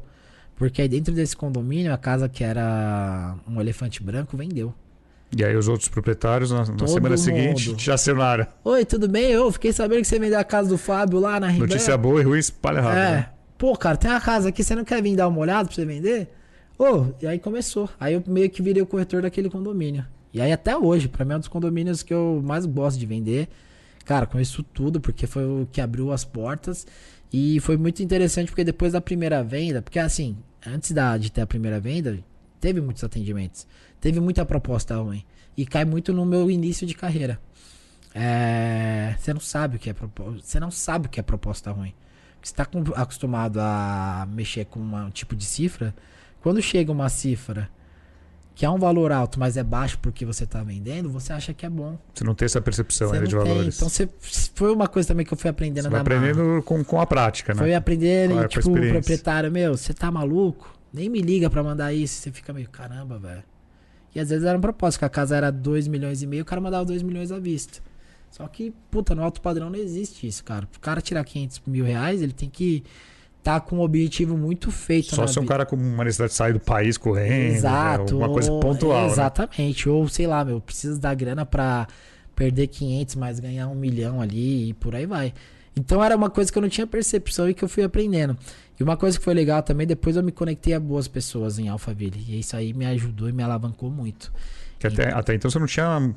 Porque 0.55 0.83
aí 0.83 0.87
dentro 0.87 1.15
desse 1.15 1.35
condomínio, 1.35 1.91
a 1.91 1.97
casa 1.97 2.29
que 2.29 2.43
era 2.43 3.35
um 3.49 3.59
elefante 3.59 4.03
branco 4.03 4.37
vendeu. 4.37 4.71
E 5.35 5.43
aí 5.43 5.55
os 5.55 5.67
outros 5.67 5.89
proprietários, 5.89 6.51
na, 6.51 6.59
na 6.59 6.85
semana 6.85 7.15
mundo. 7.15 7.17
seguinte, 7.17 7.75
te 7.75 7.89
acionaram. 7.89 8.45
Oi, 8.63 8.85
tudo 8.85 9.07
bem? 9.07 9.31
Eu 9.31 9.51
fiquei 9.51 9.73
sabendo 9.73 10.01
que 10.01 10.07
você 10.07 10.19
vendeu 10.19 10.37
a 10.37 10.43
casa 10.43 10.69
do 10.69 10.77
Fábio 10.77 11.19
lá 11.19 11.39
na 11.39 11.47
Ribeira. 11.47 11.73
Notícia 11.73 11.97
boa 11.97 12.21
e 12.21 12.23
ruim, 12.23 12.37
espalha 12.37 12.79
rápido. 12.79 12.99
É. 12.99 13.11
né? 13.11 13.29
Pô, 13.57 13.75
cara, 13.75 13.97
tem 13.97 14.11
uma 14.11 14.21
casa 14.21 14.49
aqui, 14.49 14.63
você 14.63 14.75
não 14.75 14.85
quer 14.85 15.01
vir 15.01 15.15
dar 15.15 15.27
uma 15.27 15.39
olhada 15.39 15.65
pra 15.65 15.73
você 15.73 15.85
vender? 15.85 16.29
Ô, 16.77 17.07
e 17.19 17.25
aí 17.25 17.39
começou. 17.39 17.89
Aí 17.99 18.13
eu 18.13 18.23
meio 18.27 18.47
que 18.47 18.61
virei 18.61 18.83
o 18.83 18.85
corretor 18.85 19.23
daquele 19.23 19.49
condomínio. 19.49 20.05
E 20.31 20.39
aí 20.39 20.51
até 20.51 20.77
hoje, 20.77 21.07
pra 21.07 21.25
mim 21.25 21.33
é 21.33 21.37
um 21.37 21.39
dos 21.39 21.47
condomínios 21.47 22.03
que 22.03 22.13
eu 22.13 22.43
mais 22.45 22.67
gosto 22.67 22.99
de 22.99 23.07
vender. 23.07 23.49
Cara, 24.05 24.25
com 24.25 24.39
isso 24.39 24.63
tudo, 24.63 24.99
porque 24.99 25.27
foi 25.27 25.43
o 25.45 25.67
que 25.71 25.79
abriu 25.81 26.11
as 26.11 26.23
portas. 26.25 26.85
E 27.31 27.59
foi 27.61 27.77
muito 27.77 28.03
interessante 28.03 28.47
porque 28.47 28.63
depois 28.63 28.93
da 28.93 28.99
primeira 29.01 29.43
venda, 29.43 29.81
porque 29.81 29.99
assim, 29.99 30.37
antes 30.65 30.91
da, 30.91 31.17
de 31.17 31.31
ter 31.31 31.41
a 31.41 31.47
primeira 31.47 31.79
venda, 31.79 32.19
teve 32.59 32.81
muitos 32.81 33.03
atendimentos. 33.03 33.65
Teve 33.99 34.19
muita 34.19 34.45
proposta 34.45 34.95
ruim. 34.97 35.23
E 35.55 35.65
cai 35.65 35.85
muito 35.85 36.11
no 36.13 36.25
meu 36.25 36.49
início 36.49 36.85
de 36.87 36.93
carreira. 36.93 37.39
É, 38.13 39.15
você 39.17 39.33
não 39.33 39.39
sabe 39.39 39.77
o 39.77 39.79
que 39.79 39.89
é. 39.89 39.95
Você 40.41 40.59
não 40.59 40.71
sabe 40.71 41.07
o 41.07 41.09
que 41.09 41.19
é 41.19 41.23
proposta 41.23 41.71
ruim. 41.71 41.93
Você 42.41 42.51
está 42.51 42.67
acostumado 42.95 43.59
a 43.59 44.27
mexer 44.31 44.65
com 44.65 44.79
uma- 44.79 45.05
um 45.05 45.09
tipo 45.11 45.35
de 45.35 45.45
cifra. 45.45 45.93
Quando 46.41 46.61
chega 46.61 46.91
uma 46.91 47.07
cifra 47.07 47.69
que 48.53 48.65
é 48.65 48.69
um 48.69 48.77
valor 48.77 49.11
alto, 49.11 49.39
mas 49.39 49.57
é 49.57 49.63
baixo 49.63 49.97
porque 49.99 50.25
você 50.25 50.43
está 50.43 50.61
vendendo, 50.63 51.09
você 51.09 51.33
acha 51.33 51.53
que 51.53 51.65
é 51.65 51.69
bom. 51.69 51.97
Você 52.13 52.23
não 52.23 52.35
tem 52.35 52.45
essa 52.45 52.61
percepção 52.61 53.09
Você 53.09 53.15
ainda 53.15 53.27
de 53.27 53.35
tem. 53.35 53.43
valores. 53.45 53.75
Então 53.75 53.89
você, 53.89 54.09
foi 54.53 54.71
uma 54.71 54.87
coisa 54.87 55.07
também 55.07 55.25
que 55.25 55.33
eu 55.33 55.37
fui 55.37 55.49
aprendendo 55.49 55.85
Você 55.85 55.89
na 55.89 56.01
aprendendo 56.01 56.61
com, 56.63 56.83
com 56.83 56.99
a 56.99 57.05
prática, 57.07 57.53
né? 57.53 57.59
Foi 57.59 57.73
aprendendo 57.73 58.43
e, 58.43 58.47
tipo, 58.47 58.69
o 58.69 58.89
proprietário, 58.89 59.51
meu, 59.51 59.77
você 59.77 59.93
tá 59.93 60.11
maluco? 60.11 60.77
Nem 60.93 61.09
me 61.09 61.21
liga 61.21 61.49
pra 61.49 61.63
mandar 61.63 61.93
isso. 61.93 62.21
Você 62.21 62.31
fica 62.31 62.51
meio, 62.51 62.69
caramba, 62.69 63.17
velho. 63.17 63.43
E 64.13 64.19
às 64.19 64.29
vezes 64.29 64.45
era 64.45 64.57
um 64.57 64.61
propósito, 64.61 64.99
que 64.99 65.05
a 65.05 65.09
casa 65.09 65.37
era 65.37 65.49
2 65.49 65.87
milhões 65.87 66.21
e 66.21 66.27
meio, 66.27 66.43
o 66.43 66.45
cara 66.45 66.59
mandava 66.59 66.83
2 66.83 67.01
milhões 67.01 67.31
à 67.31 67.39
vista. 67.39 67.79
Só 68.29 68.47
que, 68.47 68.73
puta, 68.89 69.15
no 69.15 69.23
alto 69.23 69.41
padrão 69.41 69.69
não 69.69 69.79
existe 69.79 70.27
isso, 70.27 70.43
cara. 70.43 70.67
O 70.75 70.79
cara 70.79 71.01
tirar 71.01 71.23
500 71.23 71.61
mil 71.65 71.85
reais, 71.85 72.21
ele 72.21 72.33
tem 72.33 72.49
que 72.49 72.83
tá 73.43 73.59
com 73.59 73.77
um 73.77 73.81
objetivo 73.81 74.37
muito 74.37 74.71
feito 74.71 75.15
Só 75.15 75.21
na 75.21 75.27
se 75.27 75.37
é 75.39 75.41
um 75.41 75.45
cara 75.45 75.65
com 75.65 75.75
uma 75.75 76.03
necessidade 76.03 76.31
de 76.31 76.37
sair 76.37 76.53
do 76.53 76.59
país 76.59 76.97
correndo. 76.97 77.55
Exato. 77.55 78.17
Uma 78.17 78.29
coisa 78.29 78.51
pontual. 78.59 79.01
né? 79.01 79.11
Exatamente. 79.11 79.89
Ou, 79.89 80.07
sei 80.07 80.27
lá, 80.27 80.45
meu, 80.45 80.61
preciso 80.61 80.99
da 80.99 81.13
grana 81.13 81.45
pra 81.45 81.87
perder 82.35 82.67
500, 82.67 83.15
mas 83.15 83.39
ganhar 83.39 83.67
um 83.67 83.75
milhão 83.75 84.21
ali 84.21 84.69
e 84.69 84.73
por 84.73 84.95
aí 84.95 85.05
vai. 85.05 85.33
Então 85.75 86.03
era 86.03 86.15
uma 86.15 86.29
coisa 86.29 86.51
que 86.51 86.57
eu 86.57 86.61
não 86.61 86.69
tinha 86.69 86.85
percepção 86.85 87.49
e 87.49 87.53
que 87.53 87.63
eu 87.63 87.69
fui 87.69 87.83
aprendendo. 87.83 88.37
E 88.79 88.83
uma 88.83 88.97
coisa 88.97 89.17
que 89.17 89.23
foi 89.23 89.33
legal 89.33 89.61
também, 89.63 89.87
depois 89.87 90.15
eu 90.15 90.23
me 90.23 90.31
conectei 90.31 90.73
a 90.73 90.79
boas 90.79 91.07
pessoas 91.07 91.59
em 91.59 91.69
Alphaville. 91.69 92.23
E 92.27 92.39
isso 92.39 92.55
aí 92.55 92.73
me 92.73 92.85
ajudou 92.85 93.29
e 93.29 93.31
me 93.31 93.43
alavancou 93.43 93.89
muito. 93.89 94.31
Que 94.81 94.87
até, 94.87 95.13
até 95.13 95.35
então 95.35 95.51
você 95.51 95.59
não 95.59 95.67
tinha 95.67 96.11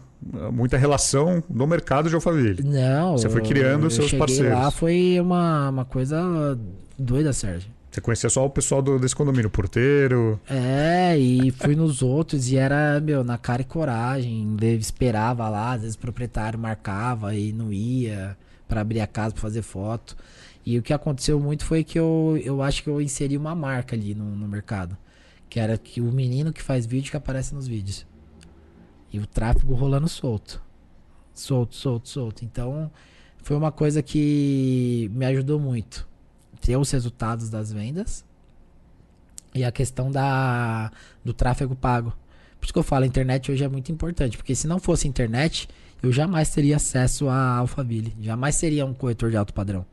muita 0.50 0.78
relação 0.78 1.44
no 1.50 1.66
mercado 1.66 2.08
de 2.08 2.14
Alphaville. 2.14 2.62
Não. 2.64 3.12
Você 3.12 3.28
foi 3.28 3.42
criando 3.42 3.84
eu 3.84 3.90
seus 3.90 4.06
cheguei 4.06 4.20
parceiros. 4.20 4.58
lá, 4.58 4.70
foi 4.70 5.20
uma, 5.20 5.68
uma 5.68 5.84
coisa 5.84 6.58
doida, 6.98 7.30
Sérgio. 7.34 7.70
Você 7.90 8.00
conhecia 8.00 8.30
só 8.30 8.46
o 8.46 8.48
pessoal 8.48 8.80
do, 8.80 8.98
desse 8.98 9.14
condomínio, 9.14 9.48
o 9.48 9.50
porteiro. 9.50 10.40
É, 10.48 11.14
e 11.18 11.50
fui 11.50 11.76
nos 11.76 12.00
outros 12.00 12.50
e 12.50 12.56
era, 12.56 12.98
meu, 13.00 13.22
na 13.22 13.36
cara 13.36 13.60
e 13.60 13.66
coragem. 13.66 14.56
Esperava 14.80 15.46
lá, 15.50 15.72
às 15.72 15.82
vezes 15.82 15.94
o 15.94 15.98
proprietário 15.98 16.58
marcava 16.58 17.34
e 17.34 17.52
não 17.52 17.70
ia 17.70 18.34
pra 18.66 18.80
abrir 18.80 19.00
a 19.00 19.06
casa 19.06 19.34
pra 19.34 19.42
fazer 19.42 19.60
foto. 19.60 20.16
E 20.64 20.78
o 20.78 20.82
que 20.82 20.94
aconteceu 20.94 21.38
muito 21.38 21.66
foi 21.66 21.84
que 21.84 21.98
eu, 21.98 22.40
eu 22.42 22.62
acho 22.62 22.82
que 22.82 22.88
eu 22.88 22.98
inseri 22.98 23.36
uma 23.36 23.54
marca 23.54 23.94
ali 23.94 24.14
no, 24.14 24.24
no 24.24 24.48
mercado. 24.48 24.96
Que 25.50 25.60
era 25.60 25.76
que 25.76 26.00
o 26.00 26.10
menino 26.10 26.50
que 26.50 26.62
faz 26.62 26.86
vídeo 26.86 27.10
que 27.10 27.16
aparece 27.18 27.54
nos 27.54 27.68
vídeos. 27.68 28.06
E 29.14 29.20
o 29.20 29.28
tráfego 29.28 29.74
rolando 29.74 30.08
solto. 30.08 30.60
Solto, 31.32 31.76
solto, 31.76 32.08
solto. 32.08 32.44
Então, 32.44 32.90
foi 33.44 33.56
uma 33.56 33.70
coisa 33.70 34.02
que 34.02 35.08
me 35.14 35.24
ajudou 35.26 35.60
muito. 35.60 36.04
Ter 36.60 36.76
os 36.76 36.90
resultados 36.90 37.48
das 37.48 37.72
vendas 37.72 38.24
e 39.54 39.62
a 39.62 39.70
questão 39.70 40.10
da, 40.10 40.90
do 41.24 41.32
tráfego 41.32 41.76
pago. 41.76 42.12
Por 42.58 42.64
isso 42.64 42.72
que 42.72 42.78
eu 42.80 42.82
falo, 42.82 43.04
a 43.04 43.06
internet 43.06 43.52
hoje 43.52 43.62
é 43.62 43.68
muito 43.68 43.92
importante. 43.92 44.36
Porque 44.36 44.52
se 44.52 44.66
não 44.66 44.80
fosse 44.80 45.06
internet, 45.06 45.68
eu 46.02 46.10
jamais 46.10 46.50
teria 46.50 46.74
acesso 46.74 47.28
a 47.28 47.58
Alphaville. 47.58 48.16
Jamais 48.20 48.56
seria 48.56 48.84
um 48.84 48.92
corretor 48.92 49.30
de 49.30 49.36
alto 49.36 49.54
padrão. 49.54 49.86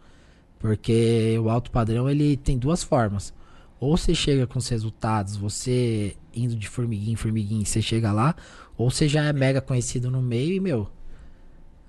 Porque 0.57 1.37
o 1.37 1.47
alto 1.47 1.69
padrão 1.69 2.09
ele 2.09 2.37
tem 2.37 2.57
duas 2.57 2.81
formas. 2.81 3.31
Ou 3.79 3.95
você 3.95 4.15
chega 4.15 4.47
com 4.47 4.57
os 4.57 4.67
resultados, 4.67 5.35
você 5.35 6.15
indo 6.33 6.55
de 6.55 6.67
formiguinha 6.67 7.13
em 7.13 7.15
formiguinha, 7.15 7.63
você 7.63 7.83
chega 7.83 8.11
lá. 8.11 8.35
Ou 8.77 8.89
você 8.89 9.07
já 9.07 9.23
é 9.25 9.33
mega 9.33 9.61
conhecido 9.61 10.09
no 10.09 10.21
meio 10.21 10.53
e, 10.55 10.59
meu. 10.59 10.89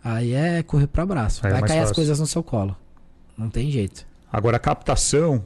Aí 0.04 0.32
é 0.32 0.62
correr 0.62 0.86
pro 0.86 1.02
abraço. 1.02 1.40
Aí 1.44 1.50
é 1.50 1.52
Vai 1.52 1.60
mais 1.60 1.70
cair 1.72 1.78
as 1.80 1.84
fácil. 1.88 1.94
coisas 1.96 2.20
no 2.20 2.26
seu 2.26 2.42
colo. 2.42 2.76
Não 3.36 3.48
tem 3.48 3.70
jeito. 3.70 4.06
Agora, 4.32 4.56
a 4.56 4.60
captação 4.60 5.44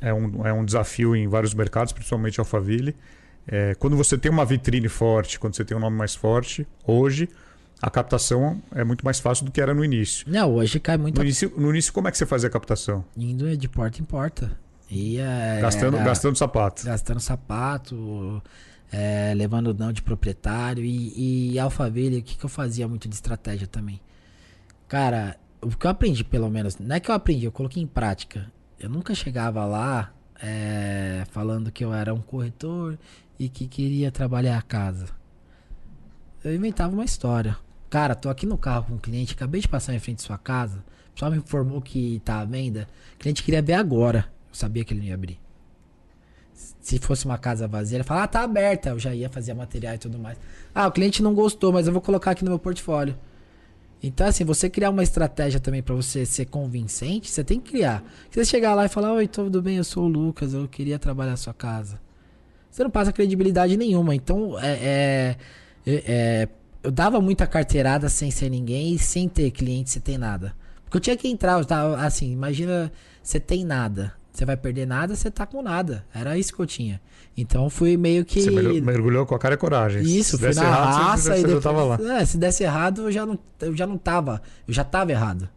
é 0.00 0.12
um, 0.12 0.46
é 0.46 0.52
um 0.52 0.64
desafio 0.64 1.16
em 1.16 1.26
vários 1.28 1.54
mercados, 1.54 1.92
principalmente 1.92 2.38
Alphaville. 2.38 2.94
É, 3.48 3.74
quando 3.76 3.96
você 3.96 4.18
tem 4.18 4.30
uma 4.30 4.44
vitrine 4.44 4.88
forte, 4.88 5.38
quando 5.38 5.54
você 5.56 5.64
tem 5.64 5.76
um 5.76 5.80
nome 5.80 5.96
mais 5.96 6.14
forte, 6.14 6.66
hoje 6.86 7.28
a 7.80 7.88
captação 7.88 8.60
é 8.74 8.82
muito 8.84 9.04
mais 9.04 9.20
fácil 9.20 9.44
do 9.44 9.52
que 9.52 9.60
era 9.60 9.72
no 9.72 9.84
início. 9.84 10.26
Não, 10.28 10.52
hoje 10.54 10.80
cai 10.80 10.96
muito 10.96 11.16
No 11.16 11.22
início, 11.24 11.52
no 11.56 11.70
início 11.70 11.92
como 11.92 12.08
é 12.08 12.10
que 12.10 12.18
você 12.18 12.26
fazia 12.26 12.48
a 12.48 12.52
captação? 12.52 13.04
indo 13.16 13.56
de 13.56 13.68
porta 13.68 14.00
em 14.00 14.04
porta. 14.04 14.50
Ia, 14.90 15.58
Gastando, 15.60 15.96
era- 15.96 16.04
gastando 16.04 16.36
sapato. 16.36 16.84
gastando 16.84 17.20
sapato, 17.20 18.42
é, 18.92 19.34
levando 19.34 19.74
não 19.74 19.92
de 19.92 20.02
proprietário. 20.02 20.84
E, 20.84 21.52
e 21.52 21.58
Alphaville, 21.58 22.18
o 22.18 22.22
que, 22.22 22.36
que 22.36 22.44
eu 22.44 22.50
fazia 22.50 22.86
muito 22.88 23.08
de 23.08 23.14
estratégia 23.14 23.66
também? 23.66 24.00
Cara, 24.88 25.38
o 25.60 25.68
que 25.68 25.86
eu 25.86 25.90
aprendi, 25.90 26.22
pelo 26.22 26.48
menos, 26.48 26.78
não 26.78 26.94
é 26.94 27.00
que 27.00 27.10
eu 27.10 27.14
aprendi, 27.14 27.44
eu 27.44 27.52
coloquei 27.52 27.82
em 27.82 27.86
prática. 27.86 28.50
Eu 28.78 28.88
nunca 28.88 29.14
chegava 29.14 29.64
lá 29.64 30.12
é, 30.40 31.24
falando 31.30 31.72
que 31.72 31.84
eu 31.84 31.92
era 31.92 32.12
um 32.14 32.20
corretor 32.20 32.98
e 33.38 33.48
que 33.48 33.66
queria 33.66 34.10
trabalhar 34.10 34.58
a 34.58 34.62
casa. 34.62 35.06
Eu 36.44 36.54
inventava 36.54 36.92
uma 36.92 37.04
história. 37.04 37.56
Cara, 37.90 38.14
tô 38.14 38.28
aqui 38.28 38.46
no 38.46 38.58
carro 38.58 38.86
com 38.86 38.94
um 38.94 38.98
cliente, 38.98 39.34
acabei 39.34 39.60
de 39.60 39.68
passar 39.68 39.94
em 39.94 39.98
frente 39.98 40.18
de 40.18 40.22
sua 40.22 40.38
casa. 40.38 40.84
O 41.10 41.12
pessoal 41.14 41.30
me 41.30 41.38
informou 41.38 41.80
que 41.80 42.20
tá 42.24 42.40
à 42.40 42.44
venda. 42.44 42.88
O 43.14 43.18
cliente 43.18 43.42
queria 43.42 43.62
ver 43.62 43.74
agora. 43.74 44.30
Eu 44.48 44.54
sabia 44.54 44.84
que 44.84 44.92
ele 44.92 45.00
não 45.00 45.06
ia 45.08 45.14
abrir. 45.14 45.40
Se 46.80 46.98
fosse 46.98 47.26
uma 47.26 47.36
casa 47.36 47.68
vazia, 47.68 47.98
ele 47.98 48.04
falava, 48.04 48.24
ah, 48.24 48.28
tá 48.28 48.42
aberta. 48.42 48.90
Eu 48.90 48.98
já 48.98 49.14
ia 49.14 49.28
fazer 49.28 49.52
material 49.54 49.94
e 49.94 49.98
tudo 49.98 50.18
mais. 50.18 50.38
Ah, 50.74 50.86
o 50.86 50.92
cliente 50.92 51.22
não 51.22 51.34
gostou, 51.34 51.72
mas 51.72 51.86
eu 51.86 51.92
vou 51.92 52.00
colocar 52.00 52.30
aqui 52.30 52.44
no 52.44 52.50
meu 52.50 52.58
portfólio. 52.58 53.16
Então, 54.02 54.26
assim, 54.26 54.44
você 54.44 54.68
criar 54.70 54.90
uma 54.90 55.02
estratégia 55.02 55.58
também 55.58 55.82
pra 55.82 55.94
você 55.94 56.24
ser 56.24 56.46
convincente, 56.46 57.30
você 57.30 57.42
tem 57.42 57.58
que 57.58 57.72
criar. 57.72 58.04
Você 58.30 58.44
chegar 58.44 58.74
lá 58.74 58.86
e 58.86 58.88
falar, 58.88 59.12
oi, 59.12 59.26
tudo 59.26 59.60
bem, 59.60 59.76
eu 59.76 59.84
sou 59.84 60.04
o 60.04 60.08
Lucas, 60.08 60.54
eu 60.54 60.68
queria 60.68 60.98
trabalhar 60.98 61.32
na 61.32 61.36
sua 61.36 61.54
casa. 61.54 62.00
Você 62.70 62.82
não 62.84 62.90
passa 62.90 63.12
credibilidade 63.12 63.76
nenhuma. 63.76 64.14
Então, 64.14 64.58
é, 64.60 64.72
é- 64.72 65.36
é- 65.86 66.04
é- 66.06 66.48
eu 66.82 66.90
dava 66.90 67.20
muita 67.20 67.46
carteirada 67.46 68.08
sem 68.08 68.30
ser 68.30 68.50
ninguém 68.50 68.94
e 68.94 68.98
sem 68.98 69.28
ter 69.28 69.50
cliente, 69.50 69.90
sem 69.90 70.00
ter 70.00 70.18
nada. 70.18 70.54
Porque 70.84 70.98
eu 70.98 71.00
tinha 71.00 71.16
que 71.16 71.26
entrar, 71.26 71.58
eu 71.58 71.64
tava, 71.64 71.96
assim, 71.96 72.30
imagina, 72.30 72.92
você 73.22 73.40
tem 73.40 73.64
nada. 73.64 74.12
Você 74.36 74.44
vai 74.44 74.56
perder 74.56 74.86
nada, 74.86 75.16
você 75.16 75.30
tá 75.30 75.46
com 75.46 75.62
nada. 75.62 76.04
Era 76.14 76.36
isso 76.36 76.54
que 76.54 76.60
eu 76.60 76.66
tinha. 76.66 77.00
Então, 77.34 77.70
fui 77.70 77.96
meio 77.96 78.22
que... 78.22 78.42
Você 78.42 78.50
mergulhou- 78.82 79.24
com 79.24 79.34
a 79.34 79.38
cara 79.38 79.54
e 79.54 79.56
coragem. 79.58 80.02
Isso, 80.02 80.36
Se 80.36 80.44
fui 80.44 80.54
na 80.54 80.62
errado, 80.62 80.94
raça 80.94 81.34
você, 81.34 81.40
e 81.40 81.44
depois, 81.44 81.64
tava 81.64 81.84
lá. 81.84 82.20
É, 82.20 82.24
se 82.26 82.36
desse 82.36 82.62
errado, 82.62 83.02
eu 83.02 83.12
já 83.12 83.24
não, 83.24 83.38
eu 83.60 83.74
já 83.74 83.86
não 83.86 83.96
tava. 83.96 84.42
Eu 84.68 84.74
já 84.74 84.84
tava 84.84 85.10
errado. 85.10 85.48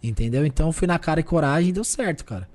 Entendeu? 0.00 0.46
Então 0.46 0.70
fui 0.70 0.86
na 0.86 1.00
cara 1.00 1.18
e 1.18 1.24
coragem 1.24 1.70
e 1.70 1.72
deu 1.72 1.82
certo, 1.82 2.24
cara. 2.24 2.48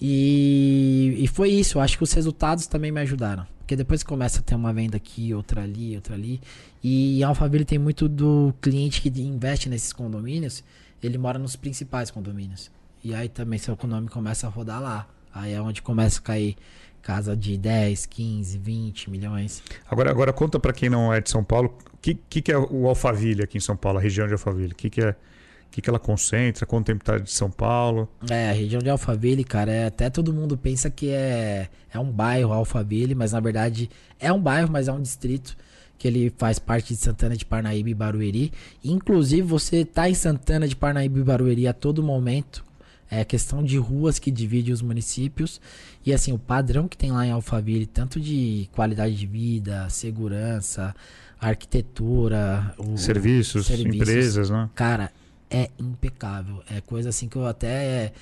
E, 0.00 1.16
e 1.18 1.26
foi 1.28 1.48
isso. 1.50 1.78
Eu 1.78 1.82
acho 1.82 1.96
que 1.96 2.04
os 2.04 2.12
resultados 2.12 2.66
também 2.66 2.92
me 2.92 3.00
ajudaram. 3.00 3.46
Porque 3.60 3.76
depois 3.76 4.02
começa 4.02 4.40
a 4.40 4.42
ter 4.42 4.54
uma 4.54 4.72
venda 4.72 4.96
aqui, 4.96 5.32
outra 5.32 5.62
ali, 5.62 5.94
outra 5.94 6.14
ali. 6.14 6.40
E 6.82 7.22
a 7.24 7.28
Alphaville 7.28 7.64
tem 7.64 7.78
muito 7.78 8.08
do 8.08 8.52
cliente 8.60 9.00
que 9.00 9.08
investe 9.20 9.68
nesses 9.68 9.92
condomínios. 9.92 10.62
Ele 11.02 11.16
mora 11.16 11.38
nos 11.38 11.56
principais 11.56 12.10
condomínios. 12.10 12.70
E 13.02 13.14
aí 13.14 13.28
também 13.28 13.58
seu 13.58 13.78
nome 13.84 14.08
começa 14.08 14.46
a 14.46 14.50
rodar 14.50 14.80
lá. 14.80 15.06
Aí 15.32 15.52
é 15.52 15.60
onde 15.60 15.80
começa 15.80 16.18
a 16.18 16.22
cair 16.22 16.56
casa 17.00 17.36
de 17.36 17.56
10, 17.56 18.06
15, 18.06 18.58
20 18.58 19.10
milhões. 19.10 19.62
Agora, 19.88 20.10
agora 20.10 20.32
conta 20.32 20.58
pra 20.58 20.72
quem 20.72 20.88
não 20.88 21.12
é 21.12 21.20
de 21.20 21.30
São 21.30 21.42
Paulo, 21.42 21.76
o 21.92 21.96
que, 21.96 22.14
que, 22.14 22.42
que 22.42 22.52
é 22.52 22.58
o 22.58 22.86
Alphaville 22.86 23.42
aqui 23.42 23.58
em 23.58 23.60
São 23.60 23.76
Paulo, 23.76 23.98
a 23.98 24.02
região 24.02 24.26
de 24.26 24.32
Alphaville? 24.32 24.72
O 24.72 24.76
que, 24.76 24.90
que 24.90 25.00
é? 25.00 25.10
O 25.10 25.70
que, 25.70 25.80
que 25.80 25.88
ela 25.88 26.00
concentra? 26.00 26.66
Quanto 26.66 26.86
tempo 26.86 27.04
tá 27.04 27.16
de 27.18 27.30
São 27.30 27.50
Paulo? 27.50 28.08
É, 28.28 28.50
a 28.50 28.52
região 28.52 28.80
de 28.80 28.90
Alphaville, 28.90 29.44
cara, 29.44 29.70
é, 29.70 29.86
até 29.86 30.10
todo 30.10 30.32
mundo 30.32 30.58
pensa 30.58 30.90
que 30.90 31.10
é, 31.10 31.68
é 31.92 31.98
um 31.98 32.10
bairro 32.10 32.52
Alphaville, 32.52 33.14
mas 33.14 33.32
na 33.32 33.40
verdade 33.40 33.88
é 34.18 34.32
um 34.32 34.40
bairro, 34.40 34.68
mas 34.70 34.88
é 34.88 34.92
um 34.92 35.00
distrito 35.00 35.56
que 35.96 36.08
ele 36.08 36.32
faz 36.36 36.58
parte 36.58 36.94
de 36.94 36.96
Santana 36.98 37.36
de 37.36 37.44
Parnaíba 37.44 37.90
e 37.90 37.94
Barueri. 37.94 38.52
Inclusive, 38.82 39.42
você 39.42 39.84
tá 39.84 40.08
em 40.08 40.14
Santana 40.14 40.66
de 40.66 40.74
Parnaíba 40.74 41.18
e 41.18 41.22
Barueri 41.22 41.68
a 41.68 41.72
todo 41.72 42.02
momento. 42.02 42.64
É 43.10 43.24
questão 43.24 43.62
de 43.62 43.76
ruas 43.76 44.18
que 44.18 44.30
dividem 44.30 44.72
os 44.72 44.80
municípios. 44.82 45.60
E 46.06 46.12
assim, 46.12 46.32
o 46.32 46.38
padrão 46.38 46.86
que 46.86 46.96
tem 46.96 47.10
lá 47.10 47.26
em 47.26 47.32
Alphaville, 47.32 47.86
tanto 47.86 48.20
de 48.20 48.68
qualidade 48.72 49.16
de 49.16 49.26
vida, 49.26 49.88
segurança, 49.90 50.94
arquitetura, 51.40 52.74
o, 52.78 52.96
Serviços, 52.96 53.66
serviços. 53.66 53.94
empresas, 53.96 54.50
né? 54.50 54.70
Cara, 54.74 55.10
é 55.50 55.70
impecável. 55.78 56.62
É 56.70 56.80
coisa 56.80 57.08
assim 57.08 57.28
que 57.28 57.36
eu 57.36 57.46
até 57.46 58.12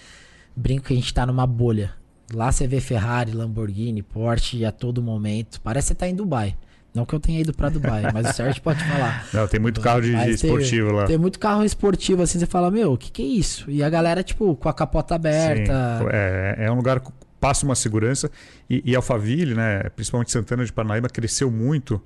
brinco 0.57 0.86
que 0.86 0.93
a 0.95 0.97
gente 0.97 1.12
tá 1.12 1.26
numa 1.26 1.47
bolha. 1.47 1.93
Lá 2.32 2.51
você 2.51 2.66
vê 2.66 2.80
Ferrari, 2.80 3.32
Lamborghini, 3.32 4.03
Porsche 4.03 4.64
a 4.64 4.72
todo 4.72 5.03
momento. 5.03 5.61
Parece 5.61 5.86
que 5.86 5.89
você 5.89 5.95
tá 5.95 6.09
em 6.09 6.14
Dubai. 6.14 6.57
Não 6.99 7.07
que 7.07 7.14
eu 7.14 7.20
tenha 7.20 7.40
ido 7.40 7.55
pra 7.55 7.68
Dubai, 7.68 8.03
mas 8.12 8.30
o 8.30 8.32
Sérgio 8.32 8.61
pode 8.61 8.82
falar. 8.84 9.24
Não, 9.32 9.46
tem 9.46 9.61
muito 9.61 9.80
carro 9.80 10.01
de, 10.01 10.09
de 10.09 10.14
Mas 10.16 10.40
tem- 10.40 10.51
esportivo 10.51 10.90
lá. 10.90 11.05
Tem 11.07 11.16
muito 11.16 11.38
carro 11.38 11.64
esportivo 11.64 12.22
assim, 12.22 12.40
você 12.40 12.46
fala, 12.46 12.72
meu, 12.72 12.92
o 12.94 12.99
que 12.99 13.12
que 13.12 13.22
é 13.22 13.24
isso? 13.24 13.70
E 13.70 13.84
a 13.84 13.88
galera, 13.88 14.20
tipo, 14.24 14.57
com 14.57 14.68
a 14.68 14.74
capota 14.74 15.14
aberta. 15.14 15.99
Sim, 16.01 16.07
é, 16.11 16.57
é 16.66 16.70
um 16.72 16.74
lugar 16.74 16.99
que 16.99 17.11
passa 17.38 17.64
uma 17.64 17.76
segurança. 17.76 18.28
E, 18.68 18.82
e 18.84 18.96
Alphaville, 18.96 19.55
né, 19.55 19.84
principalmente 19.94 20.32
Santana 20.32 20.64
de 20.64 20.72
Parnaíba, 20.72 21.09
cresceu 21.09 21.51
muito 21.53 22.03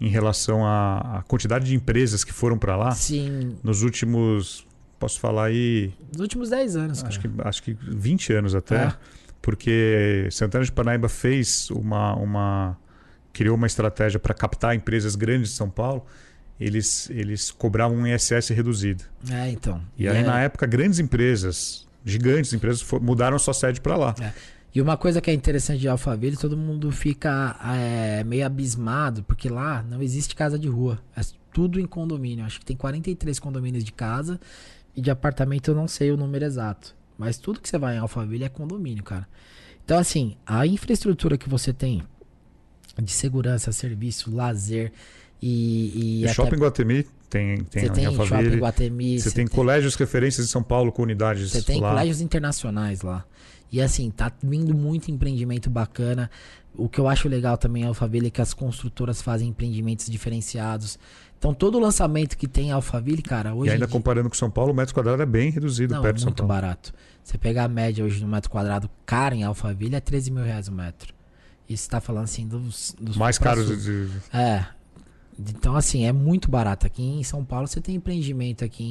em 0.00 0.08
relação 0.08 0.64
à, 0.64 1.18
à 1.18 1.22
quantidade 1.22 1.64
de 1.64 1.74
empresas 1.74 2.22
que 2.22 2.32
foram 2.32 2.56
para 2.56 2.76
lá 2.76 2.92
Sim, 2.92 3.56
nos 3.64 3.82
últimos, 3.82 4.64
posso 5.00 5.18
falar 5.18 5.46
aí, 5.46 5.92
nos 6.12 6.20
últimos 6.20 6.50
10 6.50 6.76
anos, 6.76 6.98
cara. 7.02 7.08
acho 7.08 7.20
que, 7.20 7.28
acho 7.42 7.62
que 7.64 7.76
20 7.82 8.32
anos 8.34 8.54
até. 8.54 8.76
É. 8.84 8.92
Porque 9.42 10.28
Santana 10.30 10.64
de 10.64 10.70
Parnaíba 10.70 11.08
fez 11.08 11.70
uma. 11.70 12.14
uma 12.14 12.76
criou 13.32 13.56
uma 13.56 13.66
estratégia 13.66 14.18
para 14.18 14.34
captar 14.34 14.74
empresas 14.74 15.14
grandes 15.14 15.50
de 15.50 15.56
São 15.56 15.68
Paulo. 15.70 16.04
Eles, 16.58 17.08
eles 17.10 17.50
cobravam 17.50 17.98
um 17.98 18.06
ISS 18.06 18.48
reduzido. 18.50 19.04
É, 19.30 19.48
então. 19.50 19.80
E 19.96 20.08
aí, 20.08 20.18
é- 20.18 20.22
na 20.22 20.40
época, 20.40 20.66
grandes 20.66 20.98
empresas, 20.98 21.86
gigantes 22.04 22.52
empresas, 22.52 22.84
mudaram 23.00 23.38
sua 23.38 23.54
sede 23.54 23.80
para 23.80 23.96
lá. 23.96 24.14
E 24.74 24.82
uma 24.82 24.96
coisa 24.96 25.20
que 25.20 25.30
é 25.30 25.34
interessante 25.34 25.80
de 25.80 25.88
Alphaville, 25.88 26.36
todo 26.36 26.56
mundo 26.56 26.90
fica 26.90 27.56
é, 27.76 28.24
meio 28.24 28.44
abismado, 28.44 29.22
porque 29.22 29.48
lá 29.48 29.82
não 29.84 30.02
existe 30.02 30.34
casa 30.34 30.58
de 30.58 30.68
rua. 30.68 30.98
É 31.16 31.20
tudo 31.52 31.80
em 31.80 31.86
condomínio. 31.86 32.44
Acho 32.44 32.58
que 32.60 32.66
tem 32.66 32.76
43 32.76 33.38
condomínios 33.38 33.84
de 33.84 33.92
casa 33.92 34.38
e 34.94 35.00
de 35.00 35.10
apartamento 35.10 35.68
eu 35.70 35.74
não 35.74 35.88
sei 35.88 36.10
o 36.10 36.16
número 36.16 36.44
exato. 36.44 36.94
Mas 37.16 37.38
tudo 37.38 37.60
que 37.60 37.68
você 37.68 37.78
vai 37.78 37.96
em 37.96 37.98
Alphaville 37.98 38.44
é 38.44 38.48
condomínio, 38.48 39.02
cara. 39.02 39.26
Então, 39.84 39.98
assim, 39.98 40.36
a 40.46 40.66
infraestrutura 40.66 41.38
que 41.38 41.48
você 41.48 41.72
tem 41.72 42.02
de 43.02 43.12
segurança, 43.12 43.70
serviço, 43.72 44.34
lazer 44.34 44.92
e. 45.40 46.20
e 46.22 46.24
E 46.24 46.28
Shopping 46.34 46.56
Guatemi 46.56 47.06
tem, 47.30 47.58
tem 47.64 47.82
você 47.82 47.88
em 47.88 47.92
tem 47.92 48.04
shopping 48.26 48.56
Guatemi, 48.58 49.20
Você 49.20 49.30
tem 49.30 49.46
colégios 49.46 49.94
referências 49.94 50.46
em 50.46 50.50
São 50.50 50.62
Paulo 50.62 50.90
com 50.90 51.02
unidades 51.02 51.50
Você 51.52 51.62
tem 51.62 51.80
lá. 51.80 51.90
colégios 51.90 52.20
internacionais 52.20 53.02
lá. 53.02 53.24
E 53.70 53.82
assim, 53.82 54.10
tá 54.10 54.32
vindo 54.42 54.74
muito 54.74 55.10
empreendimento 55.10 55.68
bacana. 55.68 56.30
O 56.74 56.88
que 56.88 56.98
eu 56.98 57.06
acho 57.06 57.28
legal 57.28 57.58
também 57.58 57.82
em 57.82 57.86
Alphaville 57.86 58.28
é 58.28 58.30
que 58.30 58.40
as 58.40 58.54
construtoras 58.54 59.20
fazem 59.20 59.48
empreendimentos 59.48 60.06
diferenciados. 60.06 60.98
Então 61.38 61.52
todo 61.52 61.76
o 61.76 61.78
lançamento 61.80 62.36
que 62.36 62.48
tem 62.48 62.68
em 62.68 62.72
Alphaville, 62.72 63.20
cara, 63.22 63.54
hoje 63.54 63.68
E 63.70 63.72
ainda 63.74 63.86
dia- 63.86 63.92
comparando 63.92 64.28
com 64.28 64.34
São 64.34 64.50
Paulo, 64.50 64.72
o 64.72 64.74
metro 64.74 64.94
quadrado 64.94 65.22
é 65.22 65.26
bem 65.26 65.50
reduzido 65.50 65.92
não, 65.92 66.00
é 66.00 66.02
perto 66.02 66.16
de 66.16 66.22
São 66.22 66.30
muito 66.30 66.38
Paulo. 66.38 66.48
barato. 66.52 66.92
Você 67.22 67.36
pegar 67.36 67.64
a 67.64 67.68
média 67.68 68.02
hoje 68.04 68.22
no 68.22 68.28
metro 68.28 68.48
quadrado 68.50 68.88
caro 69.04 69.34
em 69.34 69.42
Alphaville 69.44 69.94
é 69.94 70.00
13 70.00 70.30
mil 70.30 70.42
reais 70.44 70.66
o 70.68 70.72
metro. 70.72 71.12
E 71.68 71.76
você 71.76 71.88
tá 71.88 72.00
falando 72.00 72.24
assim 72.24 72.46
dos, 72.46 72.96
dos 73.00 73.16
Mais 73.16 73.36
caros 73.38 73.82
de, 73.84 74.08
É. 74.32 74.64
Então, 75.38 75.76
assim, 75.76 76.04
é 76.04 76.10
muito 76.12 76.50
barato. 76.50 76.84
Aqui 76.86 77.00
em 77.02 77.22
São 77.22 77.44
Paulo 77.44 77.68
você 77.68 77.80
tem 77.80 77.94
empreendimento 77.94 78.64
aqui 78.64 78.82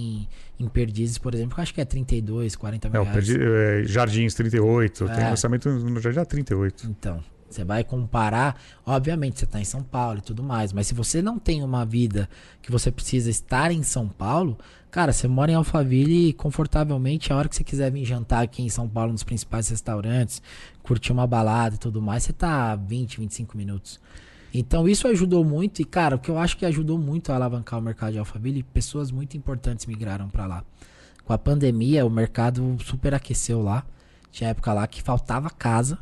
em, 0.57 0.63
em 0.65 0.67
Perdizes, 0.69 1.17
por 1.17 1.33
exemplo, 1.33 1.55
que 1.55 1.59
eu 1.59 1.63
acho 1.63 1.73
que 1.73 1.81
é 1.81 1.85
32, 1.85 2.55
40 2.55 2.87
é, 2.87 2.91
mil 2.91 3.01
o 3.01 3.03
reais. 3.03 3.27
Perdi- 3.27 3.43
é, 3.43 3.83
Jardins 3.83 4.33
38, 4.33 5.05
tem 5.07 5.23
É. 5.25 5.29
lançamento 5.29 5.69
no 5.69 5.99
Jardim 5.99 6.23
38. 6.23 6.87
Então, 6.87 7.21
você 7.49 7.65
vai 7.65 7.83
comparar, 7.83 8.57
obviamente 8.85 9.39
você 9.39 9.45
está 9.45 9.59
em 9.59 9.65
São 9.65 9.83
Paulo 9.83 10.19
e 10.19 10.21
tudo 10.21 10.41
mais, 10.41 10.71
mas 10.71 10.87
se 10.87 10.93
você 10.93 11.21
não 11.21 11.37
tem 11.37 11.63
uma 11.63 11.85
vida 11.85 12.29
que 12.61 12.71
você 12.71 12.91
precisa 12.91 13.29
estar 13.29 13.69
em 13.71 13.83
São 13.83 14.07
Paulo, 14.07 14.57
cara, 14.89 15.11
você 15.11 15.27
mora 15.27 15.51
em 15.51 15.55
Alphaville 15.55 16.31
confortavelmente, 16.33 17.31
a 17.31 17.35
hora 17.35 17.47
que 17.49 17.55
você 17.57 17.63
quiser 17.63 17.91
vir 17.91 18.05
jantar 18.05 18.43
aqui 18.43 18.61
em 18.63 18.69
São 18.69 18.87
Paulo 18.87 19.11
nos 19.11 19.23
principais 19.23 19.67
restaurantes, 19.69 20.41
curtir 20.87 21.11
uma 21.11 21.27
balada 21.27 21.75
e 21.75 21.77
tudo 21.77 22.01
mais, 22.01 22.23
você 22.23 22.31
tá 22.31 22.75
20, 22.75 23.19
25 23.19 23.57
minutos. 23.57 23.99
Então 24.53 24.87
isso 24.87 25.07
ajudou 25.07 25.43
muito 25.43 25.81
e 25.81 25.85
cara, 25.85 26.15
o 26.15 26.19
que 26.19 26.31
eu 26.31 26.37
acho 26.37 26.55
que 26.55 26.65
ajudou 26.65 26.97
muito 26.97 27.31
a 27.31 27.35
alavancar 27.35 27.77
o 27.77 27.81
mercado 27.81 28.13
de 28.13 28.19
Alphaville, 28.19 28.63
pessoas 28.63 29.11
muito 29.11 29.35
importantes 29.35 29.85
migraram 29.85 30.29
para 30.29 30.45
lá. 30.45 30.63
Com 31.25 31.33
a 31.33 31.37
pandemia, 31.37 32.05
o 32.05 32.09
mercado 32.09 32.77
superaqueceu 32.81 33.61
lá. 33.61 33.85
Tinha 34.31 34.51
época 34.51 34.71
lá 34.71 34.87
que 34.87 35.03
faltava 35.03 35.49
casa, 35.49 35.99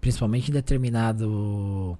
principalmente 0.00 0.50
em 0.50 0.54
determinado 0.54 1.98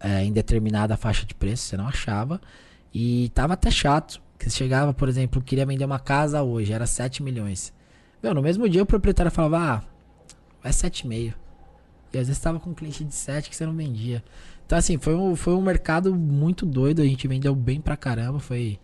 é, 0.00 0.24
em 0.24 0.32
determinada 0.32 0.96
faixa 0.96 1.24
de 1.24 1.34
preço, 1.34 1.62
você 1.62 1.76
não 1.76 1.86
achava. 1.86 2.40
E 2.92 3.30
tava 3.34 3.54
até 3.54 3.70
chato. 3.70 4.20
Que 4.36 4.46
você 4.46 4.56
chegava, 4.56 4.92
por 4.94 5.08
exemplo, 5.08 5.40
queria 5.42 5.66
vender 5.66 5.84
uma 5.84 5.98
casa 5.98 6.42
hoje, 6.42 6.72
era 6.72 6.86
7 6.86 7.22
milhões. 7.22 7.72
Meu, 8.22 8.34
no 8.34 8.42
mesmo 8.42 8.68
dia 8.68 8.82
o 8.82 8.86
proprietário 8.86 9.30
falava, 9.30 9.58
ah, 9.58 9.82
é 10.62 10.70
7,5. 10.70 11.34
E 12.12 12.18
às 12.18 12.26
vezes 12.26 12.42
tava 12.42 12.58
com 12.58 12.70
um 12.70 12.74
cliente 12.74 13.04
de 13.04 13.14
7 13.14 13.48
que 13.48 13.56
você 13.56 13.64
não 13.64 13.74
vendia. 13.74 14.22
Então, 14.66 14.78
assim, 14.78 14.98
foi 14.98 15.14
um, 15.14 15.34
foi 15.36 15.54
um 15.54 15.62
mercado 15.62 16.14
muito 16.14 16.66
doido. 16.66 17.02
A 17.02 17.04
gente 17.04 17.26
vendeu 17.26 17.54
bem 17.54 17.80
pra 17.80 17.96
caramba. 17.96 18.38
Foi 18.38 18.78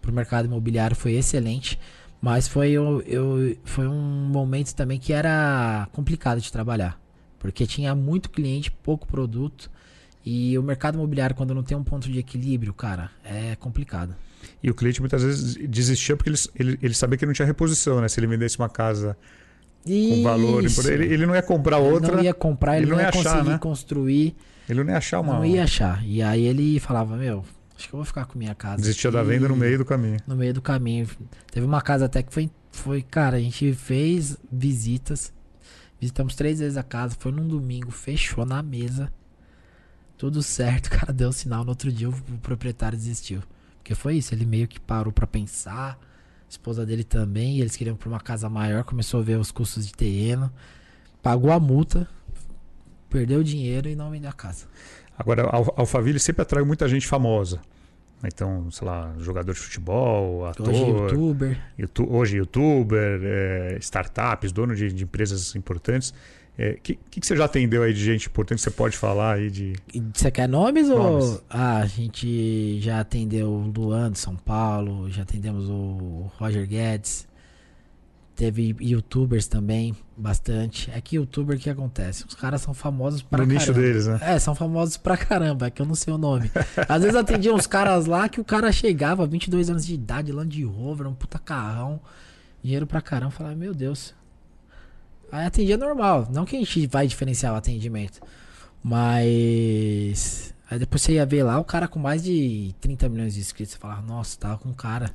pro 0.00 0.12
mercado 0.12 0.46
imobiliário, 0.46 0.96
foi 0.96 1.12
excelente. 1.12 1.78
Mas 2.20 2.46
foi, 2.46 2.70
eu, 2.70 3.02
eu, 3.02 3.56
foi 3.64 3.86
um 3.86 4.28
momento 4.28 4.74
também 4.74 4.98
que 4.98 5.12
era 5.12 5.88
complicado 5.92 6.40
de 6.40 6.50
trabalhar. 6.50 7.00
Porque 7.38 7.66
tinha 7.66 7.94
muito 7.94 8.30
cliente, 8.30 8.70
pouco 8.70 9.06
produto. 9.06 9.70
E 10.24 10.56
o 10.56 10.62
mercado 10.62 10.94
imobiliário, 10.94 11.34
quando 11.34 11.54
não 11.54 11.64
tem 11.64 11.76
um 11.76 11.82
ponto 11.82 12.08
de 12.08 12.18
equilíbrio, 12.18 12.72
cara, 12.72 13.10
é 13.24 13.56
complicado. 13.56 14.14
E 14.62 14.70
o 14.70 14.74
cliente 14.74 15.00
muitas 15.00 15.22
vezes 15.22 15.56
desistia 15.68 16.16
porque 16.16 16.30
ele, 16.30 16.38
ele, 16.54 16.78
ele 16.82 16.94
sabia 16.94 17.18
que 17.18 17.26
não 17.26 17.32
tinha 17.32 17.46
reposição, 17.46 18.00
né? 18.00 18.08
Se 18.08 18.20
ele 18.20 18.28
vendesse 18.28 18.58
uma 18.58 18.68
casa 18.68 19.16
com 19.84 20.22
valor, 20.22 20.64
Isso. 20.64 20.88
ele, 20.88 21.12
ele 21.12 21.26
não 21.26 21.34
ia 21.34 21.42
comprar 21.42 21.78
Ele 21.80 21.88
outra, 21.88 22.16
não 22.16 22.22
ia 22.22 22.34
comprar, 22.34 22.76
ele, 22.76 22.84
ele 22.84 22.90
não 22.90 22.96
não 22.96 23.02
ia 23.02 23.06
ia 23.06 23.08
achar, 23.10 23.32
conseguir 23.32 23.50
né? 23.50 23.58
construir, 23.58 24.36
ele 24.68 24.84
não 24.84 24.90
ia 24.92 24.98
achar 24.98 25.20
uma. 25.20 25.34
não 25.34 25.44
ia 25.44 25.64
achar. 25.64 26.04
E 26.06 26.22
aí 26.22 26.44
ele 26.44 26.78
falava, 26.78 27.16
meu, 27.16 27.44
acho 27.76 27.88
que 27.88 27.94
eu 27.94 27.98
vou 27.98 28.04
ficar 28.04 28.26
com 28.26 28.38
minha 28.38 28.54
casa. 28.54 28.76
Desistia 28.76 29.10
da 29.10 29.22
venda 29.22 29.48
no 29.48 29.56
meio 29.56 29.78
do 29.78 29.84
caminho. 29.84 30.18
no 30.26 30.36
meio 30.36 30.54
do 30.54 30.62
caminho. 30.62 31.08
Teve 31.50 31.66
uma 31.66 31.80
casa 31.80 32.04
até 32.06 32.22
que 32.22 32.32
foi, 32.32 32.50
foi, 32.70 33.02
cara, 33.02 33.36
a 33.36 33.40
gente 33.40 33.72
fez 33.74 34.36
visitas. 34.50 35.32
Visitamos 36.00 36.34
três 36.34 36.58
vezes 36.58 36.76
a 36.76 36.82
casa, 36.82 37.16
foi 37.18 37.30
num 37.30 37.46
domingo, 37.46 37.90
fechou 37.90 38.44
na 38.44 38.62
mesa. 38.62 39.12
Tudo 40.16 40.42
certo, 40.42 40.90
cara 40.94 41.12
deu 41.12 41.32
sinal. 41.32 41.64
No 41.64 41.70
outro 41.70 41.90
dia 41.92 42.08
o, 42.08 42.12
o 42.12 42.38
proprietário 42.40 42.96
desistiu. 42.96 43.42
Porque 43.78 43.94
foi 43.96 44.16
isso, 44.16 44.32
ele 44.32 44.46
meio 44.46 44.68
que 44.68 44.78
parou 44.78 45.12
pra 45.12 45.26
pensar. 45.26 45.98
Esposa 46.52 46.84
dele 46.84 47.02
também, 47.02 47.56
e 47.56 47.60
eles 47.62 47.74
queriam 47.76 47.96
pra 47.96 48.08
uma 48.10 48.20
casa 48.20 48.46
maior, 48.46 48.84
começou 48.84 49.20
a 49.20 49.22
ver 49.22 49.38
os 49.38 49.50
custos 49.50 49.86
de 49.86 49.94
terreno. 49.94 50.52
Pagou 51.22 51.50
a 51.50 51.58
multa, 51.58 52.06
perdeu 53.08 53.40
o 53.40 53.44
dinheiro 53.44 53.88
e 53.88 53.96
não 53.96 54.10
vendeu 54.10 54.28
a 54.28 54.34
casa. 54.34 54.66
Agora, 55.18 55.44
a 55.44 55.56
Al- 55.56 55.74
Alphaville 55.78 56.18
sempre 56.20 56.42
atrai 56.42 56.62
muita 56.62 56.86
gente 56.88 57.06
famosa. 57.06 57.58
Então, 58.22 58.70
sei 58.70 58.86
lá, 58.86 59.14
jogador 59.18 59.54
de 59.54 59.60
futebol, 59.60 60.44
ator, 60.46 60.68
Hoje, 60.68 60.82
youtuber. 60.82 61.60
youtu- 61.78 62.12
hoje 62.12 62.36
youtuber, 62.36 63.20
é, 63.24 63.78
startups, 63.80 64.52
dono 64.52 64.76
de, 64.76 64.92
de 64.92 65.04
empresas 65.04 65.56
importantes. 65.56 66.12
O 66.58 66.62
é, 66.62 66.74
que, 66.74 66.98
que, 67.10 67.26
você 67.26 67.34
já 67.34 67.46
atendeu 67.46 67.82
aí 67.82 67.94
de 67.94 68.04
gente 68.04 68.28
importante 68.28 68.58
que 68.58 68.64
você 68.64 68.70
pode 68.70 68.96
falar 68.96 69.36
aí 69.36 69.50
de. 69.50 69.72
Você 70.12 70.30
quer 70.30 70.46
nomes, 70.46 70.90
ou. 70.90 70.98
Nomes. 70.98 71.42
Ah, 71.48 71.78
a 71.78 71.86
gente 71.86 72.78
já 72.78 73.00
atendeu 73.00 73.48
o 73.48 73.72
Luan 73.74 74.12
de 74.12 74.18
São 74.18 74.36
Paulo, 74.36 75.10
já 75.10 75.22
atendemos 75.22 75.68
o 75.70 76.30
Roger 76.38 76.66
Guedes. 76.66 77.26
Teve 78.36 78.74
youtubers 78.80 79.46
também, 79.46 79.94
bastante. 80.16 80.90
É 80.90 81.00
que 81.00 81.16
youtuber 81.16 81.56
o 81.56 81.60
que 81.60 81.70
acontece? 81.70 82.24
Os 82.26 82.34
caras 82.34 82.60
são 82.60 82.74
famosos 82.74 83.22
pra 83.22 83.38
no 83.38 83.46
caramba. 83.46 83.60
nicho 83.60 83.72
deles, 83.72 84.06
né? 84.06 84.18
É, 84.22 84.38
são 84.38 84.54
famosos 84.54 84.96
pra 84.96 85.16
caramba, 85.16 85.66
é 85.66 85.70
que 85.70 85.80
eu 85.80 85.86
não 85.86 85.94
sei 85.94 86.12
o 86.12 86.18
nome. 86.18 86.50
Às 86.88 87.02
vezes 87.02 87.16
atendia 87.16 87.54
uns 87.54 87.66
caras 87.66 88.06
lá 88.06 88.28
que 88.28 88.40
o 88.40 88.44
cara 88.44 88.72
chegava, 88.72 89.26
22 89.26 89.70
anos 89.70 89.86
de 89.86 89.94
idade, 89.94 90.32
Land 90.32 90.62
Rover, 90.64 91.06
um 91.06 91.14
puta 91.14 91.38
carrão, 91.38 92.00
dinheiro 92.62 92.86
pra 92.86 93.00
caramba. 93.00 93.30
Falava, 93.30 93.54
meu 93.54 93.74
Deus. 93.74 94.14
Aí 95.32 95.46
atendia 95.46 95.78
normal, 95.78 96.28
não 96.30 96.44
que 96.44 96.54
a 96.54 96.58
gente 96.58 96.86
vai 96.86 97.06
diferenciar 97.06 97.54
o 97.54 97.56
atendimento, 97.56 98.20
mas. 98.84 100.54
Aí 100.70 100.78
depois 100.78 101.00
você 101.00 101.14
ia 101.14 101.24
ver 101.24 101.42
lá 101.42 101.58
o 101.58 101.64
cara 101.64 101.88
com 101.88 101.98
mais 101.98 102.22
de 102.22 102.74
30 102.80 103.08
milhões 103.08 103.34
de 103.34 103.40
inscritos. 103.40 103.72
Você 103.74 103.78
falava, 103.78 104.02
nossa, 104.02 104.38
tava 104.38 104.58
com 104.58 104.72
cara 104.74 105.10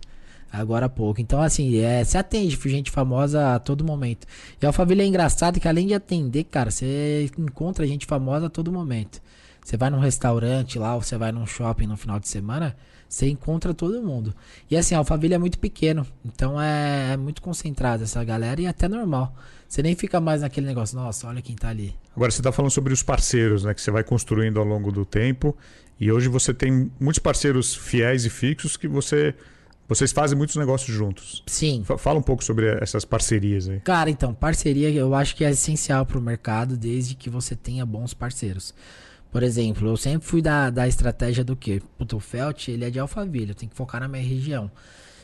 agora 0.51 0.87
há 0.87 0.89
pouco. 0.89 1.21
Então, 1.21 1.41
assim, 1.41 1.77
é, 1.79 2.03
você 2.03 2.17
atende 2.17 2.57
gente 2.65 2.91
famosa 2.91 3.55
a 3.55 3.59
todo 3.59 3.83
momento. 3.83 4.25
E 4.61 4.65
a 4.65 4.69
Alphaville 4.69 5.01
é 5.01 5.05
engraçado 5.05 5.59
que 5.59 5.67
além 5.67 5.87
de 5.87 5.93
atender, 5.93 6.45
cara, 6.45 6.71
você 6.71 7.29
encontra 7.37 7.85
gente 7.87 8.05
famosa 8.05 8.47
a 8.47 8.49
todo 8.49 8.71
momento. 8.71 9.21
Você 9.63 9.77
vai 9.77 9.89
num 9.89 9.99
restaurante 9.99 10.79
lá, 10.79 10.95
ou 10.95 11.01
você 11.01 11.17
vai 11.17 11.31
num 11.31 11.45
shopping 11.45 11.87
no 11.87 11.97
final 11.97 12.19
de 12.19 12.27
semana, 12.27 12.75
você 13.07 13.27
encontra 13.29 13.73
todo 13.73 14.01
mundo. 14.01 14.33
E 14.69 14.75
assim, 14.75 14.95
a 14.95 14.97
Alphaville 14.97 15.33
é 15.33 15.37
muito 15.37 15.59
pequeno, 15.59 16.05
então 16.25 16.61
é, 16.61 17.13
é 17.13 17.17
muito 17.17 17.41
concentrada 17.41 18.03
essa 18.03 18.23
galera 18.23 18.61
e 18.61 18.65
é 18.65 18.69
até 18.69 18.87
normal. 18.87 19.35
Você 19.67 19.81
nem 19.81 19.95
fica 19.95 20.19
mais 20.19 20.41
naquele 20.41 20.65
negócio, 20.65 20.97
nossa, 20.97 21.27
olha 21.27 21.41
quem 21.41 21.55
tá 21.55 21.69
ali. 21.69 21.93
Agora 22.15 22.31
você 22.31 22.39
está 22.39 22.51
falando 22.51 22.71
sobre 22.71 22.93
os 22.93 23.03
parceiros, 23.03 23.63
né? 23.63 23.73
Que 23.73 23.81
você 23.81 23.91
vai 23.91 24.03
construindo 24.03 24.59
ao 24.59 24.65
longo 24.65 24.91
do 24.91 25.05
tempo. 25.05 25.55
E 25.99 26.11
hoje 26.11 26.27
você 26.29 26.53
tem 26.53 26.91
muitos 26.99 27.19
parceiros 27.19 27.75
fiéis 27.75 28.23
e 28.25 28.29
fixos 28.29 28.77
que 28.77 28.87
você 28.87 29.35
vocês 29.87 30.11
fazem 30.11 30.37
muitos 30.37 30.57
negócios 30.57 30.95
juntos. 30.95 31.43
Sim. 31.47 31.83
Fala 31.97 32.19
um 32.19 32.21
pouco 32.21 32.43
sobre 32.43 32.67
essas 32.81 33.05
parcerias 33.05 33.69
aí. 33.69 33.79
Cara, 33.79 34.09
então, 34.09 34.33
parceria 34.33 34.89
eu 34.89 35.15
acho 35.15 35.33
que 35.33 35.45
é 35.45 35.49
essencial 35.49 36.05
para 36.05 36.17
o 36.17 36.21
mercado 36.21 36.75
desde 36.75 37.15
que 37.15 37.29
você 37.29 37.55
tenha 37.55 37.85
bons 37.85 38.13
parceiros. 38.13 38.73
Por 39.31 39.43
exemplo, 39.43 39.87
eu 39.87 39.97
sempre 39.97 40.27
fui 40.27 40.41
da, 40.41 40.69
da 40.69 40.87
estratégia 40.87 41.43
do 41.43 41.55
que? 41.55 41.81
Puta, 41.97 42.15
o 42.15 42.19
Felt, 42.19 42.69
ele 42.69 42.85
é 42.85 42.89
de 42.89 42.99
Alphaville, 42.99 43.49
eu 43.49 43.55
tenho 43.55 43.69
que 43.69 43.75
focar 43.75 44.01
na 44.01 44.07
minha 44.07 44.23
região. 44.23 44.71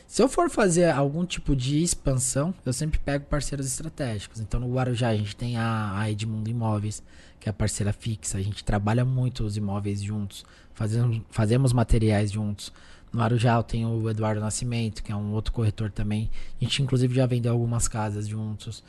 Se 0.06 0.22
eu 0.22 0.28
for 0.28 0.50
fazer 0.50 0.90
algum 0.90 1.24
tipo 1.24 1.56
de 1.56 1.82
expansão, 1.82 2.54
eu 2.64 2.72
sempre 2.72 2.98
pego 2.98 3.24
parceiros 3.24 3.66
estratégicos. 3.66 4.40
Então, 4.40 4.60
no 4.60 4.72
Guarujá, 4.72 5.08
a 5.08 5.16
gente 5.16 5.34
tem 5.34 5.56
a, 5.56 5.98
a 5.98 6.10
Edmundo 6.10 6.48
Imóveis, 6.48 7.02
que 7.40 7.48
é 7.48 7.50
a 7.50 7.54
parceira 7.54 7.92
fixa. 7.92 8.38
A 8.38 8.42
gente 8.42 8.62
trabalha 8.62 9.04
muito 9.04 9.44
os 9.44 9.56
imóveis 9.56 10.02
juntos, 10.02 10.44
fazemos, 10.74 11.20
fazemos 11.30 11.72
materiais 11.72 12.30
juntos. 12.30 12.72
No 13.12 13.22
Arujá 13.22 13.62
tem 13.62 13.86
o 13.86 14.10
Eduardo 14.10 14.40
Nascimento, 14.40 15.02
que 15.02 15.12
é 15.12 15.16
um 15.16 15.32
outro 15.32 15.52
corretor 15.52 15.90
também. 15.90 16.30
A 16.60 16.64
gente, 16.64 16.82
inclusive, 16.82 17.14
já 17.14 17.26
vendeu 17.26 17.52
algumas 17.52 17.86
casas 17.86 18.26
juntos. 18.26 18.82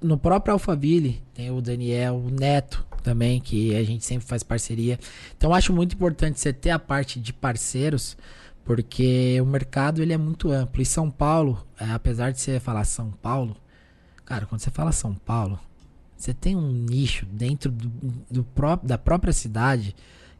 No 0.00 0.16
próprio 0.16 0.52
Alphaville 0.52 1.22
tem 1.34 1.50
o 1.50 1.60
Daniel, 1.60 2.16
o 2.16 2.30
Neto 2.30 2.86
também, 3.02 3.40
que 3.40 3.74
a 3.74 3.82
gente 3.82 4.04
sempre 4.04 4.26
faz 4.26 4.42
parceria. 4.42 4.98
Então, 5.36 5.52
acho 5.52 5.72
muito 5.72 5.94
importante 5.94 6.40
você 6.40 6.52
ter 6.52 6.70
a 6.70 6.78
parte 6.78 7.18
de 7.18 7.32
parceiros, 7.32 8.16
porque 8.64 9.38
o 9.40 9.46
mercado 9.46 10.00
ele 10.00 10.12
é 10.12 10.18
muito 10.18 10.50
amplo. 10.50 10.80
E 10.80 10.86
São 10.86 11.10
Paulo, 11.10 11.66
é, 11.78 11.90
apesar 11.90 12.32
de 12.32 12.40
você 12.40 12.60
falar 12.60 12.84
São 12.84 13.10
Paulo, 13.10 13.56
cara, 14.24 14.46
quando 14.46 14.60
você 14.60 14.70
fala 14.70 14.92
São 14.92 15.14
Paulo, 15.14 15.58
você 16.16 16.32
tem 16.32 16.56
um 16.56 16.72
nicho 16.72 17.26
dentro 17.26 17.70
do, 17.70 17.88
do 18.30 18.46
da 18.82 18.96
própria 18.96 19.32
cidade 19.32 19.94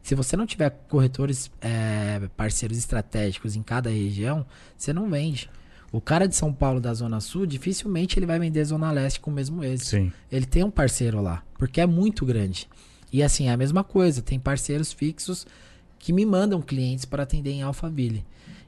se 0.05 0.13
você 0.13 0.37
não 0.37 0.45
tiver 0.45 0.69
corretores 0.87 1.49
é, 1.59 2.29
parceiros 2.37 2.77
estratégicos 2.77 3.55
em 3.55 3.63
cada 3.63 3.89
região, 3.89 4.45
você 4.77 4.93
não 4.93 5.09
vende. 5.09 5.49
O 5.95 6.01
cara 6.01 6.27
de 6.27 6.35
São 6.35 6.51
Paulo 6.51 6.81
da 6.81 6.93
Zona 6.93 7.21
Sul, 7.21 7.45
dificilmente 7.45 8.19
ele 8.19 8.25
vai 8.25 8.37
vender 8.37 8.65
Zona 8.65 8.91
Leste 8.91 9.21
com 9.21 9.31
o 9.31 9.33
mesmo 9.33 9.63
êxito. 9.63 9.91
Sim. 9.91 10.11
Ele 10.29 10.45
tem 10.45 10.61
um 10.61 10.69
parceiro 10.69 11.21
lá, 11.21 11.41
porque 11.57 11.79
é 11.79 11.85
muito 11.85 12.25
grande. 12.25 12.67
E 13.13 13.23
assim, 13.23 13.47
é 13.47 13.53
a 13.53 13.57
mesma 13.57 13.81
coisa, 13.81 14.21
tem 14.21 14.37
parceiros 14.37 14.91
fixos 14.91 15.47
que 15.97 16.11
me 16.11 16.25
mandam 16.25 16.61
clientes 16.61 17.05
para 17.05 17.23
atender 17.23 17.51
em 17.51 17.61
Alphaville. 17.61 18.25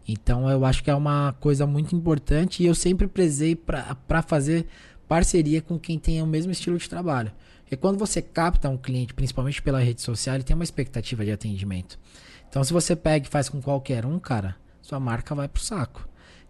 Então 0.07 0.49
eu 0.49 0.63
acho 0.63 0.82
que 0.82 0.89
é 0.89 0.95
uma 0.95 1.36
coisa 1.38 1.67
muito 1.67 1.93
importante 1.93 2.63
e 2.63 2.65
eu 2.65 2.73
sempre 2.73 3.07
prezei 3.07 3.57
para 3.57 4.21
fazer 4.21 4.65
parceria 5.05 5.61
com 5.61 5.78
quem 5.78 5.99
tem 5.99 6.21
o 6.21 6.25
mesmo 6.25 6.53
estilo 6.53 6.78
de 6.78 6.89
trabalho. 6.89 7.34
Porque 7.59 7.75
quando 7.75 7.99
você 7.99 8.21
capta 8.21 8.69
um 8.69 8.78
cliente, 8.78 9.13
principalmente 9.13 9.61
pela 9.61 9.82
rede 9.82 10.01
social, 10.01 10.36
ele 10.36 10.45
tem 10.45 10.55
uma 10.55 10.63
expectativa 10.63 11.25
de 11.25 11.34
atendimento. 11.34 11.99
Então, 12.47 12.63
se 12.63 12.71
você 12.71 12.95
pega 12.95 13.28
e 13.28 13.30
faz 13.30 13.49
com 13.49 13.61
qualquer 13.61 14.05
um, 14.05 14.17
cara, 14.17 14.55
sua 14.82 14.97
marca 14.97 15.36
vai 15.36 15.49
pro 15.49 15.61
saco. 15.61 16.07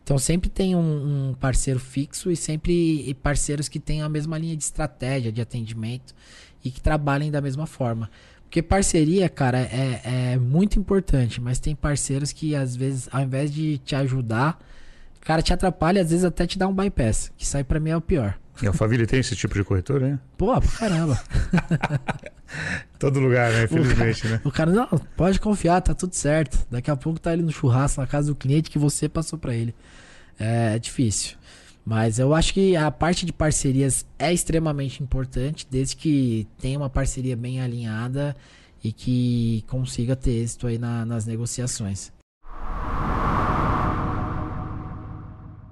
Então, 0.08 0.18
sempre 0.18 0.50
tem 0.50 0.74
um, 0.74 1.32
um 1.32 1.34
parceiro 1.34 1.82
fixo 1.82 2.32
e 2.32 2.36
sempre 2.38 3.14
parceiros 3.16 3.68
que 3.68 3.78
têm 3.78 4.02
a 4.02 4.08
mesma 4.08 4.38
linha 4.38 4.56
de 4.56 4.64
estratégia, 4.64 5.34
de 5.34 5.42
atendimento 5.42 6.16
e 6.64 6.72
que 6.72 6.80
trabalhem 6.80 7.30
da 7.30 7.42
mesma 7.42 7.68
forma. 7.68 8.10
Porque 8.44 8.62
parceria, 8.62 9.28
cara, 9.28 9.60
é, 9.60 10.32
é 10.32 10.38
muito 10.38 10.80
importante, 10.80 11.42
mas 11.42 11.60
tem 11.60 11.76
parceiros 11.76 12.32
que 12.32 12.56
às 12.56 12.74
vezes, 12.74 13.10
ao 13.12 13.22
invés 13.22 13.52
de 13.52 13.80
te 13.80 13.96
ajudar, 13.96 14.58
cara, 15.20 15.42
te 15.42 15.52
atrapalha, 15.52 16.02
às 16.02 16.10
vezes 16.10 16.24
até 16.24 16.48
te 16.48 16.58
dá 16.58 16.70
um 16.70 16.74
bypass, 16.74 17.30
que 17.36 17.46
sai 17.46 17.66
para 17.66 17.78
mim 17.78 17.90
é 17.90 17.98
o 17.98 18.00
pior. 18.00 18.40
E 18.62 18.66
a 18.66 18.70
Alphaville 18.70 19.06
tem 19.06 19.20
esse 19.20 19.36
tipo 19.36 19.56
de 19.56 19.64
corretor, 19.66 20.00
né? 20.00 20.18
Pô, 20.38 20.58
pra 20.58 20.72
caramba. 20.72 21.22
Todo 23.00 23.20
lugar, 23.20 23.52
né? 23.52 23.64
Infelizmente, 23.66 24.20
o 24.20 24.24
cara, 24.24 24.36
né? 24.36 24.42
O 24.46 24.52
cara, 24.52 24.72
não, 24.72 24.88
pode 25.16 25.40
confiar, 25.40 25.82
tá 25.82 25.94
tudo 25.94 26.14
certo. 26.14 26.58
Daqui 26.70 26.90
a 26.90 26.96
pouco 26.96 27.20
tá 27.20 27.34
ele 27.34 27.44
no 27.44 27.52
churrasco 27.52 28.02
na 28.02 28.08
casa 28.08 28.28
do 28.28 28.36
cliente 28.36 28.70
que 28.70 28.80
você 28.80 29.08
passou 29.08 29.38
para 29.38 29.54
ele. 29.54 29.74
É, 30.40 30.76
é 30.76 30.80
difícil. 30.80 31.38
Mas 31.86 32.20
eu 32.20 32.34
acho 32.34 32.54
que 32.54 32.76
a 32.76 32.92
parte 32.92 33.26
de 33.26 33.32
parcerias 33.32 34.06
é 34.20 34.34
extremamente 34.34 35.02
importante, 35.02 35.66
desde 35.70 35.96
que 35.96 36.46
tenha 36.60 36.78
uma 36.78 36.90
parceria 36.90 37.36
bem 37.36 37.62
alinhada 37.62 38.36
e 38.84 38.92
que 38.92 39.64
consiga 39.68 40.16
ter 40.16 40.32
êxito 40.32 40.68
aí 40.68 40.78
na, 40.78 41.06
nas 41.06 41.26
negociações. 41.26 42.12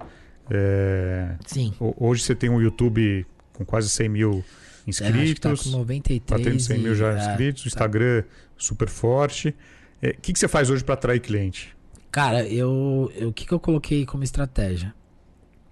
É... 0.50 1.34
Sim. 1.46 1.72
Hoje 1.80 2.22
você 2.22 2.34
tem 2.34 2.50
um 2.50 2.60
YouTube 2.60 3.24
com 3.54 3.64
quase 3.64 3.88
100 3.88 4.08
mil 4.10 4.44
inscritos. 4.86 5.30
É, 5.30 5.56
tá 5.56 5.70
com 5.70 5.78
93 5.78 6.42
Batendo 6.42 6.60
100 6.60 6.78
mil 6.80 6.94
já 6.94 7.14
é, 7.14 7.18
inscritos. 7.18 7.64
O 7.64 7.68
Instagram 7.68 8.20
tá. 8.20 8.28
super 8.58 8.88
forte. 8.90 9.48
O 9.48 9.54
é, 10.02 10.12
que, 10.12 10.34
que 10.34 10.38
você 10.38 10.46
faz 10.46 10.68
hoje 10.68 10.84
para 10.84 10.92
atrair 10.92 11.20
cliente? 11.20 11.74
Cara, 12.12 12.46
eu, 12.46 13.10
o 13.22 13.32
que, 13.32 13.46
que 13.46 13.52
eu 13.52 13.58
coloquei 13.58 14.04
como 14.04 14.22
estratégia? 14.22 14.94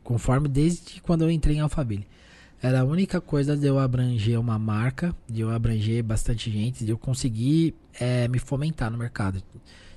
Conforme 0.02 0.48
desde 0.48 1.02
quando 1.02 1.20
eu 1.20 1.30
entrei 1.30 1.56
em 1.56 1.60
Alphaville. 1.60 2.06
Era 2.64 2.80
a 2.80 2.84
única 2.84 3.20
coisa 3.20 3.54
de 3.54 3.66
eu 3.66 3.78
abranger 3.78 4.40
uma 4.40 4.58
marca, 4.58 5.14
de 5.28 5.42
eu 5.42 5.50
abranger 5.50 6.02
bastante 6.02 6.50
gente, 6.50 6.82
de 6.82 6.92
eu 6.92 6.96
conseguir 6.96 7.74
é, 8.00 8.26
me 8.26 8.38
fomentar 8.38 8.90
no 8.90 8.96
mercado, 8.96 9.42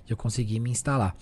de 0.06 0.12
eu 0.12 0.18
conseguir 0.18 0.60
me 0.60 0.70
instalar. 0.70 1.16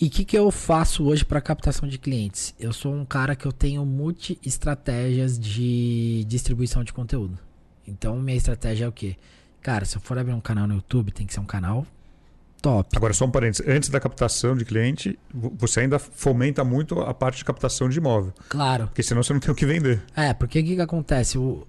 E 0.00 0.08
o 0.08 0.10
que, 0.10 0.24
que 0.24 0.36
eu 0.36 0.50
faço 0.50 1.04
hoje 1.04 1.24
para 1.24 1.40
captação 1.40 1.88
de 1.88 1.96
clientes? 1.96 2.56
Eu 2.58 2.72
sou 2.72 2.92
um 2.92 3.04
cara 3.04 3.36
que 3.36 3.46
eu 3.46 3.52
tenho 3.52 3.86
multi-estratégias 3.86 5.38
de 5.38 6.24
distribuição 6.26 6.82
de 6.82 6.92
conteúdo. 6.92 7.38
Então, 7.86 8.18
minha 8.18 8.36
estratégia 8.36 8.86
é 8.86 8.88
o 8.88 8.92
quê? 8.92 9.14
Cara, 9.60 9.84
se 9.84 9.96
eu 9.96 10.00
for 10.00 10.18
abrir 10.18 10.32
um 10.32 10.40
canal 10.40 10.66
no 10.66 10.74
YouTube, 10.74 11.12
tem 11.12 11.24
que 11.24 11.32
ser 11.32 11.38
um 11.38 11.46
canal 11.46 11.86
top. 12.62 12.96
Agora, 12.96 13.12
só 13.12 13.24
um 13.24 13.30
parênteses. 13.30 13.66
Antes 13.68 13.88
da 13.88 13.98
captação 13.98 14.56
de 14.56 14.64
cliente, 14.64 15.18
você 15.34 15.80
ainda 15.80 15.98
fomenta 15.98 16.62
muito 16.62 17.00
a 17.00 17.12
parte 17.12 17.38
de 17.38 17.44
captação 17.44 17.88
de 17.88 17.98
imóvel. 17.98 18.32
Claro. 18.48 18.86
Porque 18.86 19.02
senão 19.02 19.22
você 19.22 19.32
não 19.32 19.40
tem 19.40 19.50
o 19.50 19.54
que 19.54 19.66
vender. 19.66 20.00
É, 20.14 20.32
porque 20.32 20.60
o 20.60 20.64
que, 20.64 20.76
que 20.76 20.80
acontece? 20.80 21.36
O, 21.36 21.66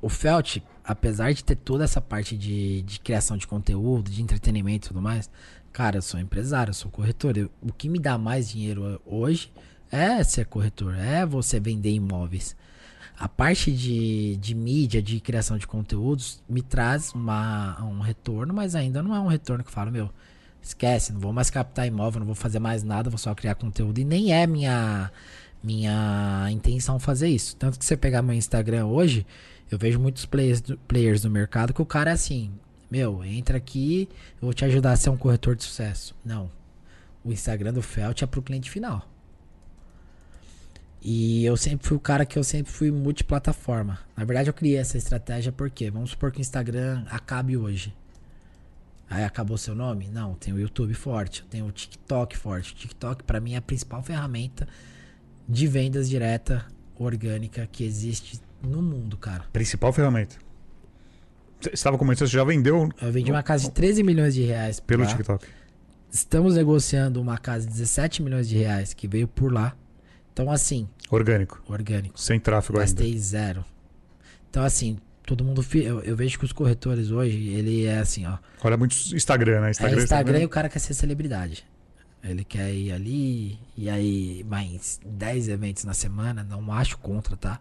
o 0.00 0.08
Felt, 0.08 0.58
apesar 0.84 1.32
de 1.32 1.42
ter 1.42 1.56
toda 1.56 1.82
essa 1.82 2.00
parte 2.00 2.36
de, 2.36 2.82
de 2.82 3.00
criação 3.00 3.36
de 3.36 3.46
conteúdo, 3.46 4.08
de 4.08 4.22
entretenimento 4.22 4.86
e 4.86 4.88
tudo 4.88 5.02
mais, 5.02 5.28
cara, 5.72 5.98
eu 5.98 6.02
sou 6.02 6.20
empresário, 6.20 6.70
eu 6.70 6.74
sou 6.74 6.90
corretor. 6.90 7.36
Eu, 7.36 7.50
o 7.60 7.72
que 7.72 7.88
me 7.88 7.98
dá 7.98 8.16
mais 8.16 8.48
dinheiro 8.48 9.00
hoje 9.04 9.52
é 9.90 10.22
ser 10.22 10.46
corretor, 10.46 10.94
é 10.94 11.26
você 11.26 11.58
vender 11.58 11.90
imóveis. 11.90 12.56
A 13.18 13.28
parte 13.28 13.72
de, 13.72 14.36
de 14.36 14.54
mídia, 14.54 15.00
de 15.00 15.18
criação 15.20 15.56
de 15.56 15.66
conteúdos, 15.66 16.42
me 16.46 16.60
traz 16.60 17.12
uma, 17.12 17.82
um 17.82 18.00
retorno, 18.00 18.52
mas 18.52 18.74
ainda 18.74 19.02
não 19.02 19.14
é 19.14 19.18
um 19.18 19.26
retorno 19.26 19.64
que 19.64 19.70
eu 19.70 19.74
falo, 19.74 19.90
meu, 19.90 20.10
esquece, 20.68 21.12
não 21.12 21.20
vou 21.20 21.32
mais 21.32 21.50
captar 21.50 21.86
imóvel, 21.86 22.20
não 22.20 22.26
vou 22.26 22.34
fazer 22.34 22.58
mais 22.58 22.82
nada, 22.82 23.10
vou 23.10 23.18
só 23.18 23.34
criar 23.34 23.54
conteúdo. 23.54 23.98
E 23.98 24.04
nem 24.04 24.32
é 24.32 24.46
minha 24.46 25.10
minha 25.62 26.48
intenção 26.50 26.98
fazer 26.98 27.28
isso. 27.28 27.56
Tanto 27.56 27.78
que 27.78 27.84
você 27.84 27.96
pegar 27.96 28.22
meu 28.22 28.34
Instagram 28.34 28.86
hoje, 28.86 29.26
eu 29.70 29.78
vejo 29.78 29.98
muitos 29.98 30.24
players 30.24 30.60
do, 30.60 30.78
players 30.78 31.22
do 31.22 31.30
mercado 31.30 31.74
que 31.74 31.82
o 31.82 31.86
cara 31.86 32.10
é 32.10 32.14
assim, 32.14 32.52
meu, 32.90 33.24
entra 33.24 33.56
aqui, 33.56 34.08
eu 34.40 34.46
vou 34.46 34.54
te 34.54 34.64
ajudar 34.64 34.92
a 34.92 34.96
ser 34.96 35.10
um 35.10 35.16
corretor 35.16 35.56
de 35.56 35.64
sucesso. 35.64 36.14
Não. 36.24 36.50
O 37.24 37.32
Instagram 37.32 37.72
do 37.72 37.82
Felt 37.82 38.22
é 38.22 38.26
pro 38.26 38.42
cliente 38.42 38.70
final. 38.70 39.08
E 41.02 41.44
eu 41.44 41.56
sempre 41.56 41.86
fui 41.86 41.96
o 41.96 42.00
cara 42.00 42.24
que 42.24 42.38
eu 42.38 42.44
sempre 42.44 42.72
fui 42.72 42.90
multiplataforma. 42.90 43.98
Na 44.16 44.24
verdade, 44.24 44.50
eu 44.50 44.54
criei 44.54 44.76
essa 44.76 44.96
estratégia 44.96 45.52
porque, 45.52 45.90
vamos 45.90 46.10
supor 46.10 46.32
que 46.32 46.38
o 46.38 46.40
Instagram 46.40 47.04
acabe 47.10 47.56
hoje. 47.56 47.94
Aí 49.08 49.24
acabou 49.24 49.56
seu 49.56 49.74
nome? 49.74 50.08
Não, 50.12 50.34
tem 50.34 50.52
o 50.52 50.58
YouTube 50.58 50.92
forte, 50.94 51.44
tem 51.48 51.62
o 51.62 51.70
TikTok 51.70 52.36
forte. 52.36 52.72
O 52.72 52.76
TikTok 52.76 53.22
para 53.22 53.40
mim 53.40 53.54
é 53.54 53.58
a 53.58 53.62
principal 53.62 54.02
ferramenta 54.02 54.66
de 55.48 55.66
vendas 55.66 56.08
direta 56.08 56.66
orgânica 56.98 57.68
que 57.70 57.84
existe 57.84 58.40
no 58.62 58.82
mundo, 58.82 59.16
cara. 59.16 59.44
Principal 59.52 59.92
ferramenta. 59.92 60.36
Você 61.60 61.70
estava 61.70 61.96
comentando, 61.96 62.28
você 62.28 62.34
já 62.36 62.44
vendeu 62.44 62.88
Eu 63.00 63.12
vendi 63.12 63.30
uma 63.30 63.42
casa 63.42 63.64
de 63.64 63.70
13 63.70 64.02
milhões 64.02 64.34
de 64.34 64.42
reais 64.42 64.80
pelo 64.80 65.04
lá. 65.04 65.08
TikTok. 65.08 65.46
Estamos 66.10 66.56
negociando 66.56 67.20
uma 67.20 67.38
casa 67.38 67.66
de 67.66 67.72
17 67.72 68.22
milhões 68.22 68.48
de 68.48 68.56
reais 68.56 68.92
que 68.92 69.06
veio 69.06 69.28
por 69.28 69.52
lá. 69.52 69.74
Então, 70.32 70.50
assim, 70.50 70.88
Orgânico. 71.10 71.62
orgânico. 71.68 72.20
Sem 72.20 72.38
tráfego 72.38 72.78
ainda. 72.78 72.90
Gastei 72.90 73.16
zero. 73.18 73.64
Então, 74.50 74.62
assim, 74.62 74.98
todo 75.26 75.44
mundo. 75.44 75.64
Eu, 75.74 76.00
eu 76.00 76.16
vejo 76.16 76.38
que 76.38 76.44
os 76.44 76.52
corretores 76.52 77.10
hoje, 77.10 77.48
ele 77.48 77.84
é 77.84 77.98
assim, 77.98 78.24
ó. 78.24 78.38
Olha 78.62 78.76
muito 78.76 78.94
Instagram, 79.14 79.60
né? 79.60 79.68
É 79.68 79.70
Instagram, 79.72 80.02
Instagram 80.02 80.40
e 80.40 80.44
o 80.44 80.48
cara 80.48 80.68
quer 80.68 80.78
ser 80.78 80.94
celebridade. 80.94 81.66
Ele 82.22 82.44
quer 82.44 82.72
ir 82.72 82.92
ali, 82.92 83.58
e 83.76 83.90
aí 83.90 84.44
mais 84.48 85.00
10 85.04 85.48
eventos 85.48 85.84
na 85.84 85.92
semana, 85.92 86.42
não 86.42 86.72
acho 86.72 86.96
contra, 86.98 87.36
tá? 87.36 87.60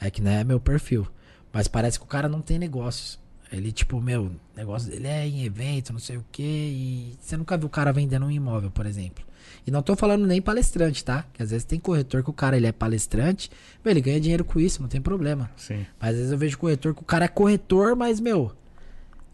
É 0.00 0.10
que 0.10 0.20
não 0.20 0.30
é 0.30 0.42
meu 0.42 0.58
perfil. 0.58 1.06
Mas 1.52 1.68
parece 1.68 1.98
que 1.98 2.04
o 2.04 2.08
cara 2.08 2.28
não 2.28 2.42
tem 2.42 2.58
negócios. 2.58 3.18
Ele, 3.52 3.70
tipo, 3.70 4.00
meu, 4.00 4.34
negócio 4.56 4.90
dele 4.90 5.06
é 5.06 5.26
em 5.26 5.44
evento, 5.44 5.92
não 5.92 6.00
sei 6.00 6.16
o 6.16 6.24
quê. 6.32 6.42
E 6.42 7.16
você 7.20 7.36
nunca 7.36 7.56
viu 7.56 7.66
o 7.66 7.70
cara 7.70 7.92
vendendo 7.92 8.26
um 8.26 8.30
imóvel, 8.30 8.70
por 8.70 8.84
exemplo. 8.84 9.24
E 9.66 9.70
não 9.70 9.82
tô 9.82 9.96
falando 9.96 10.26
nem 10.26 10.42
palestrante, 10.42 11.02
tá? 11.02 11.24
Que 11.32 11.42
às 11.42 11.50
vezes 11.50 11.64
tem 11.64 11.80
corretor 11.80 12.22
que 12.22 12.30
o 12.30 12.34
cara 12.34 12.56
ele 12.56 12.66
é 12.66 12.72
palestrante, 12.72 13.50
meu, 13.82 13.92
ele 13.92 14.00
ganha 14.00 14.20
dinheiro 14.20 14.44
com 14.44 14.60
isso, 14.60 14.82
não 14.82 14.88
tem 14.88 15.00
problema. 15.00 15.50
Sim. 15.56 15.86
Mas 15.98 16.10
às 16.10 16.16
vezes 16.16 16.32
eu 16.32 16.38
vejo 16.38 16.58
corretor 16.58 16.94
que 16.94 17.00
o 17.00 17.04
cara 17.04 17.24
é 17.24 17.28
corretor, 17.28 17.96
mas, 17.96 18.20
meu, 18.20 18.52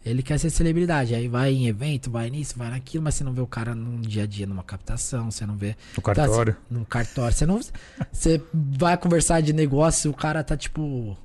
ele 0.05 0.23
quer 0.23 0.39
ser 0.39 0.49
celebridade. 0.49 1.13
Aí 1.13 1.27
vai 1.27 1.53
em 1.53 1.67
evento, 1.67 2.09
vai 2.09 2.29
nisso, 2.29 2.57
vai 2.57 2.69
naquilo, 2.69 3.03
mas 3.03 3.15
você 3.15 3.23
não 3.23 3.33
vê 3.33 3.41
o 3.41 3.47
cara 3.47 3.75
num 3.75 3.99
dia 4.01 4.23
a 4.23 4.25
dia, 4.25 4.47
numa 4.47 4.63
captação, 4.63 5.29
você 5.29 5.45
não 5.45 5.55
vê. 5.55 5.75
No 5.95 6.01
cartório. 6.01 6.53
Tá, 6.53 6.59
num 6.69 6.83
cartório. 6.83 7.35
Você 7.35 7.45
não. 7.45 7.59
Você 8.11 8.41
vai 8.53 8.97
conversar 8.97 9.41
de 9.41 9.53
negócio, 9.53 10.09
o 10.09 10.13
cara 10.13 10.43
tá 10.43 10.57
tipo. 10.57 11.17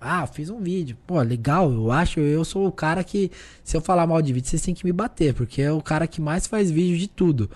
Ah, 0.00 0.26
fiz 0.26 0.50
um 0.50 0.60
vídeo. 0.60 0.96
Pô, 1.06 1.20
legal, 1.22 1.72
eu 1.72 1.90
acho. 1.90 2.20
Eu 2.20 2.44
sou 2.44 2.66
o 2.66 2.72
cara 2.72 3.02
que, 3.02 3.32
se 3.64 3.76
eu 3.76 3.80
falar 3.80 4.06
mal 4.06 4.20
de 4.20 4.32
vídeo, 4.32 4.48
vocês 4.48 4.62
têm 4.62 4.74
que 4.74 4.84
me 4.84 4.92
bater, 4.92 5.34
porque 5.34 5.62
é 5.62 5.72
o 5.72 5.82
cara 5.82 6.06
que 6.06 6.20
mais 6.20 6.46
faz 6.46 6.70
vídeo 6.70 6.98
de 6.98 7.08
tudo. 7.08 7.50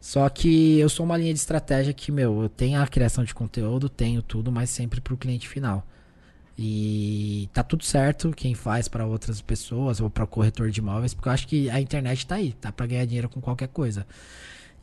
Só 0.00 0.28
que 0.30 0.78
eu 0.78 0.88
sou 0.88 1.04
uma 1.04 1.16
linha 1.16 1.34
de 1.34 1.38
estratégia 1.38 1.92
que, 1.92 2.10
meu, 2.10 2.42
eu 2.42 2.48
tenho 2.48 2.80
a 2.80 2.86
criação 2.86 3.22
de 3.22 3.34
conteúdo, 3.34 3.88
tenho 3.88 4.22
tudo, 4.22 4.50
mas 4.50 4.70
sempre 4.70 5.00
pro 5.00 5.16
cliente 5.16 5.46
final. 5.46 5.86
E 6.56 7.48
tá 7.52 7.62
tudo 7.62 7.84
certo 7.84 8.32
quem 8.32 8.54
faz 8.54 8.88
para 8.88 9.06
outras 9.06 9.40
pessoas 9.40 10.00
ou 10.00 10.10
para 10.10 10.26
corretor 10.26 10.70
de 10.70 10.80
imóveis, 10.80 11.14
porque 11.14 11.28
eu 11.28 11.32
acho 11.32 11.46
que 11.46 11.70
a 11.70 11.80
internet 11.80 12.26
tá 12.26 12.36
aí, 12.36 12.52
tá 12.54 12.72
para 12.72 12.86
ganhar 12.86 13.04
dinheiro 13.04 13.28
com 13.28 13.40
qualquer 13.40 13.68
coisa. 13.68 14.06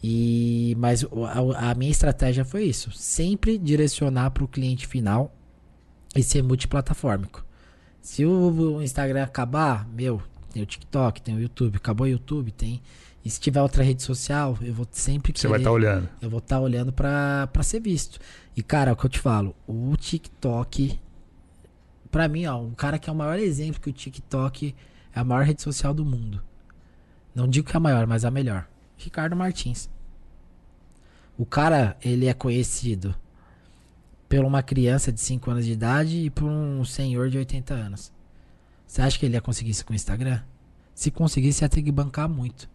E 0.03 0.76
mas 0.78 1.03
a, 1.03 1.72
a 1.72 1.76
minha 1.76 1.91
estratégia 1.91 2.45
foi 2.45 2.63
isso, 2.65 2.91
sempre 2.91 3.57
direcionar 3.57 4.32
para 4.32 4.43
o 4.43 4.47
cliente 4.47 4.86
final 4.88 5.36
e 6.15 6.24
ser 6.24 6.43
multiplataformico. 6.43 7.43
Se 8.01 8.26
o 8.26 8.82
Instagram 8.82 9.24
acabar, 9.24 9.88
meu, 9.89 10.22
tem 10.53 10.63
o 10.63 10.65
TikTok, 10.65 11.22
tem 11.22 11.36
o 11.36 11.41
YouTube, 11.41 11.78
acabou 11.78 12.05
o 12.05 12.09
YouTube, 12.09 12.51
tem 12.51 12.82
e 13.28 13.30
se 13.30 13.39
tiver 13.39 13.61
outra 13.61 13.84
rede 13.84 14.01
social, 14.01 14.57
eu 14.61 14.73
vou 14.73 14.88
sempre 14.91 15.34
Você 15.36 15.47
vai 15.47 15.59
querer- 15.59 15.61
estar 15.63 15.71
olhando. 15.71 16.09
eu 16.21 16.30
vou 16.30 16.39
estar 16.39 16.59
olhando 16.59 16.93
pra, 16.93 17.47
pra 17.47 17.61
ser 17.63 17.80
visto. 17.82 18.19
E, 18.55 18.63
cara, 18.63 18.89
é 18.91 18.93
o 18.93 18.95
que 18.95 19.05
eu 19.05 19.09
te 19.09 19.19
falo, 19.19 19.55
o 19.67 19.95
TikTok, 19.97 20.99
pra 22.09 22.28
mim, 22.28 22.45
ó, 22.45 22.57
um 22.61 22.71
cara 22.71 22.97
que 22.97 23.09
é 23.09 23.13
o 23.13 23.15
maior 23.15 23.38
exemplo 23.38 23.82
que 23.82 23.89
o 23.89 23.93
TikTok 23.93 24.73
é 25.13 25.19
a 25.19 25.23
maior 25.23 25.43
rede 25.45 25.61
social 25.61 25.93
do 25.93 26.05
mundo. 26.05 26.41
Não 27.36 27.47
digo 27.47 27.67
que 27.67 27.75
é 27.75 27.78
a 27.78 27.80
maior, 27.80 28.07
mas 28.07 28.25
a 28.25 28.32
melhor. 28.32 28.67
Ricardo 28.97 29.36
Martins. 29.36 29.89
O 31.38 31.45
cara, 31.45 31.95
ele 32.03 32.25
é 32.25 32.34
conhecido 32.34 33.13
por 34.28 34.39
uma 34.43 34.63
criança 34.63 35.11
de 35.11 35.19
5 35.21 35.51
anos 35.51 35.65
de 35.65 35.71
idade 35.71 36.17
e 36.17 36.30
por 36.30 36.45
um 36.49 36.84
senhor 36.84 37.30
de 37.30 37.38
80 37.38 37.73
anos. 37.73 38.11
Você 38.88 39.01
acha 39.01 39.19
que 39.19 39.25
ele 39.25 39.36
ia 39.36 39.41
conseguir 39.41 39.71
isso 39.71 39.86
com 39.86 39.93
o 39.93 39.95
Instagram? 39.95 40.41
Se 40.95 41.11
conseguisse, 41.11 41.63
ia 41.63 41.69
ter 41.69 41.84
que 41.84 41.91
bancar 41.91 42.28
muito. 42.28 42.67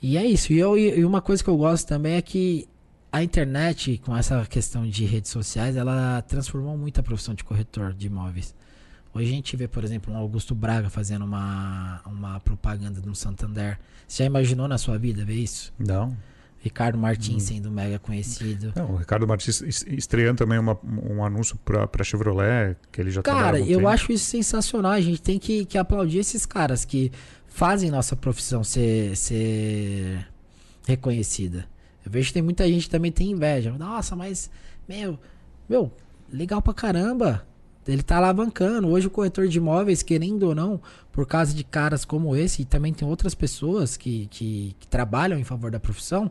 E 0.00 0.16
é 0.16 0.24
isso. 0.24 0.52
E, 0.52 0.58
eu, 0.58 0.76
e 0.78 1.04
uma 1.04 1.20
coisa 1.20 1.42
que 1.42 1.50
eu 1.50 1.56
gosto 1.56 1.86
também 1.86 2.14
é 2.14 2.22
que 2.22 2.68
a 3.10 3.22
internet, 3.22 3.98
com 4.04 4.16
essa 4.16 4.44
questão 4.46 4.86
de 4.86 5.04
redes 5.04 5.30
sociais, 5.30 5.76
ela 5.76 6.22
transformou 6.22 6.76
muito 6.76 7.00
a 7.00 7.02
profissão 7.02 7.34
de 7.34 7.42
corretor 7.42 7.92
de 7.92 8.06
imóveis. 8.06 8.54
Hoje 9.14 9.26
a 9.28 9.32
gente 9.32 9.56
vê, 9.56 9.66
por 9.66 9.82
exemplo, 9.82 10.12
um 10.12 10.16
Augusto 10.16 10.54
Braga 10.54 10.90
fazendo 10.90 11.24
uma, 11.24 12.00
uma 12.06 12.38
propaganda 12.40 13.00
no 13.04 13.14
Santander. 13.14 13.78
Você 14.06 14.22
já 14.22 14.26
imaginou 14.26 14.68
na 14.68 14.78
sua 14.78 14.98
vida 14.98 15.24
ver 15.24 15.34
isso? 15.34 15.72
Não. 15.78 16.16
Ricardo 16.60 16.98
Martins 16.98 17.44
sendo 17.44 17.70
mega 17.70 17.98
conhecido. 18.00 18.72
Não, 18.76 18.92
o 18.92 18.96
Ricardo 18.96 19.26
Martins 19.26 19.62
es- 19.62 19.84
estreando 19.88 20.38
também 20.38 20.58
uma- 20.58 20.76
um 20.84 21.24
anúncio 21.24 21.56
para 21.64 22.04
Chevrolet, 22.04 22.76
que 22.92 23.00
ele 23.00 23.10
já 23.12 23.22
Cara, 23.22 23.56
há 23.56 23.60
algum 23.60 23.70
eu 23.70 23.78
tempo. 23.78 23.88
acho 23.88 24.12
isso 24.12 24.24
sensacional. 24.26 24.92
A 24.92 25.00
gente 25.00 25.22
tem 25.22 25.38
que, 25.38 25.64
que 25.64 25.78
aplaudir 25.78 26.18
esses 26.18 26.44
caras 26.44 26.84
que 26.84 27.12
fazem 27.58 27.90
nossa 27.90 28.14
profissão 28.14 28.62
ser, 28.62 29.16
ser 29.16 30.24
reconhecida. 30.86 31.66
Eu 32.06 32.12
vejo 32.12 32.28
que 32.28 32.34
tem 32.34 32.42
muita 32.42 32.68
gente 32.68 32.84
que 32.84 32.90
também 32.90 33.10
tem 33.10 33.32
inveja. 33.32 33.72
Nossa, 33.72 34.14
mas, 34.14 34.48
meu, 34.88 35.18
meu, 35.68 35.90
legal 36.32 36.62
pra 36.62 36.72
caramba. 36.72 37.44
Ele 37.84 38.00
tá 38.04 38.18
alavancando. 38.18 38.86
Hoje 38.86 39.08
o 39.08 39.10
corretor 39.10 39.48
de 39.48 39.58
imóveis, 39.58 40.04
querendo 40.04 40.44
ou 40.44 40.54
não, 40.54 40.80
por 41.10 41.26
causa 41.26 41.52
de 41.52 41.64
caras 41.64 42.04
como 42.04 42.36
esse, 42.36 42.62
e 42.62 42.64
também 42.64 42.94
tem 42.94 43.08
outras 43.08 43.34
pessoas 43.34 43.96
que, 43.96 44.28
que, 44.30 44.76
que 44.78 44.86
trabalham 44.86 45.36
em 45.36 45.44
favor 45.44 45.68
da 45.68 45.80
profissão, 45.80 46.30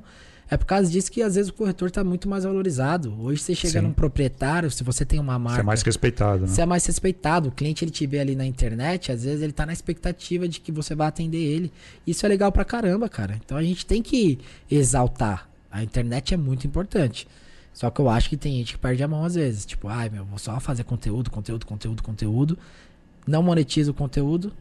é 0.50 0.56
por 0.56 0.66
causa 0.66 0.90
disso 0.90 1.12
que 1.12 1.22
às 1.22 1.36
vezes 1.36 1.50
o 1.50 1.54
corretor 1.54 1.92
tá 1.92 2.04
muito 2.04 2.30
mais 2.30 2.46
valorizado. 2.46 3.14
Hoje 3.20 3.42
você 3.42 3.54
chega 3.54 3.80
Sim. 3.80 3.88
num 3.88 3.94
proprietário, 3.94 4.72
se 4.72 4.84
você 4.84 5.04
tem 5.04 5.20
uma 5.20 5.38
marca. 5.38 5.58
Você 5.58 5.62
é 5.62 5.66
mais 5.66 5.82
respeitado, 5.82 6.42
né? 6.42 6.48
Você 6.48 6.62
é 6.62 6.66
mais 6.66 6.86
respeitado. 6.86 7.50
O 7.50 7.52
cliente 7.52 7.84
ele 7.84 7.92
te 7.92 8.08
vê 8.08 8.20
ali 8.20 8.36
na 8.36 8.46
internet, 8.46 9.12
às 9.12 9.24
vezes 9.24 9.42
ele 9.42 9.52
tá 9.52 9.66
na 9.66 9.74
expectativa 9.74 10.48
de 10.48 10.62
que 10.62 10.72
você 10.72 10.96
vai 10.96 11.08
atender 11.08 11.38
ele. 11.38 11.72
Isso 12.06 12.26
é 12.26 12.30
legal 12.30 12.52
pra 12.52 12.64
caramba, 12.64 13.10
cara. 13.10 13.40
Então 13.44 13.58
a 13.58 13.64
gente 13.64 13.86
tem 13.86 14.02
que 14.02 14.40
exaltar. 14.72 15.50
A 15.70 15.84
internet 15.84 16.34
é 16.34 16.38
muito 16.38 16.66
importante. 16.66 17.28
Só 17.74 17.92
que 17.92 18.00
eu 18.00 18.10
acho 18.10 18.30
que 18.30 18.38
tem 18.38 18.54
gente 18.54 18.74
que 18.74 18.80
perde 18.80 19.04
a 19.04 19.08
mão 19.08 19.26
às 19.26 19.36
vezes. 19.36 19.66
Tipo, 19.66 19.90
ai 19.90 20.10
meu, 20.10 20.24
vou 20.24 20.40
só 20.40 20.60
fazer 20.62 20.84
conteúdo, 20.86 21.30
conteúdo, 21.30 21.66
conteúdo, 21.66 22.02
conteúdo. 22.02 22.58
Não 23.28 23.44
monetiza 23.44 23.92
o 23.92 23.94
conteúdo 23.94 24.54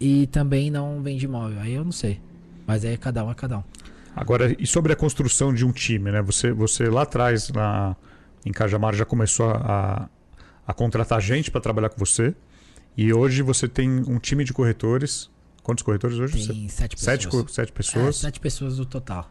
e 0.00 0.28
também 0.28 0.70
não 0.70 1.02
vende 1.02 1.24
imóvel. 1.24 1.60
Aí 1.60 1.74
eu 1.74 1.84
não 1.84 1.92
sei. 1.92 2.20
Mas 2.66 2.84
aí 2.84 2.96
cada 2.96 3.24
um 3.24 3.30
é 3.30 3.34
cada 3.34 3.58
um. 3.58 3.64
Agora, 4.20 4.54
e 4.58 4.66
sobre 4.66 4.92
a 4.92 4.96
construção 4.96 5.52
de 5.54 5.64
um 5.64 5.72
time, 5.72 6.10
né? 6.10 6.20
Você, 6.22 6.52
você 6.52 6.88
lá 6.88 7.02
atrás, 7.02 7.48
na, 7.50 7.96
em 8.44 8.52
Cajamar, 8.52 8.94
já 8.94 9.04
começou 9.04 9.50
a, 9.50 10.08
a 10.66 10.74
contratar 10.74 11.20
gente 11.20 11.50
para 11.50 11.60
trabalhar 11.60 11.88
com 11.90 11.98
você. 11.98 12.34
E 12.96 13.12
hoje 13.12 13.42
você 13.42 13.68
tem 13.68 13.88
um 13.88 14.18
time 14.18 14.42
de 14.44 14.52
corretores. 14.52 15.30
Quantos 15.62 15.82
corretores 15.82 16.18
hoje? 16.18 16.46
Tem 16.48 16.68
sete 16.68 16.96
pessoas. 16.96 17.22
sete, 17.22 17.52
sete 17.52 17.68
É, 17.70 17.72
pessoas. 17.72 18.16
sete 18.16 18.40
pessoas 18.40 18.76
do 18.76 18.84
total. 18.86 19.30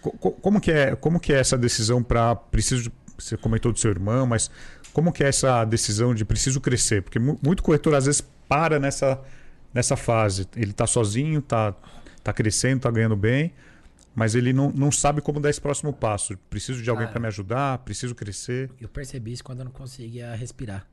Co- 0.00 0.12
co- 0.12 0.32
Como 0.32 0.60
que 0.60 0.70
é, 0.70 0.94
como 0.96 1.20
que 1.20 1.32
é 1.32 1.38
essa 1.38 1.58
decisão 1.58 2.02
para 2.02 2.34
preciso 2.34 2.90
você 3.18 3.36
comentou 3.36 3.70
do 3.72 3.78
seu 3.78 3.90
irmão, 3.90 4.26
mas 4.26 4.50
como 4.92 5.12
que 5.12 5.22
é 5.22 5.28
essa 5.28 5.64
decisão 5.64 6.12
de 6.14 6.24
preciso 6.24 6.60
crescer? 6.60 7.02
Porque 7.02 7.18
mu- 7.18 7.38
muito 7.42 7.62
corretor 7.62 7.94
às 7.94 8.06
vezes 8.06 8.20
para 8.48 8.78
nessa 8.80 9.20
nessa 9.74 9.96
fase. 9.96 10.46
Ele 10.56 10.70
está 10.70 10.86
sozinho, 10.86 11.38
está 11.40 11.74
tá 12.24 12.32
crescendo, 12.32 12.76
está 12.78 12.90
ganhando 12.90 13.16
bem, 13.16 13.52
mas 14.14 14.34
ele 14.34 14.52
não, 14.52 14.70
não 14.70 14.92
sabe 14.92 15.20
como 15.20 15.40
dar 15.40 15.50
esse 15.50 15.60
próximo 15.60 15.92
passo. 15.92 16.36
Preciso 16.50 16.82
de 16.82 16.90
alguém 16.90 17.06
para 17.06 17.20
me 17.20 17.26
ajudar, 17.28 17.78
preciso 17.78 18.14
crescer. 18.14 18.70
Eu 18.80 18.88
percebi 18.88 19.32
isso 19.32 19.42
quando 19.42 19.60
eu 19.60 19.64
não 19.64 19.72
conseguia 19.72 20.34
respirar. 20.34 20.86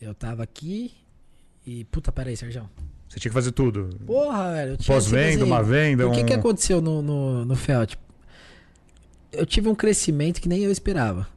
Eu 0.00 0.14
tava 0.14 0.42
aqui 0.42 0.92
e. 1.66 1.84
Puta, 1.84 2.10
peraí, 2.12 2.36
Sérgio. 2.36 2.68
Você 3.08 3.20
tinha 3.20 3.30
que 3.30 3.34
fazer 3.34 3.52
tudo. 3.52 3.88
Porra, 4.06 4.52
velho. 4.52 4.78
Pós-venda, 4.84 5.44
uma 5.44 5.62
venda, 5.62 6.08
O 6.08 6.12
que, 6.12 6.22
um... 6.22 6.26
que 6.26 6.32
aconteceu 6.32 6.80
no, 6.80 7.00
no, 7.00 7.44
no 7.44 7.56
Felt? 7.56 7.94
Eu 9.30 9.46
tive 9.46 9.68
um 9.68 9.74
crescimento 9.74 10.40
que 10.40 10.48
nem 10.48 10.60
eu 10.60 10.70
esperava. 10.70 11.28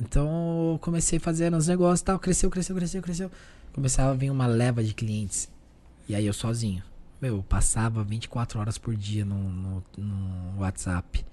Então 0.00 0.72
eu 0.72 0.78
comecei 0.78 1.18
fazendo 1.18 1.56
os 1.56 1.66
negócios 1.66 2.00
e 2.00 2.04
tal. 2.04 2.18
Cresceu, 2.18 2.48
cresceu, 2.50 2.74
cresceu, 2.74 3.02
cresceu. 3.02 3.30
Começava 3.72 4.12
a 4.12 4.14
vir 4.14 4.30
uma 4.30 4.46
leva 4.46 4.82
de 4.82 4.94
clientes. 4.94 5.50
E 6.08 6.14
aí 6.14 6.26
eu 6.26 6.32
sozinho. 6.32 6.82
Meu, 7.22 7.36
eu 7.36 7.42
passava 7.44 8.02
24 8.02 8.58
horas 8.58 8.76
por 8.78 8.96
dia 8.96 9.24
no, 9.24 9.36
no, 9.36 9.82
no 9.96 10.60
WhatsApp. 10.60 11.24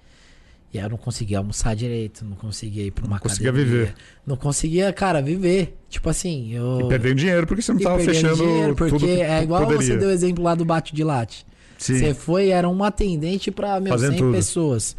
E 0.72 0.78
aí 0.78 0.84
eu 0.84 0.90
não 0.90 0.96
conseguia 0.96 1.38
almoçar 1.38 1.74
direito, 1.74 2.24
não 2.24 2.36
conseguia 2.36 2.84
ir 2.84 2.92
pra 2.92 3.04
uma 3.04 3.16
Não 3.16 3.20
conseguia 3.20 3.50
academia. 3.50 3.72
viver. 3.78 3.94
Não 4.24 4.36
conseguia, 4.36 4.92
cara, 4.92 5.20
viver. 5.20 5.76
Tipo 5.88 6.08
assim, 6.08 6.52
eu. 6.52 6.82
E 6.82 6.88
perdendo 6.88 7.16
dinheiro 7.16 7.44
porque 7.44 7.60
você 7.60 7.72
não 7.72 7.80
e 7.80 7.82
perdendo 7.84 8.04
fechando 8.04 8.36
dinheiro, 8.36 8.76
porque 8.76 8.92
tudo 8.92 9.04
que 9.04 9.20
é 9.20 9.42
igual 9.42 9.62
poderia. 9.66 9.84
você 9.84 9.96
deu 9.96 10.08
o 10.08 10.12
exemplo 10.12 10.44
lá 10.44 10.54
do 10.54 10.64
bate 10.64 10.94
de 10.94 11.02
latte. 11.02 11.44
Sim. 11.76 11.98
Você 11.98 12.14
foi, 12.14 12.50
era 12.50 12.68
um 12.68 12.84
atendente 12.84 13.50
pra, 13.50 13.80
meu, 13.80 13.90
Fazendo 13.92 14.10
100 14.12 14.18
tudo. 14.20 14.32
pessoas. 14.32 14.96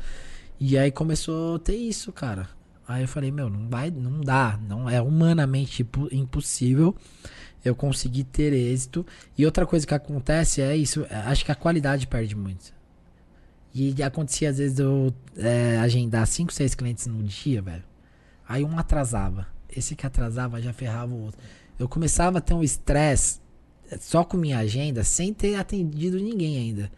E 0.60 0.78
aí 0.78 0.92
começou 0.92 1.56
a 1.56 1.60
ter 1.60 1.76
isso, 1.78 2.12
cara. 2.12 2.50
Aí 2.86 3.04
eu 3.04 3.08
falei, 3.08 3.32
meu, 3.32 3.50
não 3.50 3.70
vai, 3.70 3.90
não 3.90 4.20
dá, 4.20 4.60
não 4.68 4.90
é 4.90 5.02
humanamente 5.02 5.84
impo- 5.84 6.10
impossível 6.12 6.94
eu 7.64 7.76
conseguir 7.76 8.24
ter 8.26 8.54
êxito. 8.54 9.06
E 9.38 9.46
outra 9.46 9.66
coisa 9.66 9.86
que 9.86 9.94
acontece 9.94 10.62
é 10.62 10.76
isso, 10.76 11.06
é, 11.10 11.16
acho 11.16 11.46
que 11.46 11.52
a 11.52 11.56
qualidade 11.56 12.08
perde 12.08 12.36
muito. 12.36 12.74
E 13.74 14.02
acontecia 14.04 14.50
às 14.50 14.58
vezes 14.58 14.80
eu 14.80 15.14
é, 15.38 15.78
agendar 15.78 16.28
5, 16.28 16.52
6 16.52 16.76
clientes 16.76 17.08
no 17.08 17.24
dia, 17.24 17.62
velho. 17.62 17.84
Aí 18.48 18.64
um 18.64 18.78
atrasava. 18.78 19.48
Esse 19.74 19.96
que 19.96 20.06
atrasava 20.06 20.62
já 20.62 20.74
ferrava 20.74 21.14
o 21.14 21.24
outro. 21.24 21.40
Eu 21.80 21.88
começava 21.88 22.40
a 22.40 22.42
ter 22.42 22.54
um 22.54 22.62
estresse 22.62 23.40
só 24.00 24.24
com 24.24 24.38
minha 24.38 24.60
agenda, 24.60 25.04
sem 25.04 25.34
ter 25.34 25.56
atendido 25.56 26.18
ninguém 26.18 26.58
ainda. 26.58 26.92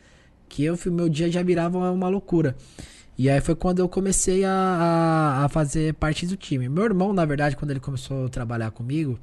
Que 0.49 0.63
eu, 0.63 0.77
meu 0.87 1.09
dia 1.09 1.31
já 1.31 1.43
virava 1.43 1.91
uma 1.91 2.07
loucura. 2.07 2.55
E 3.17 3.29
aí 3.29 3.39
foi 3.41 3.55
quando 3.55 3.79
eu 3.79 3.87
comecei 3.87 4.43
a, 4.43 4.51
a, 4.51 5.45
a, 5.45 5.49
fazer 5.49 5.93
parte 5.93 6.25
do 6.25 6.35
time. 6.35 6.67
Meu 6.67 6.83
irmão, 6.83 7.13
na 7.13 7.23
verdade, 7.25 7.55
quando 7.55 7.71
ele 7.71 7.79
começou 7.79 8.25
a 8.25 8.29
trabalhar 8.29 8.71
comigo, 8.71 9.19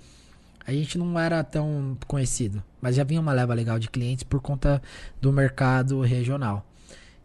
a 0.76 0.82
gente 0.82 0.98
não 0.98 1.18
era 1.18 1.42
tão 1.42 1.96
conhecido. 2.06 2.62
Mas 2.80 2.96
já 2.96 3.04
vinha 3.04 3.20
uma 3.20 3.32
leva 3.32 3.54
legal 3.54 3.78
de 3.78 3.88
clientes 3.88 4.24
por 4.24 4.40
conta 4.40 4.82
do 5.20 5.32
mercado 5.32 6.00
regional. 6.00 6.66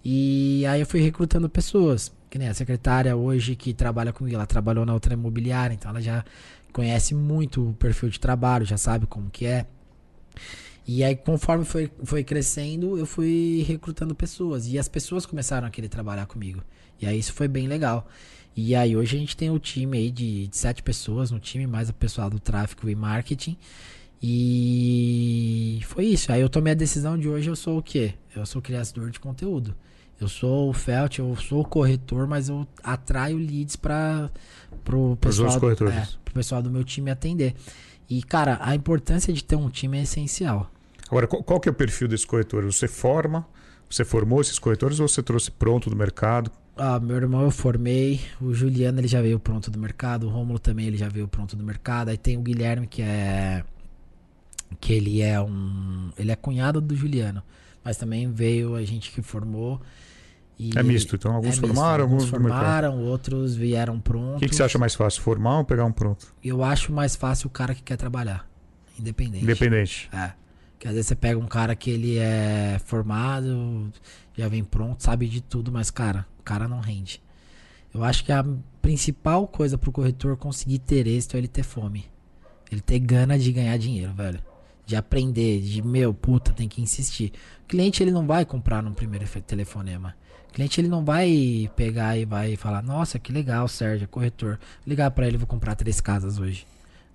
E 0.04 0.66
aí 0.68 0.82
eu 0.82 0.86
fui 0.86 1.02
recrutando 1.02 1.50
pessoas. 1.50 2.14
Que 2.30 2.38
nem 2.38 2.48
a 2.48 2.54
secretária 2.54 3.16
hoje 3.16 3.56
que 3.56 3.74
trabalha 3.74 4.12
comigo, 4.12 4.36
ela 4.36 4.46
trabalhou 4.46 4.86
na 4.86 4.94
outra 4.94 5.14
imobiliária, 5.14 5.74
então 5.74 5.90
ela 5.90 6.02
já 6.02 6.24
conhece 6.74 7.16
muito 7.16 7.70
o 7.70 7.74
perfil 7.74 8.10
de 8.10 8.20
trabalho, 8.20 8.66
já 8.66 8.78
sabe 8.78 9.06
como 9.06 9.30
que 9.30 9.46
é. 9.46 9.66
E 10.88 11.04
aí, 11.04 11.16
conforme 11.16 11.66
foi, 11.66 11.90
foi 12.04 12.24
crescendo, 12.24 12.98
eu 12.98 13.06
fui 13.06 13.66
recrutando 13.68 14.14
pessoas. 14.14 14.68
E 14.68 14.78
as 14.78 14.88
pessoas 14.88 15.26
começaram 15.26 15.68
a 15.68 15.72
querer 15.72 15.88
trabalhar 15.88 16.26
comigo. 16.26 16.62
E 17.02 17.08
aí 17.08 17.18
isso 17.18 17.34
foi 17.34 17.48
bem 17.48 17.68
legal. 17.68 18.08
E 18.56 18.74
aí 18.74 18.96
hoje 18.96 19.18
a 19.18 19.20
gente 19.20 19.36
tem 19.36 19.50
o 19.50 19.56
um 19.56 19.60
time 19.60 19.98
aí 19.98 20.10
de, 20.10 20.48
de 20.48 20.58
sete 20.58 20.82
pessoas 20.82 21.30
no 21.30 21.40
time, 21.40 21.68
mais 21.68 21.90
o 21.90 21.94
pessoal 21.94 22.30
do 22.30 22.40
tráfego 22.40 22.90
e 22.90 22.96
marketing. 22.96 23.58
E 24.22 25.82
foi 25.84 26.06
isso. 26.06 26.32
Aí 26.32 26.40
eu 26.40 26.50
tomei 26.50 26.72
a 26.72 26.76
decisão 26.76 27.18
de 27.18 27.28
hoje 27.28 27.50
eu 27.50 27.56
sou 27.56 27.78
o 27.78 27.84
quê? 27.84 28.14
Eu 28.36 28.46
sou 28.46 28.62
criador 28.62 29.10
de 29.10 29.20
conteúdo. 29.20 29.76
Eu 30.20 30.30
sou 30.30 30.70
o 30.70 30.74
Felt, 30.74 31.20
eu 31.20 31.36
sou 31.36 31.62
o 31.62 31.66
corretor, 31.66 32.26
mas 32.26 32.48
eu 32.48 32.66
atraio 32.82 33.38
leads 33.38 33.76
para 33.76 34.32
pro 34.84 35.18
pessoal, 35.18 35.58
é, 35.90 36.08
pro 36.24 36.34
pessoal 36.34 36.62
do 36.62 36.72
meu 36.72 36.86
time 36.86 37.12
atender. 37.12 37.54
E, 38.10 38.24
cara, 38.24 38.58
a 38.62 38.74
importância 38.74 39.34
de 39.34 39.44
ter 39.44 39.58
um 39.58 39.70
time 39.70 39.98
é 39.98 40.04
essencial. 40.04 40.72
Agora, 41.10 41.28
qual, 41.28 41.44
qual 41.44 41.60
que 41.60 41.68
é 41.68 41.72
o 41.72 41.76
perfil 41.76 42.08
desse 42.08 42.26
corretor? 42.26 42.64
Você 42.64 42.88
forma, 42.88 43.46
você 43.90 44.06
formou 44.06 44.40
esses 44.40 44.58
corretores 44.58 45.02
ou 45.02 45.08
você 45.08 45.22
trouxe 45.22 45.52
pronto 45.52 45.90
do 45.90 45.96
mercado? 45.96 46.50
Ah, 46.78 47.00
meu 47.00 47.16
irmão 47.16 47.42
eu 47.42 47.52
formei, 47.52 48.20
o 48.42 48.54
Juliano 48.54 49.00
ele 49.00 49.08
já 49.08 49.22
veio 49.22 49.40
pronto 49.40 49.72
do 49.72 49.80
mercado, 49.80 50.28
o 50.28 50.30
Rômulo 50.30 50.60
também 50.60 50.88
ele 50.88 50.98
já 50.98 51.08
veio 51.08 51.28
pronto 51.28 51.56
do 51.56 51.64
mercado. 51.64 52.10
Aí 52.10 52.18
tem 52.18 52.38
o 52.38 52.42
Guilherme 52.42 52.86
que 52.86 53.02
é 53.02 53.64
que 54.80 54.94
ele 54.94 55.22
é 55.22 55.40
um, 55.40 56.10
ele 56.18 56.32
é 56.32 56.36
cunhado 56.36 56.82
do 56.82 56.96
Juliano, 56.96 57.42
mas 57.84 57.98
também 57.98 58.30
veio 58.32 58.76
a 58.76 58.84
gente 58.84 59.12
que 59.12 59.22
formou. 59.22 59.82
é 60.76 60.84
misto, 60.84 61.16
então 61.16 61.34
alguns 61.34 61.58
é 61.58 61.62
formaram, 61.62 62.10
misto. 62.10 62.14
alguns 62.14 62.30
formaram, 62.30 63.04
outros 63.04 63.56
vieram 63.56 64.00
prontos. 64.00 64.38
O 64.38 64.40
que, 64.40 64.50
que, 64.50 64.56
você 64.56 64.64
acha 64.64 64.78
mais 64.78 64.96
fácil, 64.96 65.22
formar 65.22 65.60
ou 65.60 65.66
pegar 65.66 65.86
um 65.86 65.92
pronto? 65.92 66.34
Eu 66.44 66.64
acho 66.64 66.92
mais 66.92 67.16
fácil 67.16 67.48
o 67.48 67.50
cara 67.50 67.74
que 67.74 67.82
quer 67.82 67.96
trabalhar, 67.96 68.48
independente. 69.00 69.44
Independente. 69.44 70.10
É. 70.12 70.34
Que 70.78 70.88
às 70.90 70.94
vezes 70.94 71.08
você 71.08 71.16
pega 71.16 71.40
um 71.40 71.48
cara 71.48 71.74
que 71.74 71.90
ele 71.90 72.18
é 72.18 72.80
formado, 72.84 73.92
já 74.36 74.50
vem 74.50 74.64
pronto, 74.64 75.02
sabe 75.02 75.28
de 75.28 75.40
tudo, 75.42 75.72
mas 75.72 75.90
cara, 75.90 76.28
cara 76.46 76.68
não 76.68 76.80
rende. 76.80 77.22
Eu 77.94 78.04
acho 78.04 78.24
que 78.24 78.32
a 78.32 78.46
principal 78.82 79.48
coisa 79.48 79.78
pro 79.78 79.92
corretor 79.92 80.38
conseguir 80.38 80.80
ter 80.80 81.08
êxito 81.08 81.36
é 81.36 81.40
ele 81.40 81.48
ter 81.48 81.64
fome. 81.64 82.06
Ele 82.72 82.82
ter 82.82 83.00
gana 83.00 83.38
de 83.38 83.52
ganhar 83.52 83.78
dinheiro, 83.78 84.14
velho. 84.14 84.40
De 84.86 84.96
aprender, 84.96 85.62
de 85.62 85.82
meu, 85.82 86.14
puta, 86.14 86.54
tem 86.54 86.70
que 86.70 86.82
insistir. 86.82 87.34
O 87.64 87.68
cliente 87.68 88.04
ele 88.04 88.12
não 88.12 88.28
vai 88.28 88.46
comprar 88.46 88.84
no 88.84 88.94
primeiro 88.94 89.26
telefonema. 89.42 90.16
O 90.50 90.54
cliente 90.54 90.80
ele 90.80 90.88
não 90.88 91.04
vai 91.04 91.70
pegar 91.76 92.18
e 92.18 92.26
vai 92.26 92.56
falar: 92.56 92.82
"Nossa, 92.82 93.18
que 93.18 93.32
legal, 93.32 93.68
Sérgio, 93.68 94.06
é 94.06 94.08
corretor. 94.08 94.60
Vou 94.60 94.88
ligar 94.88 95.10
para 95.12 95.28
ele, 95.28 95.38
vou 95.38 95.48
comprar 95.48 95.76
três 95.76 96.00
casas 96.00 96.38
hoje". 96.38 96.68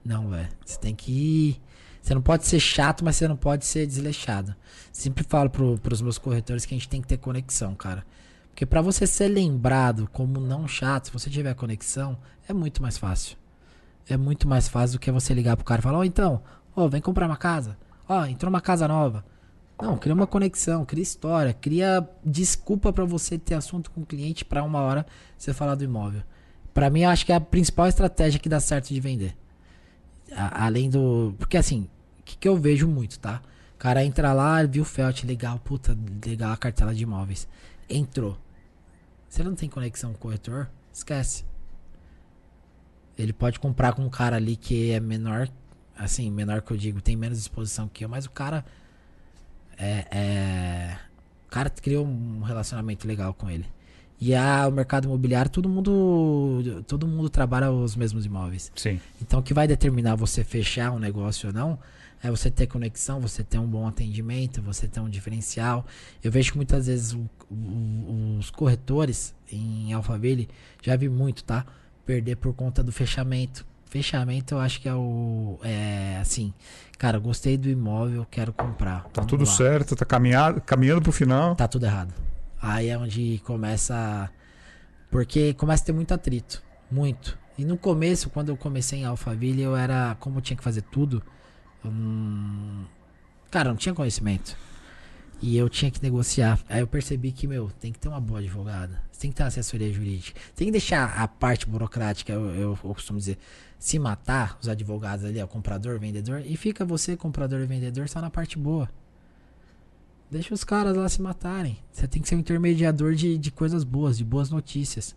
Não, 0.04 0.28
velho. 0.28 0.48
Você 0.64 0.78
tem 0.78 0.94
que 0.94 1.12
ir 1.12 1.60
você 2.02 2.14
não 2.14 2.22
pode 2.22 2.46
ser 2.46 2.60
chato, 2.60 3.04
mas 3.04 3.16
você 3.16 3.28
não 3.28 3.36
pode 3.36 3.64
ser 3.64 3.86
desleixado. 3.86 4.54
Sempre 4.92 5.24
falo 5.24 5.50
pro, 5.50 5.78
pros 5.78 6.00
meus 6.00 6.18
corretores 6.18 6.64
que 6.64 6.74
a 6.74 6.78
gente 6.78 6.88
tem 6.88 7.00
que 7.00 7.08
ter 7.08 7.18
conexão, 7.18 7.74
cara. 7.74 8.04
Porque 8.60 8.66
para 8.66 8.82
você 8.82 9.06
ser 9.06 9.28
lembrado 9.28 10.06
como 10.12 10.38
não 10.38 10.68
chato, 10.68 11.06
se 11.06 11.12
você 11.14 11.30
tiver 11.30 11.54
conexão, 11.54 12.18
é 12.46 12.52
muito 12.52 12.82
mais 12.82 12.98
fácil. 12.98 13.38
É 14.06 14.18
muito 14.18 14.46
mais 14.46 14.68
fácil 14.68 14.98
do 14.98 15.00
que 15.00 15.10
você 15.10 15.32
ligar 15.32 15.56
pro 15.56 15.64
cara 15.64 15.80
e 15.80 15.82
falar: 15.82 15.96
Ó, 15.96 16.00
oh, 16.02 16.04
então, 16.04 16.42
ó, 16.76 16.84
oh, 16.84 16.88
vem 16.90 17.00
comprar 17.00 17.26
uma 17.26 17.38
casa. 17.38 17.78
Ó, 18.06 18.20
oh, 18.20 18.26
entrou 18.26 18.50
uma 18.50 18.60
casa 18.60 18.86
nova. 18.86 19.24
Não, 19.80 19.96
cria 19.96 20.12
uma 20.12 20.26
conexão, 20.26 20.84
cria 20.84 21.02
história, 21.02 21.54
cria 21.54 22.06
desculpa 22.22 22.92
para 22.92 23.06
você 23.06 23.38
ter 23.38 23.54
assunto 23.54 23.90
com 23.90 24.02
o 24.02 24.06
cliente 24.06 24.44
para 24.44 24.62
uma 24.62 24.80
hora 24.80 25.06
você 25.38 25.54
falar 25.54 25.74
do 25.74 25.84
imóvel. 25.84 26.22
Para 26.74 26.90
mim, 26.90 27.00
eu 27.00 27.08
acho 27.08 27.24
que 27.24 27.32
é 27.32 27.36
a 27.36 27.40
principal 27.40 27.86
estratégia 27.86 28.38
que 28.38 28.48
dá 28.50 28.60
certo 28.60 28.88
de 28.88 29.00
vender. 29.00 29.34
A, 30.32 30.66
além 30.66 30.90
do. 30.90 31.34
Porque 31.38 31.56
assim, 31.56 31.88
o 32.18 32.24
que, 32.24 32.36
que, 32.36 32.46
eu 32.46 32.58
vejo 32.58 32.86
muito, 32.86 33.18
tá? 33.20 33.40
O 33.74 33.78
cara 33.78 34.04
entra 34.04 34.34
lá, 34.34 34.62
viu 34.64 34.82
o 34.82 34.84
Felt, 34.84 35.24
legal, 35.24 35.58
puta, 35.60 35.96
legal 36.26 36.52
a 36.52 36.58
cartela 36.58 36.94
de 36.94 37.04
imóveis. 37.04 37.48
Entrou. 37.88 38.36
Você 39.30 39.44
não 39.44 39.54
tem 39.54 39.68
conexão 39.68 40.10
com 40.10 40.16
o 40.16 40.20
corretor? 40.20 40.68
Esquece. 40.92 41.44
Ele 43.16 43.32
pode 43.32 43.60
comprar 43.60 43.92
com 43.92 44.02
um 44.02 44.10
cara 44.10 44.36
ali 44.36 44.56
que 44.56 44.90
é 44.90 44.98
menor, 44.98 45.48
assim, 45.96 46.28
menor 46.30 46.62
que 46.62 46.72
eu 46.72 46.76
digo, 46.76 47.00
tem 47.00 47.14
menos 47.14 47.38
exposição 47.38 47.88
que 47.88 48.04
eu, 48.04 48.08
mas 48.08 48.26
o 48.26 48.30
cara. 48.30 48.64
É. 49.78 50.06
é 50.10 50.98
o 51.46 51.50
cara 51.50 51.68
criou 51.70 52.06
um 52.06 52.42
relacionamento 52.42 53.06
legal 53.08 53.32
com 53.34 53.50
ele. 53.50 53.66
E 54.20 54.34
a, 54.34 54.68
o 54.68 54.70
mercado 54.70 55.06
imobiliário, 55.06 55.50
todo 55.50 55.68
mundo, 55.68 56.84
todo 56.86 57.08
mundo 57.08 57.28
trabalha 57.28 57.72
os 57.72 57.96
mesmos 57.96 58.26
imóveis. 58.26 58.70
Sim. 58.76 59.00
Então, 59.20 59.40
o 59.40 59.42
que 59.42 59.54
vai 59.54 59.66
determinar 59.66 60.14
você 60.14 60.44
fechar 60.44 60.92
um 60.92 60.98
negócio 60.98 61.48
ou 61.48 61.52
não 61.52 61.78
é 62.22 62.30
você 62.30 62.50
ter 62.50 62.66
conexão, 62.66 63.20
você 63.20 63.42
ter 63.42 63.58
um 63.58 63.66
bom 63.66 63.86
atendimento, 63.86 64.60
você 64.60 64.86
ter 64.86 65.00
um 65.00 65.08
diferencial. 65.08 65.86
Eu 66.22 66.30
vejo 66.30 66.52
que 66.52 66.56
muitas 66.58 66.86
vezes 66.86 67.12
o, 67.12 67.28
o, 67.50 68.36
os 68.38 68.50
corretores 68.50 69.34
em 69.50 69.92
Alphaville, 69.92 70.48
já 70.82 70.96
vi 70.96 71.08
muito, 71.08 71.42
tá? 71.44 71.64
Perder 72.04 72.36
por 72.36 72.54
conta 72.54 72.82
do 72.82 72.92
fechamento. 72.92 73.66
Fechamento 73.86 74.54
eu 74.54 74.60
acho 74.60 74.80
que 74.80 74.88
é 74.88 74.94
o. 74.94 75.58
É 75.62 76.18
assim. 76.20 76.52
Cara, 76.96 77.18
gostei 77.18 77.56
do 77.56 77.68
imóvel, 77.68 78.26
quero 78.30 78.52
comprar. 78.52 79.04
Tá 79.08 79.24
tudo 79.24 79.44
lá. 79.44 79.50
certo, 79.50 79.96
tá 79.96 80.04
caminhado, 80.04 80.60
caminhando 80.60 81.02
pro 81.02 81.10
final. 81.10 81.56
Tá 81.56 81.66
tudo 81.66 81.86
errado. 81.86 82.14
Aí 82.60 82.88
é 82.88 82.98
onde 82.98 83.40
começa. 83.44 84.30
Porque 85.10 85.54
começa 85.54 85.82
a 85.82 85.86
ter 85.86 85.92
muito 85.92 86.14
atrito. 86.14 86.62
Muito. 86.90 87.36
E 87.58 87.64
no 87.64 87.76
começo, 87.76 88.30
quando 88.30 88.50
eu 88.50 88.56
comecei 88.56 89.00
em 89.00 89.04
Alphaville, 89.04 89.62
eu 89.62 89.74
era. 89.74 90.16
Como 90.20 90.38
eu 90.38 90.42
tinha 90.42 90.56
que 90.56 90.62
fazer 90.62 90.82
tudo. 90.82 91.22
Hum, 91.84 92.84
cara, 93.50 93.70
não 93.70 93.76
tinha 93.76 93.94
conhecimento. 93.94 94.56
E 95.42 95.56
eu 95.56 95.68
tinha 95.68 95.90
que 95.90 96.02
negociar. 96.02 96.58
Aí 96.68 96.80
eu 96.80 96.86
percebi 96.86 97.32
que, 97.32 97.46
meu, 97.46 97.70
tem 97.80 97.92
que 97.92 97.98
ter 97.98 98.08
uma 98.08 98.20
boa 98.20 98.40
advogada. 98.40 99.02
Tem 99.18 99.30
que 99.30 99.36
ter 99.36 99.42
uma 99.42 99.48
assessoria 99.48 99.92
jurídica. 99.92 100.38
Tem 100.54 100.66
que 100.66 100.72
deixar 100.72 101.18
a 101.18 101.26
parte 101.26 101.66
burocrática, 101.66 102.32
eu, 102.32 102.46
eu, 102.50 102.78
eu 102.84 102.94
costumo 102.94 103.18
dizer, 103.18 103.38
se 103.78 103.98
matar, 103.98 104.58
os 104.60 104.68
advogados 104.68 105.24
ali, 105.24 105.42
o 105.42 105.48
comprador, 105.48 105.98
vendedor, 105.98 106.42
e 106.44 106.56
fica 106.56 106.84
você, 106.84 107.16
comprador 107.16 107.60
e 107.60 107.66
vendedor, 107.66 108.08
só 108.08 108.20
na 108.20 108.30
parte 108.30 108.58
boa. 108.58 108.88
Deixa 110.30 110.54
os 110.54 110.62
caras 110.62 110.96
lá 110.96 111.08
se 111.08 111.20
matarem. 111.20 111.78
Você 111.90 112.06
tem 112.06 112.22
que 112.22 112.28
ser 112.28 112.36
um 112.36 112.38
intermediador 112.38 113.14
de, 113.14 113.36
de 113.36 113.50
coisas 113.50 113.82
boas, 113.82 114.16
de 114.16 114.24
boas 114.24 114.48
notícias. 114.48 115.16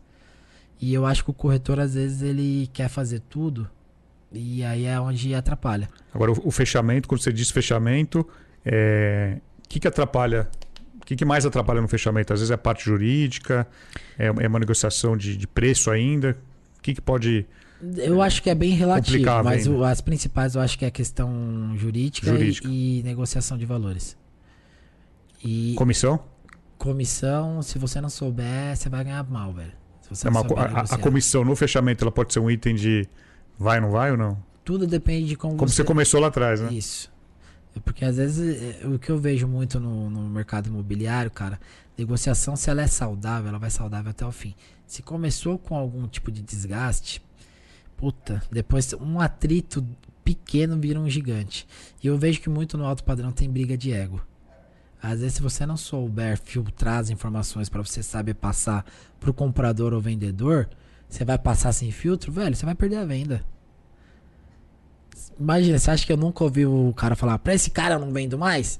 E 0.82 0.93
eu 0.93 1.05
acho 1.05 1.24
que 1.24 1.30
o 1.30 1.34
corretor, 1.34 1.80
às 1.80 1.93
vezes, 1.93 2.22
ele 2.22 2.70
quer 2.74 2.89
fazer 2.89 3.20
tudo. 3.30 3.70
E 4.34 4.63
aí 4.63 4.86
é 4.86 4.99
onde 4.99 5.36
atrapalha. 5.36 5.88
Agora, 6.13 6.31
o, 6.31 6.47
o 6.47 6.51
fechamento, 6.51 7.07
quando 7.07 7.21
você 7.21 7.31
diz 7.31 7.51
fechamento, 7.51 8.21
o 8.21 8.27
é... 8.65 9.38
que, 9.69 9.79
que 9.79 9.88
atrapalha? 9.88 10.49
O 11.01 11.05
que, 11.05 11.15
que 11.15 11.25
mais 11.25 11.45
atrapalha 11.45 11.81
no 11.81 11.88
fechamento? 11.88 12.34
Às 12.34 12.39
vezes 12.39 12.51
é 12.51 12.55
a 12.55 12.57
parte 12.57 12.86
jurídica, 12.86 13.67
é, 14.17 14.27
é 14.27 14.47
uma 14.47 14.59
negociação 14.59 15.15
de, 15.17 15.36
de 15.38 15.45
preço 15.45 15.91
ainda. 15.91 16.38
O 16.79 16.81
que, 16.81 16.93
que 16.93 17.01
pode. 17.01 17.45
Eu 17.97 18.21
acho 18.21 18.41
que 18.41 18.49
é 18.49 18.55
bem 18.55 18.71
relativo, 18.71 19.25
mas 19.43 19.67
o, 19.67 19.84
as 19.84 19.99
principais 19.99 20.55
eu 20.55 20.61
acho 20.61 20.79
que 20.79 20.86
é 20.86 20.88
a 20.88 20.91
questão 20.91 21.73
jurídica, 21.75 22.31
jurídica. 22.31 22.67
E, 22.69 22.99
e 22.99 23.03
negociação 23.03 23.57
de 23.57 23.65
valores. 23.65 24.17
E 25.43 25.75
comissão? 25.75 26.23
Comissão, 26.77 27.61
se 27.61 27.77
você 27.77 27.99
não 27.99 28.09
souber, 28.09 28.75
você 28.75 28.88
vai 28.88 29.03
ganhar 29.03 29.23
mal, 29.29 29.53
velho. 29.53 29.73
É 30.23 30.29
uma, 30.29 30.41
a, 30.41 30.95
a, 30.95 30.97
comissão 30.97 31.43
no 31.43 31.55
fechamento 31.55 32.03
ela 32.03 32.11
pode 32.11 32.31
ser 32.34 32.39
um 32.39 32.49
item 32.49 32.75
de 32.75 33.07
vai, 33.57 33.79
não 33.79 33.91
vai 33.91 34.11
ou 34.11 34.17
não? 34.17 34.37
Tudo 34.63 34.87
depende 34.87 35.27
de 35.27 35.35
como, 35.35 35.57
como 35.57 35.69
você... 35.69 35.77
você 35.77 35.83
começou 35.83 36.19
lá 36.19 36.27
atrás, 36.27 36.61
né? 36.61 36.71
Isso. 36.71 37.11
Porque 37.83 38.05
às 38.05 38.17
vezes 38.17 38.81
é, 38.81 38.87
o 38.87 38.99
que 38.99 39.09
eu 39.09 39.17
vejo 39.17 39.47
muito 39.47 39.79
no, 39.79 40.09
no 40.09 40.29
mercado 40.29 40.67
imobiliário, 40.67 41.31
cara, 41.31 41.59
negociação, 41.97 42.55
se 42.55 42.69
ela 42.69 42.81
é 42.81 42.87
saudável, 42.87 43.49
ela 43.49 43.59
vai 43.59 43.69
saudável 43.69 44.11
até 44.11 44.25
o 44.25 44.31
fim. 44.31 44.53
Se 44.85 45.01
começou 45.01 45.57
com 45.57 45.75
algum 45.75 46.07
tipo 46.07 46.31
de 46.31 46.41
desgaste, 46.41 47.21
puta, 47.97 48.43
depois 48.51 48.93
um 48.93 49.19
atrito 49.19 49.85
pequeno 50.23 50.79
vira 50.79 50.99
um 50.99 51.09
gigante. 51.09 51.67
E 52.01 52.07
eu 52.07 52.17
vejo 52.17 52.41
que 52.41 52.49
muito 52.49 52.77
no 52.77 52.85
alto 52.85 53.03
padrão 53.03 53.31
tem 53.31 53.49
briga 53.49 53.77
de 53.77 53.91
ego. 53.91 54.21
Às 55.01 55.19
vezes, 55.19 55.33
se 55.33 55.41
você 55.41 55.65
não 55.65 55.75
souber 55.75 56.39
filtrar 56.39 56.99
as 56.99 57.09
informações 57.09 57.67
para 57.67 57.81
você 57.83 58.01
saber 58.01 58.35
passar 58.35 58.85
pro 59.19 59.33
comprador 59.33 59.93
ou 59.93 59.99
vendedor, 59.99 60.69
você 61.14 61.24
vai 61.24 61.38
passar 61.38 61.72
sem 61.72 61.91
filtro, 61.91 62.32
velho, 62.32 62.55
você 62.55 62.66
vai 62.66 62.74
perder 62.74 62.95
a 62.97 63.05
venda. 63.05 63.43
Imagina, 65.39 65.78
você 65.78 65.91
acha 65.91 66.05
que 66.05 66.11
eu 66.11 66.18
nunca 66.18 66.43
ouvi 66.43 66.66
o 66.66 66.91
cara 66.95 67.16
falar, 67.16 67.38
pra 67.39 67.53
esse 67.53 67.70
cara 67.70 67.95
eu 67.95 67.99
não 67.99 68.11
vendo 68.11 68.38
mais? 68.38 68.80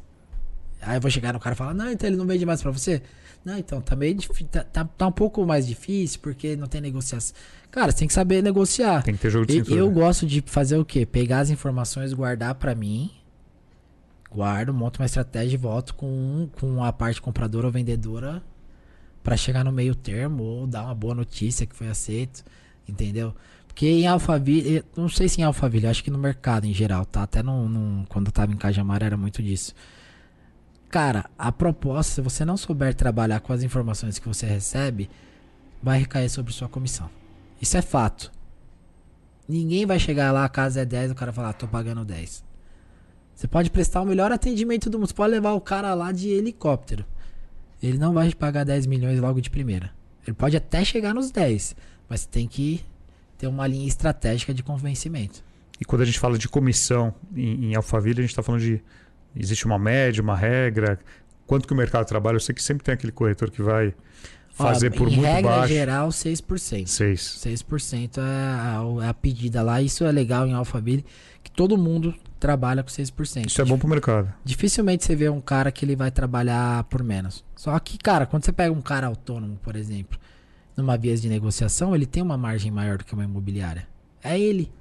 Aí 0.82 0.98
eu 0.98 1.02
vou 1.02 1.12
chegar 1.12 1.32
no 1.32 1.40
cara 1.40 1.54
e 1.54 1.58
falar, 1.58 1.74
não, 1.74 1.92
então 1.92 2.08
ele 2.10 2.18
não 2.18 2.26
vende 2.26 2.46
mais 2.46 2.62
pra 2.62 2.72
você? 2.72 3.02
Não, 3.46 3.58
então 3.58 3.80
tá 3.82 3.96
meio 3.96 4.16
difícil, 4.16 4.48
tá, 4.48 4.64
tá, 4.64 4.84
tá 4.86 5.08
um 5.08 5.12
pouco 5.12 5.46
mais 5.46 5.68
difícil 5.68 6.20
porque 6.22 6.56
não 6.56 6.66
tem 6.68 6.82
negociação. 6.82 7.36
Cara, 7.70 7.92
você 7.92 8.00
tem 8.00 8.08
que 8.08 8.14
saber 8.14 8.42
negociar. 8.42 9.04
Tem 9.04 9.14
que 9.14 9.22
ter 9.22 9.30
jogo 9.30 9.46
de 9.46 9.54
E- 9.54 9.56
cintura. 9.60 9.80
Eu 9.80 9.92
gosto 9.92 10.26
de 10.26 10.42
fazer 10.46 10.78
o 10.78 10.86
quê? 10.86 11.06
Pegar 11.06 11.40
as 11.40 11.50
informações, 11.52 12.14
guardar 12.14 12.56
pra 12.56 12.74
mim, 12.74 13.12
guardo, 14.32 14.74
monto 14.74 15.00
uma 15.02 15.06
estratégia 15.06 15.54
e 15.56 15.58
volto 15.58 15.94
com, 15.94 16.50
com 16.60 16.84
a 16.84 16.92
parte 16.92 17.22
compradora 17.22 17.68
ou 17.68 17.72
vendedora 17.72 18.42
pra 19.24 19.38
chegar 19.38 19.64
no 19.64 19.72
meio 19.72 19.96
termo 19.96 20.44
ou 20.44 20.68
dar 20.68 20.84
uma 20.84 20.94
boa 20.96 21.16
notícia 21.16 21.66
que 21.66 21.76
foi 21.76 21.88
aceito, 21.88 22.44
entendeu? 22.88 23.34
Porque 23.68 23.88
em 23.88 24.06
Alphaville, 24.06 24.76
eu 24.78 24.84
não 24.96 25.10
sei 25.10 25.28
se 25.28 25.42
em 25.42 25.44
Alphaville, 25.44 25.88
acho 25.88 26.04
que 26.04 26.12
no 26.12 26.18
mercado 26.18 26.66
em 26.66 26.74
geral, 26.74 27.06
tá? 27.06 27.24
Até 27.24 27.42
no, 27.42 27.68
no- 27.68 28.06
quando 28.08 28.28
eu 28.28 28.32
tava 28.32 28.52
em 28.52 28.58
Cajamar 28.58 29.02
era 29.02 29.18
muito 29.18 29.42
disso. 29.42 29.74
Cara, 30.90 31.26
a 31.38 31.52
proposta, 31.52 32.14
se 32.14 32.22
você 32.22 32.46
não 32.46 32.56
souber 32.56 32.94
trabalhar 32.94 33.40
com 33.40 33.52
as 33.52 33.64
informações 33.64 34.20
que 34.20 34.28
você 34.28 34.46
recebe, 34.46 35.10
vai 35.82 35.98
recair 36.00 36.30
sobre 36.30 36.54
sua 36.54 36.70
comissão. 36.70 37.10
Isso 37.60 37.76
é 37.76 37.82
fato. 37.82 38.32
Ninguém 39.50 39.86
vai 39.86 39.98
chegar 40.00 40.32
lá, 40.32 40.46
a 40.46 40.50
casa 40.50 40.82
é 40.82 40.86
10, 40.86 41.12
o 41.12 41.16
cara 41.16 41.34
falar, 41.34 41.54
tô 41.54 41.68
pagando 41.68 42.06
10. 42.06 42.44
Você 43.34 43.48
pode 43.48 43.72
prestar 43.72 44.02
o 44.02 44.06
melhor 44.06 44.32
atendimento 44.32 44.90
do 44.90 45.00
mundo. 45.00 45.08
Você 45.08 45.14
pode 45.16 45.32
levar 45.32 45.54
o 45.54 45.62
cara 45.62 45.94
lá 45.96 46.12
de 46.12 46.30
helicóptero. 46.30 47.04
Ele 47.84 47.98
não 47.98 48.14
vai 48.14 48.30
te 48.30 48.36
pagar 48.36 48.64
10 48.64 48.86
milhões 48.86 49.20
logo 49.20 49.42
de 49.42 49.50
primeira. 49.50 49.92
Ele 50.26 50.34
pode 50.34 50.56
até 50.56 50.86
chegar 50.86 51.14
nos 51.14 51.32
10, 51.32 51.76
mas 52.08 52.26
tem 52.26 52.48
que 52.48 52.84
ter 53.38 53.48
uma 53.48 53.68
linha 53.68 53.86
estratégica 53.86 54.54
de 54.54 54.64
convencimento. 54.64 55.44
E 55.82 55.84
quando 55.84 56.02
a 56.02 56.06
gente 56.06 56.18
fala 56.18 56.38
de 56.38 56.48
comissão 56.48 57.14
em, 57.36 57.72
em 57.72 57.76
Alphaville, 57.76 58.20
a 58.20 58.22
gente 58.22 58.30
está 58.30 58.42
falando 58.42 58.62
de. 58.62 58.82
Existe 59.36 59.66
uma 59.66 59.78
média, 59.78 60.24
uma 60.24 60.38
regra? 60.38 60.98
Quanto 61.46 61.68
que 61.68 61.74
o 61.74 61.76
mercado 61.76 62.06
trabalha? 62.06 62.38
Eu 62.38 62.40
sei 62.40 62.56
que 62.56 62.64
sempre 62.64 62.84
tem 62.84 62.94
aquele 62.94 63.12
corretor 63.12 63.52
que 63.52 63.62
vai 63.62 63.94
fazer 64.54 64.92
Ó, 64.94 64.98
por 64.98 65.08
em 65.08 65.16
muito 65.16 65.26
regra 65.28 65.52
baixo. 65.52 65.74
geral, 65.74 66.10
6%. 66.10 66.88
Seis. 66.88 67.22
6% 67.44 68.18
é 68.18 68.22
a, 68.22 69.06
é 69.06 69.10
a 69.10 69.14
pedida 69.14 69.62
lá. 69.62 69.82
Isso 69.82 70.06
é 70.06 70.12
legal 70.12 70.48
em 70.48 70.54
Alphaville, 70.54 71.04
que 71.44 71.52
todo 71.52 71.78
mundo 71.78 72.14
trabalha 72.40 72.84
com 72.84 72.90
6%. 72.90 73.48
Isso 73.48 73.62
é 73.62 73.66
bom 73.66 73.78
pro 73.78 73.88
mercado. 73.88 74.32
Dificilmente 74.46 75.04
você 75.04 75.16
vê 75.16 75.28
um 75.30 75.42
cara 75.42 75.72
que 75.72 75.84
ele 75.84 75.96
vai 75.96 76.12
trabalhar 76.12 76.84
por 76.86 77.04
menos. 77.04 77.44
Só 77.56 77.78
que, 77.80 77.98
cara, 77.98 78.26
quando 78.26 78.46
você 78.46 78.54
pega 78.54 78.72
um 78.72 78.82
cara 78.82 79.08
autônomo, 79.08 79.58
por 79.62 79.76
exemplo, 79.76 80.20
numa 80.78 80.98
vias 80.98 81.22
de 81.22 81.30
negociação, 81.30 81.96
ele 81.96 82.06
tem 82.06 82.22
uma 82.22 82.38
margem 82.38 82.72
maior 82.72 82.98
do 82.98 83.06
que 83.06 83.14
uma 83.14 83.24
imobiliária. 83.24 83.88
É 84.24 84.40
ele. 84.40 84.72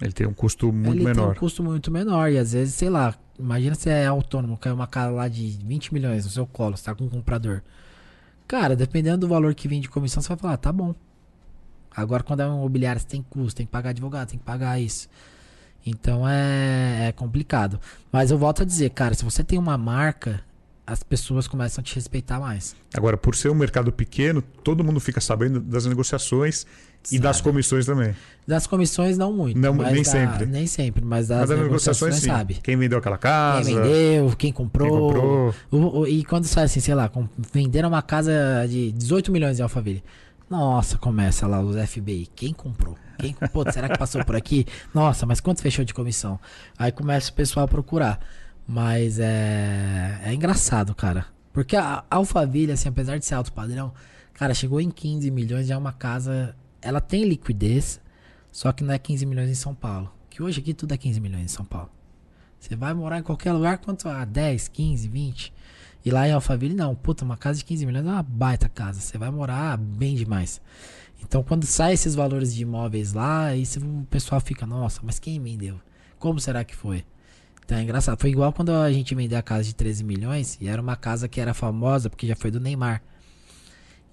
Ele 0.00 0.12
tem 0.12 0.26
um 0.26 0.34
custo 0.34 0.72
muito 0.72 0.88
ele 0.88 1.04
tem 1.04 1.14
menor. 1.14 1.32
um 1.32 1.34
custo 1.38 1.62
muito 1.62 1.90
menor. 1.90 2.30
E 2.32 2.38
às 2.38 2.52
vezes, 2.52 2.74
sei 2.74 2.90
lá, 2.90 3.14
imagina 3.38 3.74
você 3.74 3.90
é 3.90 4.06
autônomo, 4.06 4.56
cai 4.56 4.72
uma 4.72 4.86
casa 4.86 5.12
lá 5.12 5.28
de 5.28 5.58
20 5.64 5.94
milhões 5.94 6.24
no 6.24 6.30
seu 6.30 6.46
colo, 6.46 6.76
você 6.76 6.84
tá 6.84 6.94
com 6.94 7.04
um 7.04 7.08
comprador. 7.08 7.62
Cara, 8.52 8.76
dependendo 8.76 9.16
do 9.16 9.28
valor 9.28 9.54
que 9.54 9.66
vem 9.66 9.80
de 9.80 9.88
comissão, 9.88 10.22
você 10.22 10.28
vai 10.28 10.36
falar, 10.36 10.52
ah, 10.52 10.56
tá 10.58 10.70
bom. 10.70 10.94
Agora, 11.90 12.22
quando 12.22 12.40
é 12.40 12.46
um 12.46 12.58
imobiliário, 12.58 13.00
você 13.00 13.06
tem 13.06 13.22
custo, 13.22 13.56
tem 13.56 13.64
que 13.64 13.72
pagar 13.72 13.90
advogado, 13.90 14.28
tem 14.28 14.38
que 14.38 14.44
pagar 14.44 14.78
isso. 14.78 15.08
Então 15.86 16.28
é, 16.28 17.08
é 17.08 17.12
complicado. 17.12 17.80
Mas 18.12 18.30
eu 18.30 18.36
volto 18.36 18.60
a 18.60 18.66
dizer, 18.66 18.90
cara, 18.90 19.14
se 19.14 19.24
você 19.24 19.42
tem 19.42 19.58
uma 19.58 19.78
marca, 19.78 20.44
as 20.92 21.02
pessoas 21.02 21.48
começam 21.48 21.80
a 21.80 21.84
te 21.84 21.94
respeitar 21.94 22.38
mais. 22.38 22.76
Agora, 22.94 23.16
por 23.16 23.34
ser 23.34 23.48
um 23.50 23.54
mercado 23.54 23.90
pequeno, 23.92 24.42
todo 24.42 24.84
mundo 24.84 25.00
fica 25.00 25.20
sabendo 25.20 25.58
das 25.60 25.86
negociações 25.86 26.66
e 27.10 27.18
das 27.18 27.36
Sabe. 27.38 27.48
comissões 27.48 27.86
também. 27.86 28.14
Das 28.46 28.66
comissões, 28.66 29.16
não 29.18 29.32
muito. 29.32 29.58
Não, 29.58 29.74
nem 29.74 30.02
da- 30.02 30.10
sempre. 30.10 30.46
Nem 30.46 30.66
sempre, 30.66 31.04
mas 31.04 31.28
das 31.28 31.40
Mas 31.40 31.48
das 31.48 31.58
negociações, 31.58 32.14
negociações, 32.14 32.14
sim. 32.16 32.26
sabe. 32.26 32.60
Quem 32.62 32.76
vendeu 32.76 32.98
aquela 32.98 33.18
casa, 33.18 33.70
Quem 33.70 33.80
vendeu, 33.80 34.36
quem 34.36 34.52
comprou. 34.52 34.88
quem 34.88 34.98
comprou. 35.20 35.54
O- 35.70 35.98
o- 36.00 36.06
e 36.06 36.24
quando 36.24 36.44
sai 36.44 36.64
assim, 36.64 36.80
sei 36.80 36.94
lá, 36.94 37.08
com- 37.08 37.28
venderam 37.52 37.88
uma 37.88 38.02
casa 38.02 38.32
de 38.68 38.92
18 38.92 39.32
milhões 39.32 39.58
em 39.58 39.62
Alphaville. 39.62 40.02
Nossa, 40.50 40.98
começa 40.98 41.46
lá 41.46 41.60
os 41.62 41.74
FBI. 41.76 42.28
Quem 42.36 42.52
comprou? 42.52 42.96
Quem, 43.18 43.34
pô, 43.52 43.64
será 43.72 43.88
que 43.88 43.96
passou 43.98 44.22
por 44.24 44.36
aqui? 44.36 44.66
Nossa, 44.92 45.24
mas 45.24 45.40
quanto 45.40 45.62
fechou 45.62 45.84
de 45.84 45.94
comissão? 45.94 46.38
Aí 46.78 46.92
começa 46.92 47.30
o 47.30 47.34
pessoal 47.34 47.64
a 47.64 47.68
procurar. 47.68 48.20
Mas 48.72 49.18
é, 49.18 50.18
é 50.24 50.32
engraçado, 50.32 50.94
cara. 50.94 51.26
Porque 51.52 51.76
a 51.76 52.04
Alphaville, 52.10 52.72
assim, 52.72 52.88
apesar 52.88 53.18
de 53.18 53.26
ser 53.26 53.34
alto 53.34 53.52
padrão, 53.52 53.92
cara, 54.32 54.54
chegou 54.54 54.80
em 54.80 54.90
15 54.90 55.30
milhões, 55.30 55.66
já 55.66 55.74
é 55.74 55.76
uma 55.76 55.92
casa. 55.92 56.56
Ela 56.80 56.98
tem 56.98 57.22
liquidez, 57.24 58.00
só 58.50 58.72
que 58.72 58.82
não 58.82 58.94
é 58.94 58.98
15 58.98 59.26
milhões 59.26 59.50
em 59.50 59.54
São 59.54 59.74
Paulo. 59.74 60.10
Que 60.30 60.42
hoje 60.42 60.60
aqui 60.60 60.72
tudo 60.72 60.94
é 60.94 60.96
15 60.96 61.20
milhões 61.20 61.44
em 61.44 61.48
São 61.48 61.66
Paulo. 61.66 61.90
Você 62.58 62.74
vai 62.74 62.94
morar 62.94 63.18
em 63.18 63.22
qualquer 63.22 63.52
lugar, 63.52 63.76
quanto 63.76 64.08
a 64.08 64.24
10, 64.24 64.68
15, 64.68 65.06
20. 65.06 65.52
E 66.02 66.10
lá 66.10 66.26
em 66.26 66.32
Alphaville, 66.32 66.74
não. 66.74 66.94
Puta, 66.94 67.26
uma 67.26 67.36
casa 67.36 67.58
de 67.58 67.66
15 67.66 67.84
milhões 67.84 68.06
é 68.06 68.08
uma 68.08 68.22
baita 68.22 68.70
casa. 68.70 69.02
Você 69.02 69.18
vai 69.18 69.30
morar 69.30 69.76
bem 69.76 70.14
demais. 70.14 70.62
Então, 71.22 71.42
quando 71.42 71.66
sai 71.66 71.92
esses 71.92 72.14
valores 72.14 72.54
de 72.54 72.62
imóveis 72.62 73.12
lá, 73.12 73.48
aí 73.48 73.64
o 73.76 74.06
pessoal 74.06 74.40
fica, 74.40 74.64
nossa, 74.64 75.02
mas 75.04 75.18
quem 75.18 75.38
vendeu? 75.38 75.78
Como 76.18 76.40
será 76.40 76.64
que 76.64 76.74
foi? 76.74 77.04
Então 77.64 77.78
é 77.78 77.82
engraçado. 77.82 78.18
Foi 78.20 78.30
igual 78.30 78.52
quando 78.52 78.70
a 78.72 78.90
gente 78.92 79.14
vendeu 79.14 79.38
a 79.38 79.42
casa 79.42 79.64
de 79.64 79.74
13 79.74 80.04
milhões 80.04 80.58
e 80.60 80.68
era 80.68 80.80
uma 80.82 80.96
casa 80.96 81.28
que 81.28 81.40
era 81.40 81.54
famosa 81.54 82.10
porque 82.10 82.26
já 82.26 82.36
foi 82.36 82.50
do 82.50 82.60
Neymar. 82.60 83.02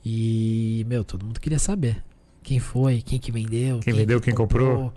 E, 0.06 0.86
meu, 0.88 1.04
todo 1.04 1.26
mundo 1.26 1.40
queria 1.40 1.60
saber 1.60 2.02
quem 2.42 2.60
foi, 2.60 3.02
quem 3.02 3.20
que 3.20 3.32
vendeu, 3.32 3.80
Quem 3.80 3.94
vendeu, 3.94 4.22
quem 4.22 4.34
comprou. 4.34 4.94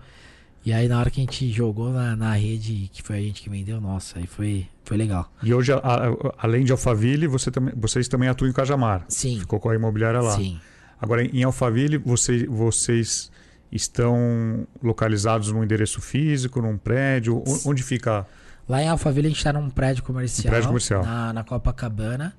E 0.64 0.72
aí 0.72 0.86
na 0.86 1.00
hora 1.00 1.10
que 1.10 1.20
a 1.20 1.24
gente 1.24 1.50
jogou 1.50 1.90
na, 1.90 2.14
na 2.14 2.34
rede, 2.34 2.88
que 2.92 3.02
foi 3.02 3.16
a 3.16 3.20
gente 3.20 3.42
que 3.42 3.50
vendeu, 3.50 3.80
nossa, 3.80 4.20
aí 4.20 4.28
foi, 4.28 4.68
foi 4.84 4.96
legal. 4.96 5.30
E 5.42 5.52
hoje, 5.52 5.72
a- 5.72 5.78
a- 5.78 6.34
além 6.38 6.64
de 6.64 6.70
Alphaville, 6.70 7.26
você 7.26 7.50
também, 7.50 7.74
vocês 7.76 8.06
também 8.06 8.28
atuam 8.28 8.48
em 8.48 8.52
Cajamar. 8.52 9.04
Sim, 9.08 9.40
Ficou 9.40 9.58
com 9.58 9.70
a 9.70 9.74
imobiliária 9.74 10.20
lá. 10.20 10.36
sim. 10.36 10.60
Agora, 11.00 11.24
em 11.24 11.42
Alphaville, 11.42 11.98
você- 11.98 12.46
vocês 12.46 13.28
estão 13.72 14.64
localizados 14.80 15.50
num 15.50 15.64
endereço 15.64 16.00
físico, 16.00 16.62
num 16.62 16.78
prédio? 16.78 17.42
Onde 17.66 17.82
fica? 17.82 18.24
Lá 18.68 18.82
em 18.82 18.88
Alphaville 18.88 19.26
a 19.26 19.30
gente 19.30 19.42
tá 19.42 19.52
num 19.52 19.68
prédio 19.68 20.02
comercial. 20.02 20.46
Um 20.46 20.50
prédio 20.50 20.68
comercial. 20.68 21.04
Na, 21.04 21.32
na 21.32 21.44
Copacabana. 21.44 22.34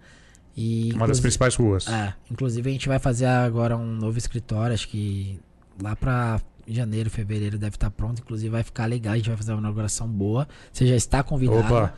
E, 0.55 0.91
Uma 0.93 1.07
das 1.07 1.19
principais 1.19 1.55
ruas. 1.55 1.87
É, 1.87 2.13
inclusive 2.29 2.69
a 2.69 2.73
gente 2.73 2.87
vai 2.87 2.99
fazer 2.99 3.25
agora 3.25 3.75
um 3.75 3.95
novo 3.95 4.17
escritório, 4.17 4.73
acho 4.73 4.87
que 4.87 5.39
lá 5.81 5.95
pra 5.95 6.39
janeiro, 6.67 7.09
fevereiro 7.09 7.57
deve 7.57 7.75
estar 7.75 7.89
pronto, 7.89 8.21
inclusive 8.21 8.49
vai 8.49 8.63
ficar 8.63 8.85
legal, 8.85 9.13
a 9.13 9.17
gente 9.17 9.27
vai 9.29 9.37
fazer 9.37 9.51
uma 9.51 9.59
inauguração 9.59 10.07
boa. 10.07 10.47
Você 10.71 10.85
já 10.85 10.95
está 10.95 11.23
convidado. 11.23 11.59
Opa, 11.59 11.93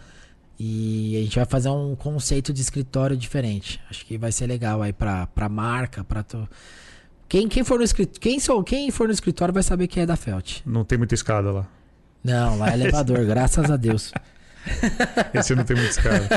E 0.57 1.17
a 1.17 1.21
gente 1.23 1.35
vai 1.35 1.45
fazer 1.45 1.69
um 1.69 1.95
conceito 1.95 2.53
de 2.53 2.61
escritório 2.61 3.15
diferente. 3.17 3.81
Acho 3.89 4.05
que 4.05 4.17
vai 4.17 4.31
ser 4.31 4.47
legal 4.47 4.81
aí 4.81 4.93
pra, 4.93 5.27
pra 5.27 5.49
marca, 5.49 6.03
pra 6.03 6.23
tu... 6.23 6.47
Quem, 7.27 7.47
quem, 7.47 7.63
for 7.63 7.79
no 7.79 7.83
escritório, 7.83 8.21
quem, 8.21 8.39
sou, 8.39 8.63
quem 8.63 8.89
for 8.91 9.07
no 9.07 9.13
escritório 9.13 9.53
vai 9.53 9.63
saber 9.63 9.87
que 9.87 9.99
é 9.99 10.05
da 10.05 10.15
Felt. 10.15 10.59
não 10.65 10.85
tem 10.85 10.97
muita 10.97 11.15
escada 11.15 11.51
lá. 11.51 11.67
Não, 12.25 12.57
lá 12.57 12.71
é 12.71 12.73
elevador, 12.73 13.23
graças 13.25 13.69
a 13.69 13.77
Deus. 13.77 14.11
Esse 15.33 15.53
não 15.53 15.63
tem 15.63 15.75
muita 15.77 15.91
escada. 15.91 16.27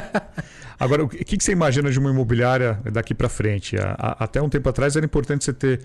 Agora, 0.78 1.03
o 1.05 1.09
que, 1.09 1.24
que 1.36 1.43
você 1.43 1.53
imagina 1.53 1.91
de 1.91 1.99
uma 1.99 2.11
imobiliária 2.11 2.78
daqui 2.93 3.14
para 3.14 3.28
frente? 3.28 3.76
Até 3.97 4.41
um 4.43 4.49
tempo 4.49 4.68
atrás 4.68 4.97
era 4.97 5.05
importante 5.07 5.45
você 5.45 5.53
ter 5.53 5.80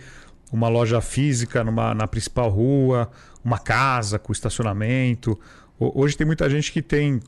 uma 0.52 0.68
loja 0.68 1.00
física 1.02 1.64
numa, 1.64 1.96
na 1.96 2.06
principal 2.06 2.50
rua, 2.50 3.10
uma 3.44 3.58
casa 3.58 4.20
com 4.20 4.32
estacionamento. 4.34 5.40
Ho- 5.80 6.02
Hoje 6.02 6.16
tem 6.18 6.28
muita 6.28 6.50
gente 6.50 6.72
que 6.72 6.82
tem, 6.82 7.20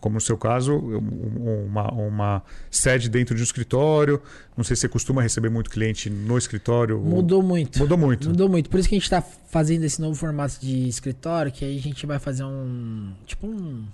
como 0.00 0.14
no 0.14 0.20
seu 0.20 0.36
caso, 0.38 0.74
um- 0.74 1.64
uma, 1.66 1.90
uma 1.92 2.42
sede 2.70 3.08
dentro 3.08 3.34
de 3.34 3.40
um 3.40 3.44
escritório. 3.44 4.20
Não 4.56 4.62
sei 4.64 4.76
se 4.76 4.80
você 4.82 4.88
costuma 4.88 5.20
receber 5.22 5.48
muito 5.50 5.68
cliente 5.70 6.08
no 6.08 6.38
escritório. 6.38 7.00
Mudou 7.00 7.42
muito. 7.42 7.78
Mudou 7.78 7.98
muito. 7.98 8.28
Mudou 8.28 8.48
muito. 8.48 8.70
Por 8.70 8.78
isso 8.80 8.88
que 8.88 8.94
a 8.94 8.98
gente 8.98 9.10
tá 9.10 9.20
fazendo 9.22 9.84
esse 9.84 10.00
novo 10.00 10.14
formato 10.14 10.58
de 10.60 10.88
escritório, 10.88 11.50
que 11.50 11.64
aí 11.64 11.76
a 11.78 11.82
gente 11.82 12.06
vai 12.06 12.18
fazer 12.18 12.44
um. 12.44 13.12
Tipo 13.26 13.46
um. 13.46 13.84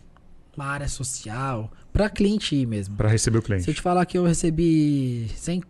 Uma 0.56 0.66
área 0.66 0.88
social. 0.88 1.70
Pra 1.92 2.10
cliente 2.10 2.54
ir 2.56 2.66
mesmo. 2.66 2.96
Para 2.96 3.08
receber 3.08 3.38
o 3.38 3.40
Se 3.40 3.44
eu 3.44 3.46
cliente. 3.58 3.74
te 3.74 3.80
falar 3.80 4.04
que 4.04 4.18
eu 4.18 4.24
recebi 4.24 5.26
100, 5.36 5.62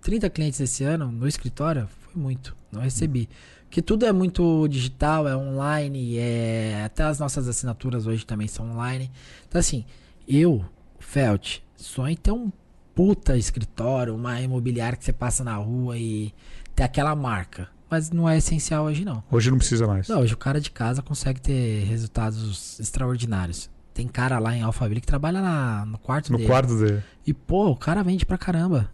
30 0.00 0.30
clientes 0.30 0.60
esse 0.60 0.84
ano 0.84 1.10
no 1.12 1.26
escritório, 1.28 1.86
foi 2.00 2.20
muito. 2.22 2.56
Não 2.72 2.80
recebi. 2.80 3.28
Porque 3.68 3.82
tudo 3.82 4.06
é 4.06 4.12
muito 4.12 4.66
digital, 4.66 5.28
é 5.28 5.36
online, 5.36 6.16
é 6.16 6.82
até 6.86 7.02
as 7.04 7.18
nossas 7.18 7.46
assinaturas 7.46 8.06
hoje 8.06 8.24
também 8.24 8.48
são 8.48 8.70
online. 8.72 9.10
Então 9.46 9.58
assim, 9.58 9.84
eu, 10.26 10.64
Felt, 10.98 11.58
sonho 11.76 12.12
em 12.12 12.16
ter 12.16 12.32
um 12.32 12.50
puta 12.94 13.36
escritório, 13.36 14.14
uma 14.14 14.40
imobiliária 14.40 14.96
que 14.96 15.04
você 15.04 15.12
passa 15.12 15.44
na 15.44 15.54
rua 15.56 15.96
e 15.98 16.32
ter 16.74 16.82
aquela 16.82 17.14
marca. 17.14 17.68
Mas 17.90 18.10
não 18.10 18.28
é 18.28 18.38
essencial 18.38 18.86
hoje 18.86 19.04
não. 19.04 19.22
Hoje 19.30 19.50
não 19.50 19.58
precisa 19.58 19.86
mais. 19.86 20.08
Não, 20.08 20.20
hoje 20.20 20.34
o 20.34 20.38
cara 20.38 20.60
de 20.60 20.70
casa 20.70 21.00
consegue 21.02 21.40
ter 21.40 21.84
resultados 21.84 22.80
extraordinários. 22.80 23.70
tem 23.94 24.06
cara 24.08 24.38
lá 24.38 24.54
em 24.56 24.62
Alphaville 24.62 25.00
que 25.00 25.06
trabalha 25.06 25.40
na, 25.42 25.84
no 25.86 25.98
quarto 25.98 26.30
No 26.32 26.38
dele. 26.38 26.48
quarto 26.48 26.74
dele. 26.78 27.02
E, 27.26 27.32
pô, 27.34 27.68
o 27.70 27.76
cara 27.76 28.02
vende 28.02 28.24
pra 28.26 28.36
caramba. 28.38 28.90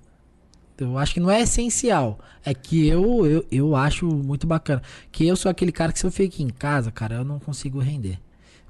Eu 0.79 0.99
acho 0.99 1.15
que 1.15 1.21
não 1.21 1.31
é 1.31 1.41
essencial. 1.43 2.19
É 2.45 2.53
que 2.53 2.87
eu, 2.89 3.25
eu, 3.27 3.47
eu 3.51 3.77
acho 3.77 4.07
muito 4.07 4.47
bacana. 4.47 4.83
Que 5.13 5.27
eu 5.27 5.37
sou 5.37 5.51
aquele 5.51 5.71
cara 5.73 5.93
que 5.93 5.99
se 5.99 6.07
eu 6.07 6.11
fico 6.11 6.43
em 6.43 6.49
casa, 6.49 6.91
cara, 6.91 7.17
eu 7.17 7.25
não 7.25 7.39
consigo 7.39 7.79
render. 7.79 8.19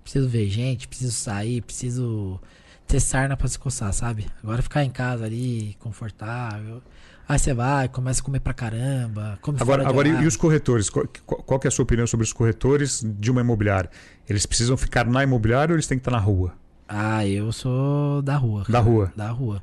Preciso 0.02 0.28
ver 0.28 0.48
gente, 0.50 0.86
preciso 0.86 1.12
sair, 1.12 1.62
preciso 1.62 2.38
ter 2.86 3.00
sarna 3.00 3.36
pra 3.36 3.48
se 3.48 3.58
coçar, 3.58 3.90
sabe? 3.94 4.26
Agora 4.42 4.60
ficar 4.60 4.84
em 4.84 4.90
casa 4.90 5.24
ali, 5.24 5.74
confortável. 5.80 6.82
Aí 7.26 7.38
você 7.38 7.54
vai, 7.54 7.88
começa 7.88 8.20
a 8.20 8.24
comer 8.24 8.40
pra 8.40 8.52
caramba. 8.52 9.38
Come 9.40 9.56
Agora, 9.58 9.88
agora 9.88 10.08
e- 10.08 10.26
os 10.26 10.36
corretores? 10.36 10.90
Qual, 10.90 11.06
qual- 11.24 11.60
é 11.64 11.68
a 11.68 11.70
sua 11.70 11.84
opinião 11.84 12.06
sobre 12.06 12.24
os 12.24 12.34
corretores 12.34 13.02
de 13.18 13.30
uma 13.30 13.40
imobiliária? 13.40 13.88
Eles 14.28 14.44
precisam 14.44 14.76
ficar 14.76 15.06
na 15.06 15.22
imobiliária 15.22 15.72
ou 15.72 15.76
eles 15.76 15.86
têm 15.86 15.96
que 15.96 16.02
estar 16.02 16.10
na 16.10 16.18
rua? 16.18 16.52
Ah, 16.86 17.26
eu 17.26 17.50
sou 17.50 18.20
da 18.20 18.36
rua. 18.36 18.60
Da 18.68 18.72
cara. 18.72 18.84
rua. 18.84 19.12
Da 19.16 19.30
rua. 19.30 19.62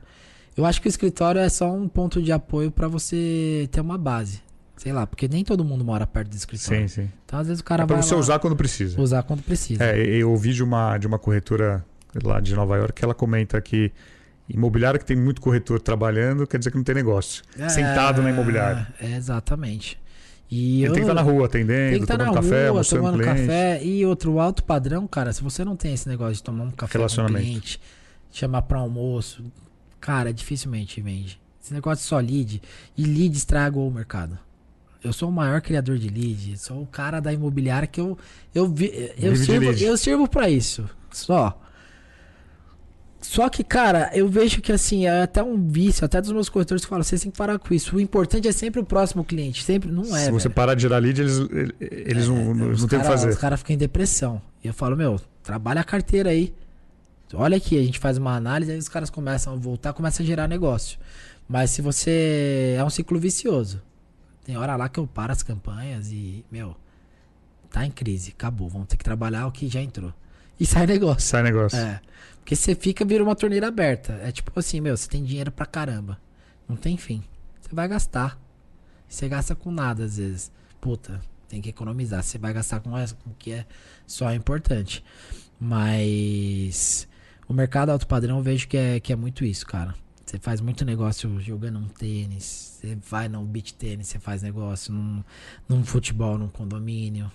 Eu 0.57 0.65
acho 0.65 0.81
que 0.81 0.87
o 0.87 0.89
escritório 0.89 1.39
é 1.39 1.49
só 1.49 1.71
um 1.73 1.87
ponto 1.87 2.21
de 2.21 2.31
apoio 2.31 2.71
pra 2.71 2.87
você 2.87 3.67
ter 3.71 3.81
uma 3.81 3.97
base. 3.97 4.41
Sei 4.77 4.91
lá, 4.91 5.05
porque 5.05 5.27
nem 5.27 5.43
todo 5.43 5.63
mundo 5.63 5.85
mora 5.85 6.07
perto 6.07 6.29
do 6.29 6.35
escritório. 6.35 6.87
Sim, 6.89 7.03
sim. 7.03 7.09
Então, 7.25 7.39
às 7.39 7.47
vezes, 7.47 7.61
o 7.61 7.63
cara 7.63 7.83
É 7.83 7.85
para 7.85 7.97
vai 7.97 8.03
você 8.03 8.13
lá 8.15 8.19
usar 8.19 8.39
quando 8.39 8.55
precisa. 8.55 8.99
usar 8.99 9.21
quando 9.23 9.43
precisa. 9.43 9.83
É, 9.83 9.97
eu 9.99 10.31
ouvi 10.31 10.53
de 10.53 10.63
uma, 10.63 10.97
de 10.97 11.05
uma 11.07 11.19
corretora 11.19 11.85
lá 12.23 12.39
de 12.39 12.55
Nova 12.55 12.75
York 12.77 12.93
que 12.93 13.05
ela 13.05 13.13
comenta 13.13 13.61
que 13.61 13.91
imobiliária 14.49 14.99
que 14.99 15.05
tem 15.05 15.15
muito 15.15 15.39
corretor 15.39 15.79
trabalhando 15.79 16.45
quer 16.47 16.57
dizer 16.57 16.71
que 16.71 16.77
não 16.77 16.83
tem 16.83 16.95
negócio. 16.95 17.43
Sentado 17.69 18.21
na 18.23 18.31
imobiliária. 18.31 18.87
É, 18.99 19.15
exatamente. 19.15 19.99
E 20.49 20.79
Ele 20.81 20.87
eu, 20.89 20.93
tem 20.93 21.03
que 21.03 21.09
estar 21.09 21.13
na 21.13 21.21
rua 21.21 21.47
tem 21.47 21.61
atendendo, 21.61 21.97
que 21.97 22.03
estar 22.03 22.17
na 22.17 22.25
tomando 22.25 22.43
café, 22.43 22.67
rua, 22.69 22.83
tomando 22.83 23.17
cliente. 23.19 23.39
café. 23.41 23.83
E 23.83 24.05
outro 24.05 24.39
alto 24.39 24.63
padrão, 24.63 25.07
cara, 25.07 25.31
se 25.31 25.41
você 25.41 25.63
não 25.63 25.77
tem 25.77 25.93
esse 25.93 26.09
negócio 26.09 26.33
de 26.33 26.43
tomar 26.43 26.65
um 26.65 26.71
café 26.71 26.91
com 26.93 26.97
o 26.97 27.01
Relacionamento. 27.01 27.45
cliente, 27.45 27.79
chamar 28.31 28.63
pra 28.63 28.79
almoço, 28.79 29.43
cara, 30.01 30.33
dificilmente 30.33 30.99
vende. 30.99 31.39
Esse 31.63 31.73
negócio 31.73 32.03
só 32.05 32.17
lead. 32.17 32.61
E 32.97 33.03
lead 33.05 33.37
estraga 33.37 33.77
o 33.79 33.89
mercado. 33.89 34.37
Eu 35.03 35.13
sou 35.13 35.29
o 35.29 35.31
maior 35.31 35.61
criador 35.61 35.97
de 35.97 36.09
lead. 36.09 36.57
Sou 36.57 36.81
o 36.81 36.87
cara 36.87 37.19
da 37.19 37.31
imobiliária 37.31 37.87
que 37.87 38.01
eu 38.01 38.17
eu 38.53 38.67
vi, 38.67 38.91
eu 39.17 39.35
sirvo, 39.35 39.71
eu 39.71 39.97
sirvo 39.97 40.27
para 40.27 40.49
isso. 40.49 40.89
Só. 41.11 41.59
Só 43.19 43.47
que, 43.49 43.63
cara, 43.63 44.09
eu 44.15 44.27
vejo 44.27 44.61
que 44.61 44.71
assim, 44.71 45.05
é 45.05 45.21
até 45.21 45.43
um 45.43 45.69
vício, 45.69 46.03
até 46.03 46.19
dos 46.19 46.31
meus 46.31 46.49
corretores 46.49 46.83
que 46.83 46.89
falam, 46.89 47.03
vocês 47.03 47.21
têm 47.21 47.29
que 47.31 47.37
parar 47.37 47.59
com 47.59 47.71
isso. 47.71 47.95
O 47.95 47.99
importante 47.99 48.47
é 48.47 48.51
sempre 48.51 48.79
o 48.81 48.83
próximo 48.83 49.23
cliente, 49.23 49.63
sempre 49.63 49.91
não 49.91 50.03
é. 50.15 50.25
Se 50.25 50.31
você 50.31 50.47
velho. 50.47 50.55
parar 50.55 50.73
de 50.73 50.81
gerar 50.81 50.97
lead, 50.97 51.21
eles, 51.21 51.37
eles 51.79 52.27
não, 52.27 52.55
não, 52.55 52.71
Os 52.71 52.81
não 52.81 52.87
têm 52.87 52.97
o 52.97 53.01
que 53.01 53.07
cara- 53.07 53.17
fazer. 53.17 53.29
Os 53.29 53.37
caras 53.37 53.59
ficam 53.59 53.75
em 53.75 53.77
depressão. 53.77 54.41
E 54.63 54.67
eu 54.67 54.73
falo, 54.73 54.97
meu, 54.97 55.21
trabalha 55.43 55.81
a 55.81 55.83
carteira 55.83 56.31
aí. 56.31 56.51
Olha 57.37 57.57
aqui, 57.57 57.77
a 57.77 57.83
gente 57.83 57.99
faz 57.99 58.17
uma 58.17 58.35
análise, 58.35 58.71
aí 58.71 58.77
os 58.77 58.89
caras 58.89 59.09
começam 59.09 59.53
a 59.53 59.55
voltar, 59.55 59.93
começa 59.93 60.23
a 60.23 60.25
gerar 60.25 60.47
negócio. 60.47 60.99
Mas 61.47 61.71
se 61.71 61.81
você. 61.81 62.75
É 62.77 62.83
um 62.83 62.89
ciclo 62.89 63.19
vicioso. 63.19 63.81
Tem 64.43 64.57
hora 64.57 64.75
lá 64.75 64.89
que 64.89 64.99
eu 64.99 65.05
paro 65.05 65.31
as 65.31 65.43
campanhas 65.43 66.11
e, 66.11 66.43
meu, 66.51 66.75
tá 67.69 67.85
em 67.85 67.91
crise, 67.91 68.31
acabou. 68.31 68.69
Vamos 68.69 68.87
ter 68.87 68.97
que 68.97 69.03
trabalhar 69.03 69.47
o 69.47 69.51
que 69.51 69.67
já 69.67 69.81
entrou. 69.81 70.13
E 70.59 70.65
sai 70.65 70.85
negócio. 70.85 71.21
Sai 71.21 71.43
negócio. 71.43 71.77
É. 71.77 72.01
Porque 72.37 72.55
você 72.55 72.75
fica, 72.75 73.05
vira 73.05 73.23
uma 73.23 73.35
torneira 73.35 73.67
aberta. 73.67 74.13
É 74.23 74.31
tipo 74.31 74.51
assim, 74.59 74.79
meu, 74.79 74.95
você 74.95 75.07
tem 75.07 75.23
dinheiro 75.23 75.51
pra 75.51 75.65
caramba. 75.65 76.19
Não 76.67 76.75
tem 76.75 76.97
fim. 76.97 77.23
Você 77.61 77.73
vai 77.73 77.87
gastar. 77.87 78.39
Você 79.07 79.27
gasta 79.27 79.55
com 79.55 79.71
nada, 79.71 80.05
às 80.05 80.17
vezes. 80.17 80.51
Puta, 80.79 81.21
tem 81.47 81.61
que 81.61 81.69
economizar. 81.69 82.23
Você 82.23 82.37
vai 82.37 82.53
gastar 82.53 82.79
com 82.79 82.91
o 82.91 83.35
que 83.37 83.51
é 83.51 83.65
só 84.07 84.33
importante. 84.33 85.03
Mas 85.59 87.07
o 87.51 87.53
mercado 87.53 87.89
alto 87.89 88.07
padrão 88.07 88.37
eu 88.37 88.43
vejo 88.43 88.67
que 88.67 88.77
é, 88.77 88.99
que 88.99 89.11
é 89.11 89.15
muito 89.15 89.43
isso, 89.43 89.65
cara. 89.67 89.93
Você 90.25 90.39
faz 90.39 90.61
muito 90.61 90.85
negócio 90.85 91.39
jogando 91.41 91.77
um 91.79 91.87
tênis. 91.87 92.77
Você 92.79 92.97
vai 93.09 93.27
no 93.27 93.43
beach 93.43 93.73
tênis, 93.73 94.07
você 94.07 94.17
faz 94.19 94.41
negócio 94.41 94.93
num, 94.93 95.21
num 95.67 95.83
futebol, 95.83 96.37
num 96.37 96.47
condomínio. 96.47 97.29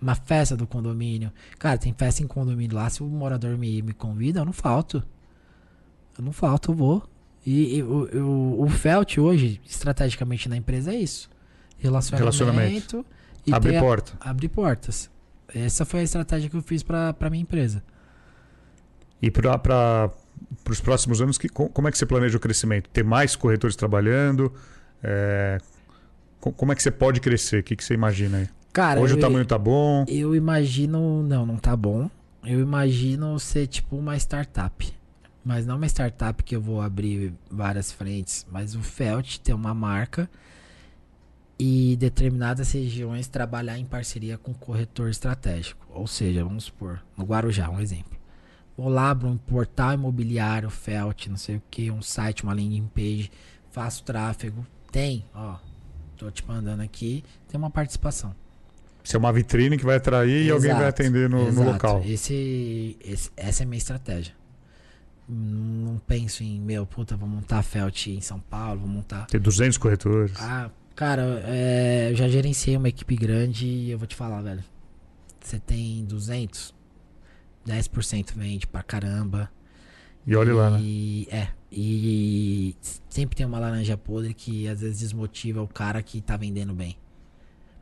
Uma 0.00 0.14
festa 0.14 0.56
do 0.56 0.66
condomínio. 0.66 1.30
Cara, 1.58 1.76
tem 1.76 1.92
festa 1.92 2.22
em 2.22 2.26
condomínio 2.26 2.74
lá. 2.74 2.88
Se 2.88 3.02
o 3.02 3.06
morador 3.06 3.58
me, 3.58 3.82
me 3.82 3.92
convida, 3.92 4.40
eu 4.40 4.44
não 4.46 4.52
falto. 4.52 5.02
Eu 6.16 6.24
não 6.24 6.32
falto, 6.32 6.72
eu 6.72 6.74
vou. 6.74 7.02
E, 7.44 7.76
e 7.76 7.82
o, 7.82 8.08
o, 8.24 8.62
o 8.64 8.68
Felt 8.70 9.18
hoje, 9.18 9.60
estrategicamente 9.66 10.48
na 10.48 10.56
empresa, 10.56 10.92
é 10.92 10.96
isso: 10.96 11.28
relacionamento, 11.78 12.22
Relacionamento. 12.38 13.06
e 13.46 13.52
Abrir 13.52 13.76
a- 13.76 13.80
porta. 13.80 14.12
abrir 14.20 14.48
portas. 14.48 15.10
Essa 15.54 15.84
foi 15.84 16.00
a 16.00 16.04
estratégia 16.04 16.48
que 16.48 16.56
eu 16.56 16.62
fiz 16.62 16.82
pra, 16.82 17.12
pra 17.12 17.28
minha 17.28 17.42
empresa. 17.42 17.82
E 19.22 19.30
para 19.30 20.10
os 20.68 20.80
próximos 20.80 21.22
anos, 21.22 21.38
que, 21.38 21.48
co- 21.48 21.68
como 21.68 21.86
é 21.88 21.92
que 21.92 21.96
você 21.96 22.04
planeja 22.04 22.36
o 22.36 22.40
crescimento? 22.40 22.90
Ter 22.90 23.04
mais 23.04 23.36
corretores 23.36 23.76
trabalhando? 23.76 24.52
É, 25.02 25.58
co- 26.40 26.52
como 26.52 26.72
é 26.72 26.74
que 26.74 26.82
você 26.82 26.90
pode 26.90 27.20
crescer? 27.20 27.60
O 27.60 27.62
que, 27.62 27.76
que 27.76 27.84
você 27.84 27.94
imagina 27.94 28.38
aí? 28.38 28.48
Cara, 28.72 29.00
Hoje 29.00 29.14
eu, 29.14 29.18
o 29.18 29.20
tamanho 29.20 29.44
tá 29.46 29.56
bom. 29.58 30.04
eu 30.08 30.34
imagino. 30.34 31.22
Não, 31.22 31.46
não 31.46 31.56
tá 31.56 31.76
bom. 31.76 32.10
Eu 32.44 32.58
imagino 32.60 33.38
ser 33.38 33.66
tipo 33.68 33.96
uma 33.96 34.16
startup. 34.16 34.92
Mas 35.44 35.66
não 35.66 35.76
uma 35.76 35.86
startup 35.86 36.42
que 36.42 36.54
eu 36.56 36.60
vou 36.60 36.80
abrir 36.80 37.32
várias 37.50 37.92
frentes. 37.92 38.46
Mas 38.50 38.74
o 38.74 38.80
Felt 38.80 39.38
ter 39.38 39.52
uma 39.52 39.74
marca 39.74 40.28
e 41.58 41.96
determinadas 41.96 42.72
regiões 42.72 43.28
trabalhar 43.28 43.78
em 43.78 43.84
parceria 43.84 44.36
com 44.38 44.52
corretor 44.54 45.10
estratégico. 45.10 45.86
Ou 45.90 46.06
seja, 46.06 46.42
vamos 46.42 46.64
supor, 46.64 47.00
no 47.16 47.24
Guarujá, 47.24 47.68
um 47.70 47.78
exemplo. 47.80 48.18
Vou 48.76 48.88
lá, 48.88 49.10
abro 49.10 49.28
um 49.28 49.36
portal 49.36 49.92
imobiliário, 49.94 50.70
Felt, 50.70 51.26
não 51.26 51.36
sei 51.36 51.56
o 51.56 51.62
que, 51.70 51.90
um 51.90 52.00
site, 52.02 52.42
uma 52.42 52.52
landing 52.54 52.88
page, 52.94 53.30
faço 53.70 54.02
tráfego. 54.02 54.66
Tem, 54.90 55.24
ó, 55.34 55.56
tô 56.16 56.30
te 56.30 56.46
mandando 56.46 56.82
aqui, 56.82 57.22
tem 57.48 57.58
uma 57.58 57.70
participação. 57.70 58.34
Você 59.04 59.16
é 59.16 59.18
uma 59.18 59.32
vitrine 59.32 59.76
que 59.76 59.84
vai 59.84 59.96
atrair 59.96 60.46
e 60.46 60.50
alguém 60.50 60.70
vai 60.70 60.82
Exato, 60.84 61.02
atender 61.02 61.28
no, 61.28 61.42
no 61.42 61.48
exato. 61.48 61.70
local. 61.70 62.02
Esse, 62.06 62.96
esse- 63.04 63.30
essa 63.36 63.62
é 63.62 63.64
a 63.64 63.68
minha 63.68 63.78
estratégia. 63.78 64.32
Não 65.28 65.98
penso 66.06 66.42
em, 66.42 66.60
meu, 66.60 66.84
puta, 66.86 67.16
vou 67.16 67.28
montar 67.28 67.62
Felt 67.62 68.06
em 68.08 68.20
São 68.20 68.38
Paulo, 68.40 68.80
vou 68.80 68.88
montar. 68.88 69.26
Ter 69.26 69.38
200 69.40 69.78
corretores. 69.78 70.34
Ah, 70.38 70.70
cara, 70.94 71.42
é, 71.46 72.08
eu 72.10 72.16
já 72.16 72.28
gerenciei 72.28 72.76
uma 72.76 72.88
equipe 72.88 73.16
grande 73.16 73.66
e 73.66 73.90
eu 73.90 73.98
vou 73.98 74.06
te 74.06 74.14
falar, 74.16 74.42
velho. 74.42 74.62
Você 75.40 75.58
tem 75.58 76.04
200, 76.04 76.74
10% 77.66 78.32
vende 78.34 78.66
pra 78.66 78.82
caramba. 78.82 79.50
e 80.26 80.34
olhe 80.36 80.52
lá, 80.52 80.70
né? 80.70 80.78
É. 81.30 81.48
E 81.70 82.76
sempre 83.08 83.34
tem 83.36 83.46
uma 83.46 83.58
laranja 83.58 83.96
podre 83.96 84.34
que 84.34 84.68
às 84.68 84.80
vezes 84.80 85.00
desmotiva 85.00 85.62
o 85.62 85.68
cara 85.68 86.02
que 86.02 86.20
tá 86.20 86.36
vendendo 86.36 86.74
bem. 86.74 86.96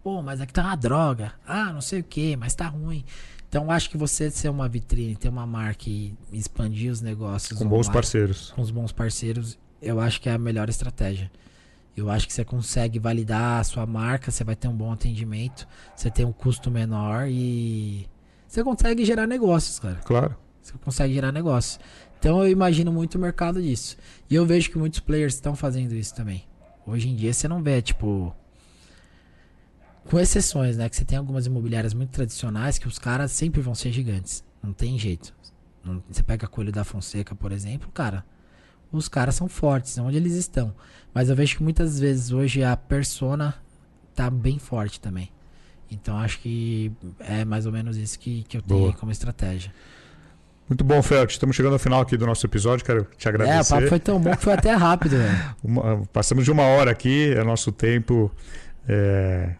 Pô, 0.03 0.23
mas 0.23 0.41
aqui 0.41 0.53
tá 0.53 0.63
uma 0.63 0.77
droga. 0.77 1.33
Ah, 1.47 1.73
não 1.73 1.81
sei 1.81 2.01
o 2.01 2.05
que, 2.05 2.37
mas 2.37 2.55
tá 2.55 2.67
ruim. 2.69 3.05
Então 3.49 3.71
acho 3.71 3.91
que 3.91 3.97
você 3.99 4.31
ser 4.31 4.49
uma 4.49 4.69
vitrine, 4.69 5.17
ter 5.17 5.29
uma 5.29 5.45
marca 5.47 5.91
e 5.91 6.15
expandir 6.33 6.91
os 6.93 7.01
negócios 7.01 7.59
Com 7.59 7.65
bons 7.67 7.89
online, 7.89 7.93
parceiros. 7.93 8.53
com 8.53 8.63
os 8.63 8.71
bons 8.71 8.93
parceiros, 8.93 9.59
eu 9.83 10.01
acho 10.01 10.21
que 10.21 10.29
é 10.29 10.33
a 10.33 10.39
melhor 10.39 10.69
estratégia. 10.69 11.31
Eu 11.97 12.09
acho 12.09 12.27
que 12.29 12.33
você 12.33 12.45
consegue 12.45 12.99
validar 13.01 13.61
a 13.61 13.65
sua 13.65 13.85
marca, 13.85 14.31
você 14.31 14.45
vai 14.45 14.55
ter 14.55 14.69
um 14.69 14.73
bom 14.77 14.93
atendimento, 14.93 15.67
você 15.97 16.09
tem 16.11 16.25
um 16.25 16.33
custo 16.33 16.71
menor 16.71 17.27
e 17.29 18.09
você 18.51 18.65
consegue 18.65 19.05
gerar 19.05 19.27
negócios, 19.27 19.79
cara. 19.79 19.97
Claro. 20.05 20.37
Você 20.61 20.73
consegue 20.79 21.15
gerar 21.15 21.31
negócio. 21.33 21.81
Então 22.19 22.43
eu 22.43 22.51
imagino 22.51 22.93
muito 22.93 23.15
o 23.15 23.19
mercado 23.19 23.63
disso. 23.63 23.97
E 24.29 24.35
eu 24.35 24.45
vejo 24.45 24.71
que 24.71 24.77
muitos 24.79 24.99
players 25.01 25.35
estão 25.35 25.55
fazendo 25.55 25.95
isso 25.95 26.15
também. 26.15 26.45
Hoje 26.87 27.09
em 27.09 27.15
dia 27.15 27.33
você 27.33 27.47
não 27.47 27.63
vê, 27.63 27.81
tipo. 27.81 28.35
Com 30.11 30.19
exceções, 30.19 30.77
né? 30.77 30.89
Que 30.89 30.97
você 30.97 31.05
tem 31.05 31.17
algumas 31.17 31.47
imobiliárias 31.47 31.95
muito 31.95 32.11
tradicionais 32.11 32.79
que 32.79 32.89
os 32.89 32.99
caras 32.99 33.31
sempre 33.33 33.61
vão 33.61 33.75
ser 33.75 33.93
gigantes. 33.93 34.43
Não 34.63 34.73
tem 34.73 34.99
jeito. 34.99 35.33
Não- 35.85 36.03
Você 36.11 36.23
pega 36.23 36.47
a 36.47 36.49
Coelho 36.49 36.73
da 36.73 36.83
Fonseca, 36.85 37.35
por 37.35 37.53
exemplo, 37.53 37.91
cara. 37.93 38.25
Os 38.91 39.09
caras 39.09 39.37
são 39.37 39.49
fortes, 39.49 39.97
onde 39.99 40.17
eles 40.17 40.33
estão. 40.35 40.75
Mas 41.15 41.29
eu 41.29 41.37
vejo 41.37 41.57
que 41.57 41.63
muitas 41.63 42.01
vezes 42.01 42.33
hoje 42.33 42.65
a 42.65 42.77
persona 42.77 43.55
tá 44.15 44.29
bem 44.29 44.59
forte 44.59 45.01
também. 45.01 45.31
Então 45.91 46.17
acho 46.19 46.39
que 46.41 46.93
é 47.21 47.45
mais 47.45 47.67
ou 47.67 47.73
menos 47.73 47.97
isso 47.97 48.19
que, 48.19 48.45
que 48.49 48.57
eu 48.57 48.63
tenho 48.63 48.81
Boa. 48.81 48.93
como 48.93 49.11
estratégia. 49.11 49.73
Muito 50.69 50.85
bom, 50.85 51.03
Felt. 51.03 51.31
Estamos 51.33 51.57
chegando 51.57 51.73
ao 51.73 51.79
final 51.81 52.01
aqui 52.01 52.17
do 52.17 52.25
nosso 52.25 52.47
episódio. 52.47 52.85
Quero 52.87 53.05
te 53.17 53.27
É, 53.27 53.31
o 53.31 53.35
agradecer. 53.35 53.75
papo 53.75 53.89
foi 53.89 53.99
tão 53.99 54.21
bom 54.21 54.31
que 54.37 54.43
foi 54.43 54.53
até 54.53 54.71
rápido. 54.73 55.17
Uma- 55.65 56.03
passamos 56.13 56.45
de 56.45 56.51
uma 56.53 56.63
hora 56.63 56.93
aqui, 56.93 57.33
é 57.37 57.43
nosso 57.43 57.73
tempo 57.73 58.31
é, 58.89 59.55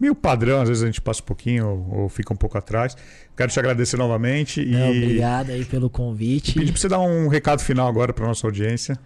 meio 0.00 0.14
padrão, 0.14 0.60
às 0.60 0.68
vezes 0.68 0.82
a 0.82 0.86
gente 0.86 1.00
passa 1.00 1.22
um 1.22 1.24
pouquinho 1.24 1.68
ou, 1.68 2.00
ou 2.02 2.08
fica 2.08 2.32
um 2.32 2.36
pouco 2.36 2.58
atrás. 2.58 2.96
Quero 3.36 3.52
te 3.52 3.58
agradecer 3.60 3.96
novamente 3.96 4.60
e 4.60 4.72
Não, 4.72 4.88
obrigado 4.90 5.50
aí 5.50 5.64
pelo 5.64 5.88
convite. 5.88 6.52
pedir 6.54 6.72
para 6.72 6.80
você 6.80 6.88
dar 6.88 6.98
um 7.00 7.28
recado 7.28 7.60
final 7.62 7.86
agora 7.86 8.12
para 8.12 8.26
nossa 8.26 8.44
audiência. 8.46 8.98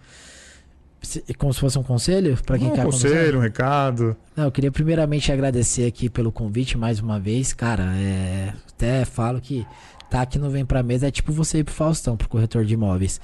Como 1.37 1.53
se 1.53 1.59
fosse 1.59 1.77
um 1.77 1.83
conselho 1.83 2.37
para 2.45 2.57
quem 2.57 2.67
um 2.67 2.71
quer 2.71 2.85
conselho, 2.85 3.39
um 3.39 3.41
recado. 3.41 4.15
Não, 4.35 4.45
eu 4.45 4.51
queria 4.51 4.71
primeiramente 4.71 5.31
agradecer 5.31 5.85
aqui 5.85 6.09
pelo 6.09 6.31
convite 6.31 6.77
mais 6.77 6.99
uma 6.99 7.19
vez. 7.19 7.53
Cara, 7.53 7.83
é, 7.97 8.53
até 8.69 9.05
falo 9.05 9.39
que 9.39 9.65
tá 10.09 10.25
que 10.25 10.39
não 10.39 10.49
vem 10.49 10.65
pra 10.65 10.83
mesa 10.83 11.07
é 11.07 11.11
tipo 11.11 11.31
você 11.31 11.59
ir 11.59 11.63
pro 11.63 11.73
Faustão, 11.73 12.15
pro 12.15 12.29
corretor 12.29 12.65
de 12.65 12.73
imóveis. 12.73 13.19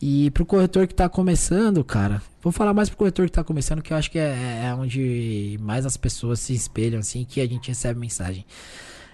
E 0.00 0.30
pro 0.32 0.44
corretor 0.44 0.86
que 0.86 0.94
tá 0.94 1.08
começando, 1.08 1.82
cara, 1.82 2.20
vou 2.42 2.52
falar 2.52 2.74
mais 2.74 2.88
pro 2.88 2.98
corretor 2.98 3.26
que 3.26 3.32
tá 3.32 3.42
começando, 3.42 3.80
que 3.80 3.92
eu 3.92 3.96
acho 3.96 4.10
que 4.10 4.18
é, 4.18 4.64
é 4.66 4.74
onde 4.74 5.58
mais 5.62 5.86
as 5.86 5.96
pessoas 5.96 6.38
se 6.40 6.52
espelham, 6.52 7.00
assim, 7.00 7.24
que 7.24 7.40
a 7.40 7.46
gente 7.46 7.68
recebe 7.68 7.98
mensagem. 7.98 8.44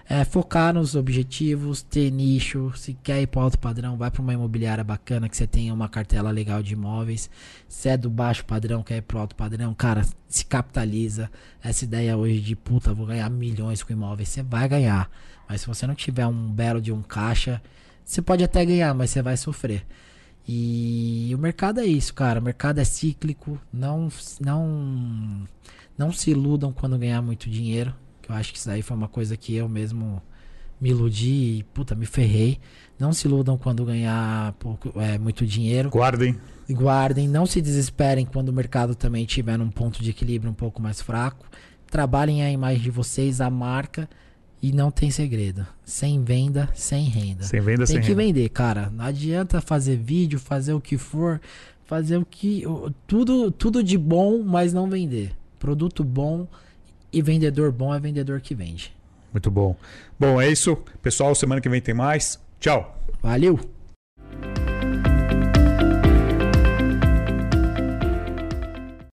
É, 0.07 0.25
focar 0.25 0.73
nos 0.73 0.95
objetivos, 0.95 1.81
ter 1.81 2.11
nicho. 2.11 2.73
Se 2.75 2.93
quer 2.93 3.21
ir 3.21 3.27
para 3.27 3.41
alto 3.41 3.57
padrão, 3.57 3.95
vai 3.97 4.11
para 4.11 4.21
uma 4.21 4.33
imobiliária 4.33 4.83
bacana 4.83 5.29
que 5.29 5.37
você 5.37 5.47
tenha 5.47 5.73
uma 5.73 5.87
cartela 5.87 6.29
legal 6.29 6.61
de 6.61 6.73
imóveis. 6.73 7.29
Se 7.69 7.89
é 7.89 7.97
do 7.97 8.09
baixo 8.09 8.43
padrão, 8.45 8.83
quer 8.83 8.97
ir 8.97 9.01
para 9.01 9.19
alto 9.19 9.35
padrão, 9.35 9.73
cara, 9.73 10.05
se 10.27 10.45
capitaliza. 10.45 11.31
Essa 11.63 11.85
ideia 11.85 12.17
hoje 12.17 12.41
de 12.41 12.55
puta, 12.55 12.93
vou 12.93 13.05
ganhar 13.05 13.29
milhões 13.29 13.81
com 13.81 13.93
imóveis, 13.93 14.29
você 14.29 14.43
vai 14.43 14.67
ganhar. 14.67 15.09
Mas 15.47 15.61
se 15.61 15.67
você 15.67 15.87
não 15.87 15.95
tiver 15.95 16.27
um 16.27 16.51
belo 16.51 16.81
de 16.81 16.91
um 16.91 17.01
caixa, 17.01 17.61
você 18.03 18.21
pode 18.21 18.43
até 18.43 18.65
ganhar, 18.65 18.93
mas 18.93 19.09
você 19.09 19.21
vai 19.21 19.37
sofrer. 19.37 19.85
E 20.47 21.31
o 21.33 21.37
mercado 21.37 21.79
é 21.79 21.85
isso, 21.85 22.13
cara. 22.13 22.39
O 22.39 22.43
mercado 22.43 22.79
é 22.79 22.83
cíclico. 22.83 23.59
Não, 23.71 24.09
não, 24.41 25.47
não 25.97 26.11
se 26.11 26.31
iludam 26.31 26.73
quando 26.73 26.97
ganhar 26.97 27.21
muito 27.21 27.49
dinheiro. 27.49 27.95
Que 28.23 28.31
eu 28.31 28.35
acho 28.35 28.53
que 28.53 28.57
isso 28.57 28.71
aí 28.71 28.81
foi 28.81 28.95
uma 28.95 29.09
coisa 29.09 29.35
que 29.35 29.53
eu 29.53 29.67
mesmo 29.67 30.21
me 30.79 30.89
iludi 30.89 31.59
e, 31.59 31.63
puta, 31.73 31.93
me 31.93 32.05
ferrei. 32.05 32.57
Não 32.97 33.11
se 33.11 33.27
iludam 33.27 33.57
quando 33.57 33.85
ganhar 33.85 34.53
pouco, 34.53 34.99
é, 34.99 35.17
muito 35.17 35.45
dinheiro. 35.45 35.89
Guardem. 35.89 36.37
Guardem, 36.71 37.27
não 37.27 37.45
se 37.45 37.61
desesperem 37.61 38.25
quando 38.25 38.49
o 38.49 38.53
mercado 38.53 38.95
também 38.95 39.25
estiver 39.25 39.57
num 39.57 39.69
ponto 39.69 40.01
de 40.01 40.09
equilíbrio 40.09 40.49
um 40.49 40.55
pouco 40.55 40.81
mais 40.81 41.01
fraco. 41.01 41.45
Trabalhem 41.87 42.43
a 42.43 42.49
imagem 42.49 42.81
de 42.81 42.89
vocês, 42.89 43.41
a 43.41 43.49
marca. 43.49 44.09
E 44.61 44.71
não 44.71 44.89
tem 44.89 45.11
segredo. 45.11 45.67
Sem 45.83 46.23
venda, 46.23 46.69
sem 46.73 47.03
renda. 47.03 47.43
Sem 47.43 47.59
venda, 47.59 47.85
tem 47.85 47.95
sem 47.95 48.01
que 48.01 48.07
renda. 48.07 48.23
vender, 48.23 48.47
cara. 48.47 48.89
Não 48.89 49.03
adianta 49.03 49.59
fazer 49.59 49.97
vídeo, 49.97 50.39
fazer 50.39 50.71
o 50.71 50.79
que 50.79 50.97
for, 50.97 51.41
fazer 51.83 52.15
o 52.15 52.25
que. 52.25 52.63
Tudo, 53.05 53.51
tudo 53.51 53.83
de 53.83 53.97
bom, 53.97 54.41
mas 54.41 54.71
não 54.71 54.89
vender. 54.89 55.35
Produto 55.59 56.01
bom 56.01 56.47
e 57.13 57.21
vendedor 57.21 57.71
bom 57.71 57.93
é 57.93 57.99
vendedor 57.99 58.41
que 58.41 58.55
vende. 58.55 58.91
Muito 59.31 59.49
bom. 59.51 59.75
Bom, 60.19 60.41
é 60.41 60.49
isso. 60.49 60.75
Pessoal, 61.01 61.33
semana 61.35 61.61
que 61.61 61.69
vem 61.69 61.79
tem 61.79 61.93
mais. 61.93 62.39
Tchau. 62.59 62.97
Valeu. 63.21 63.59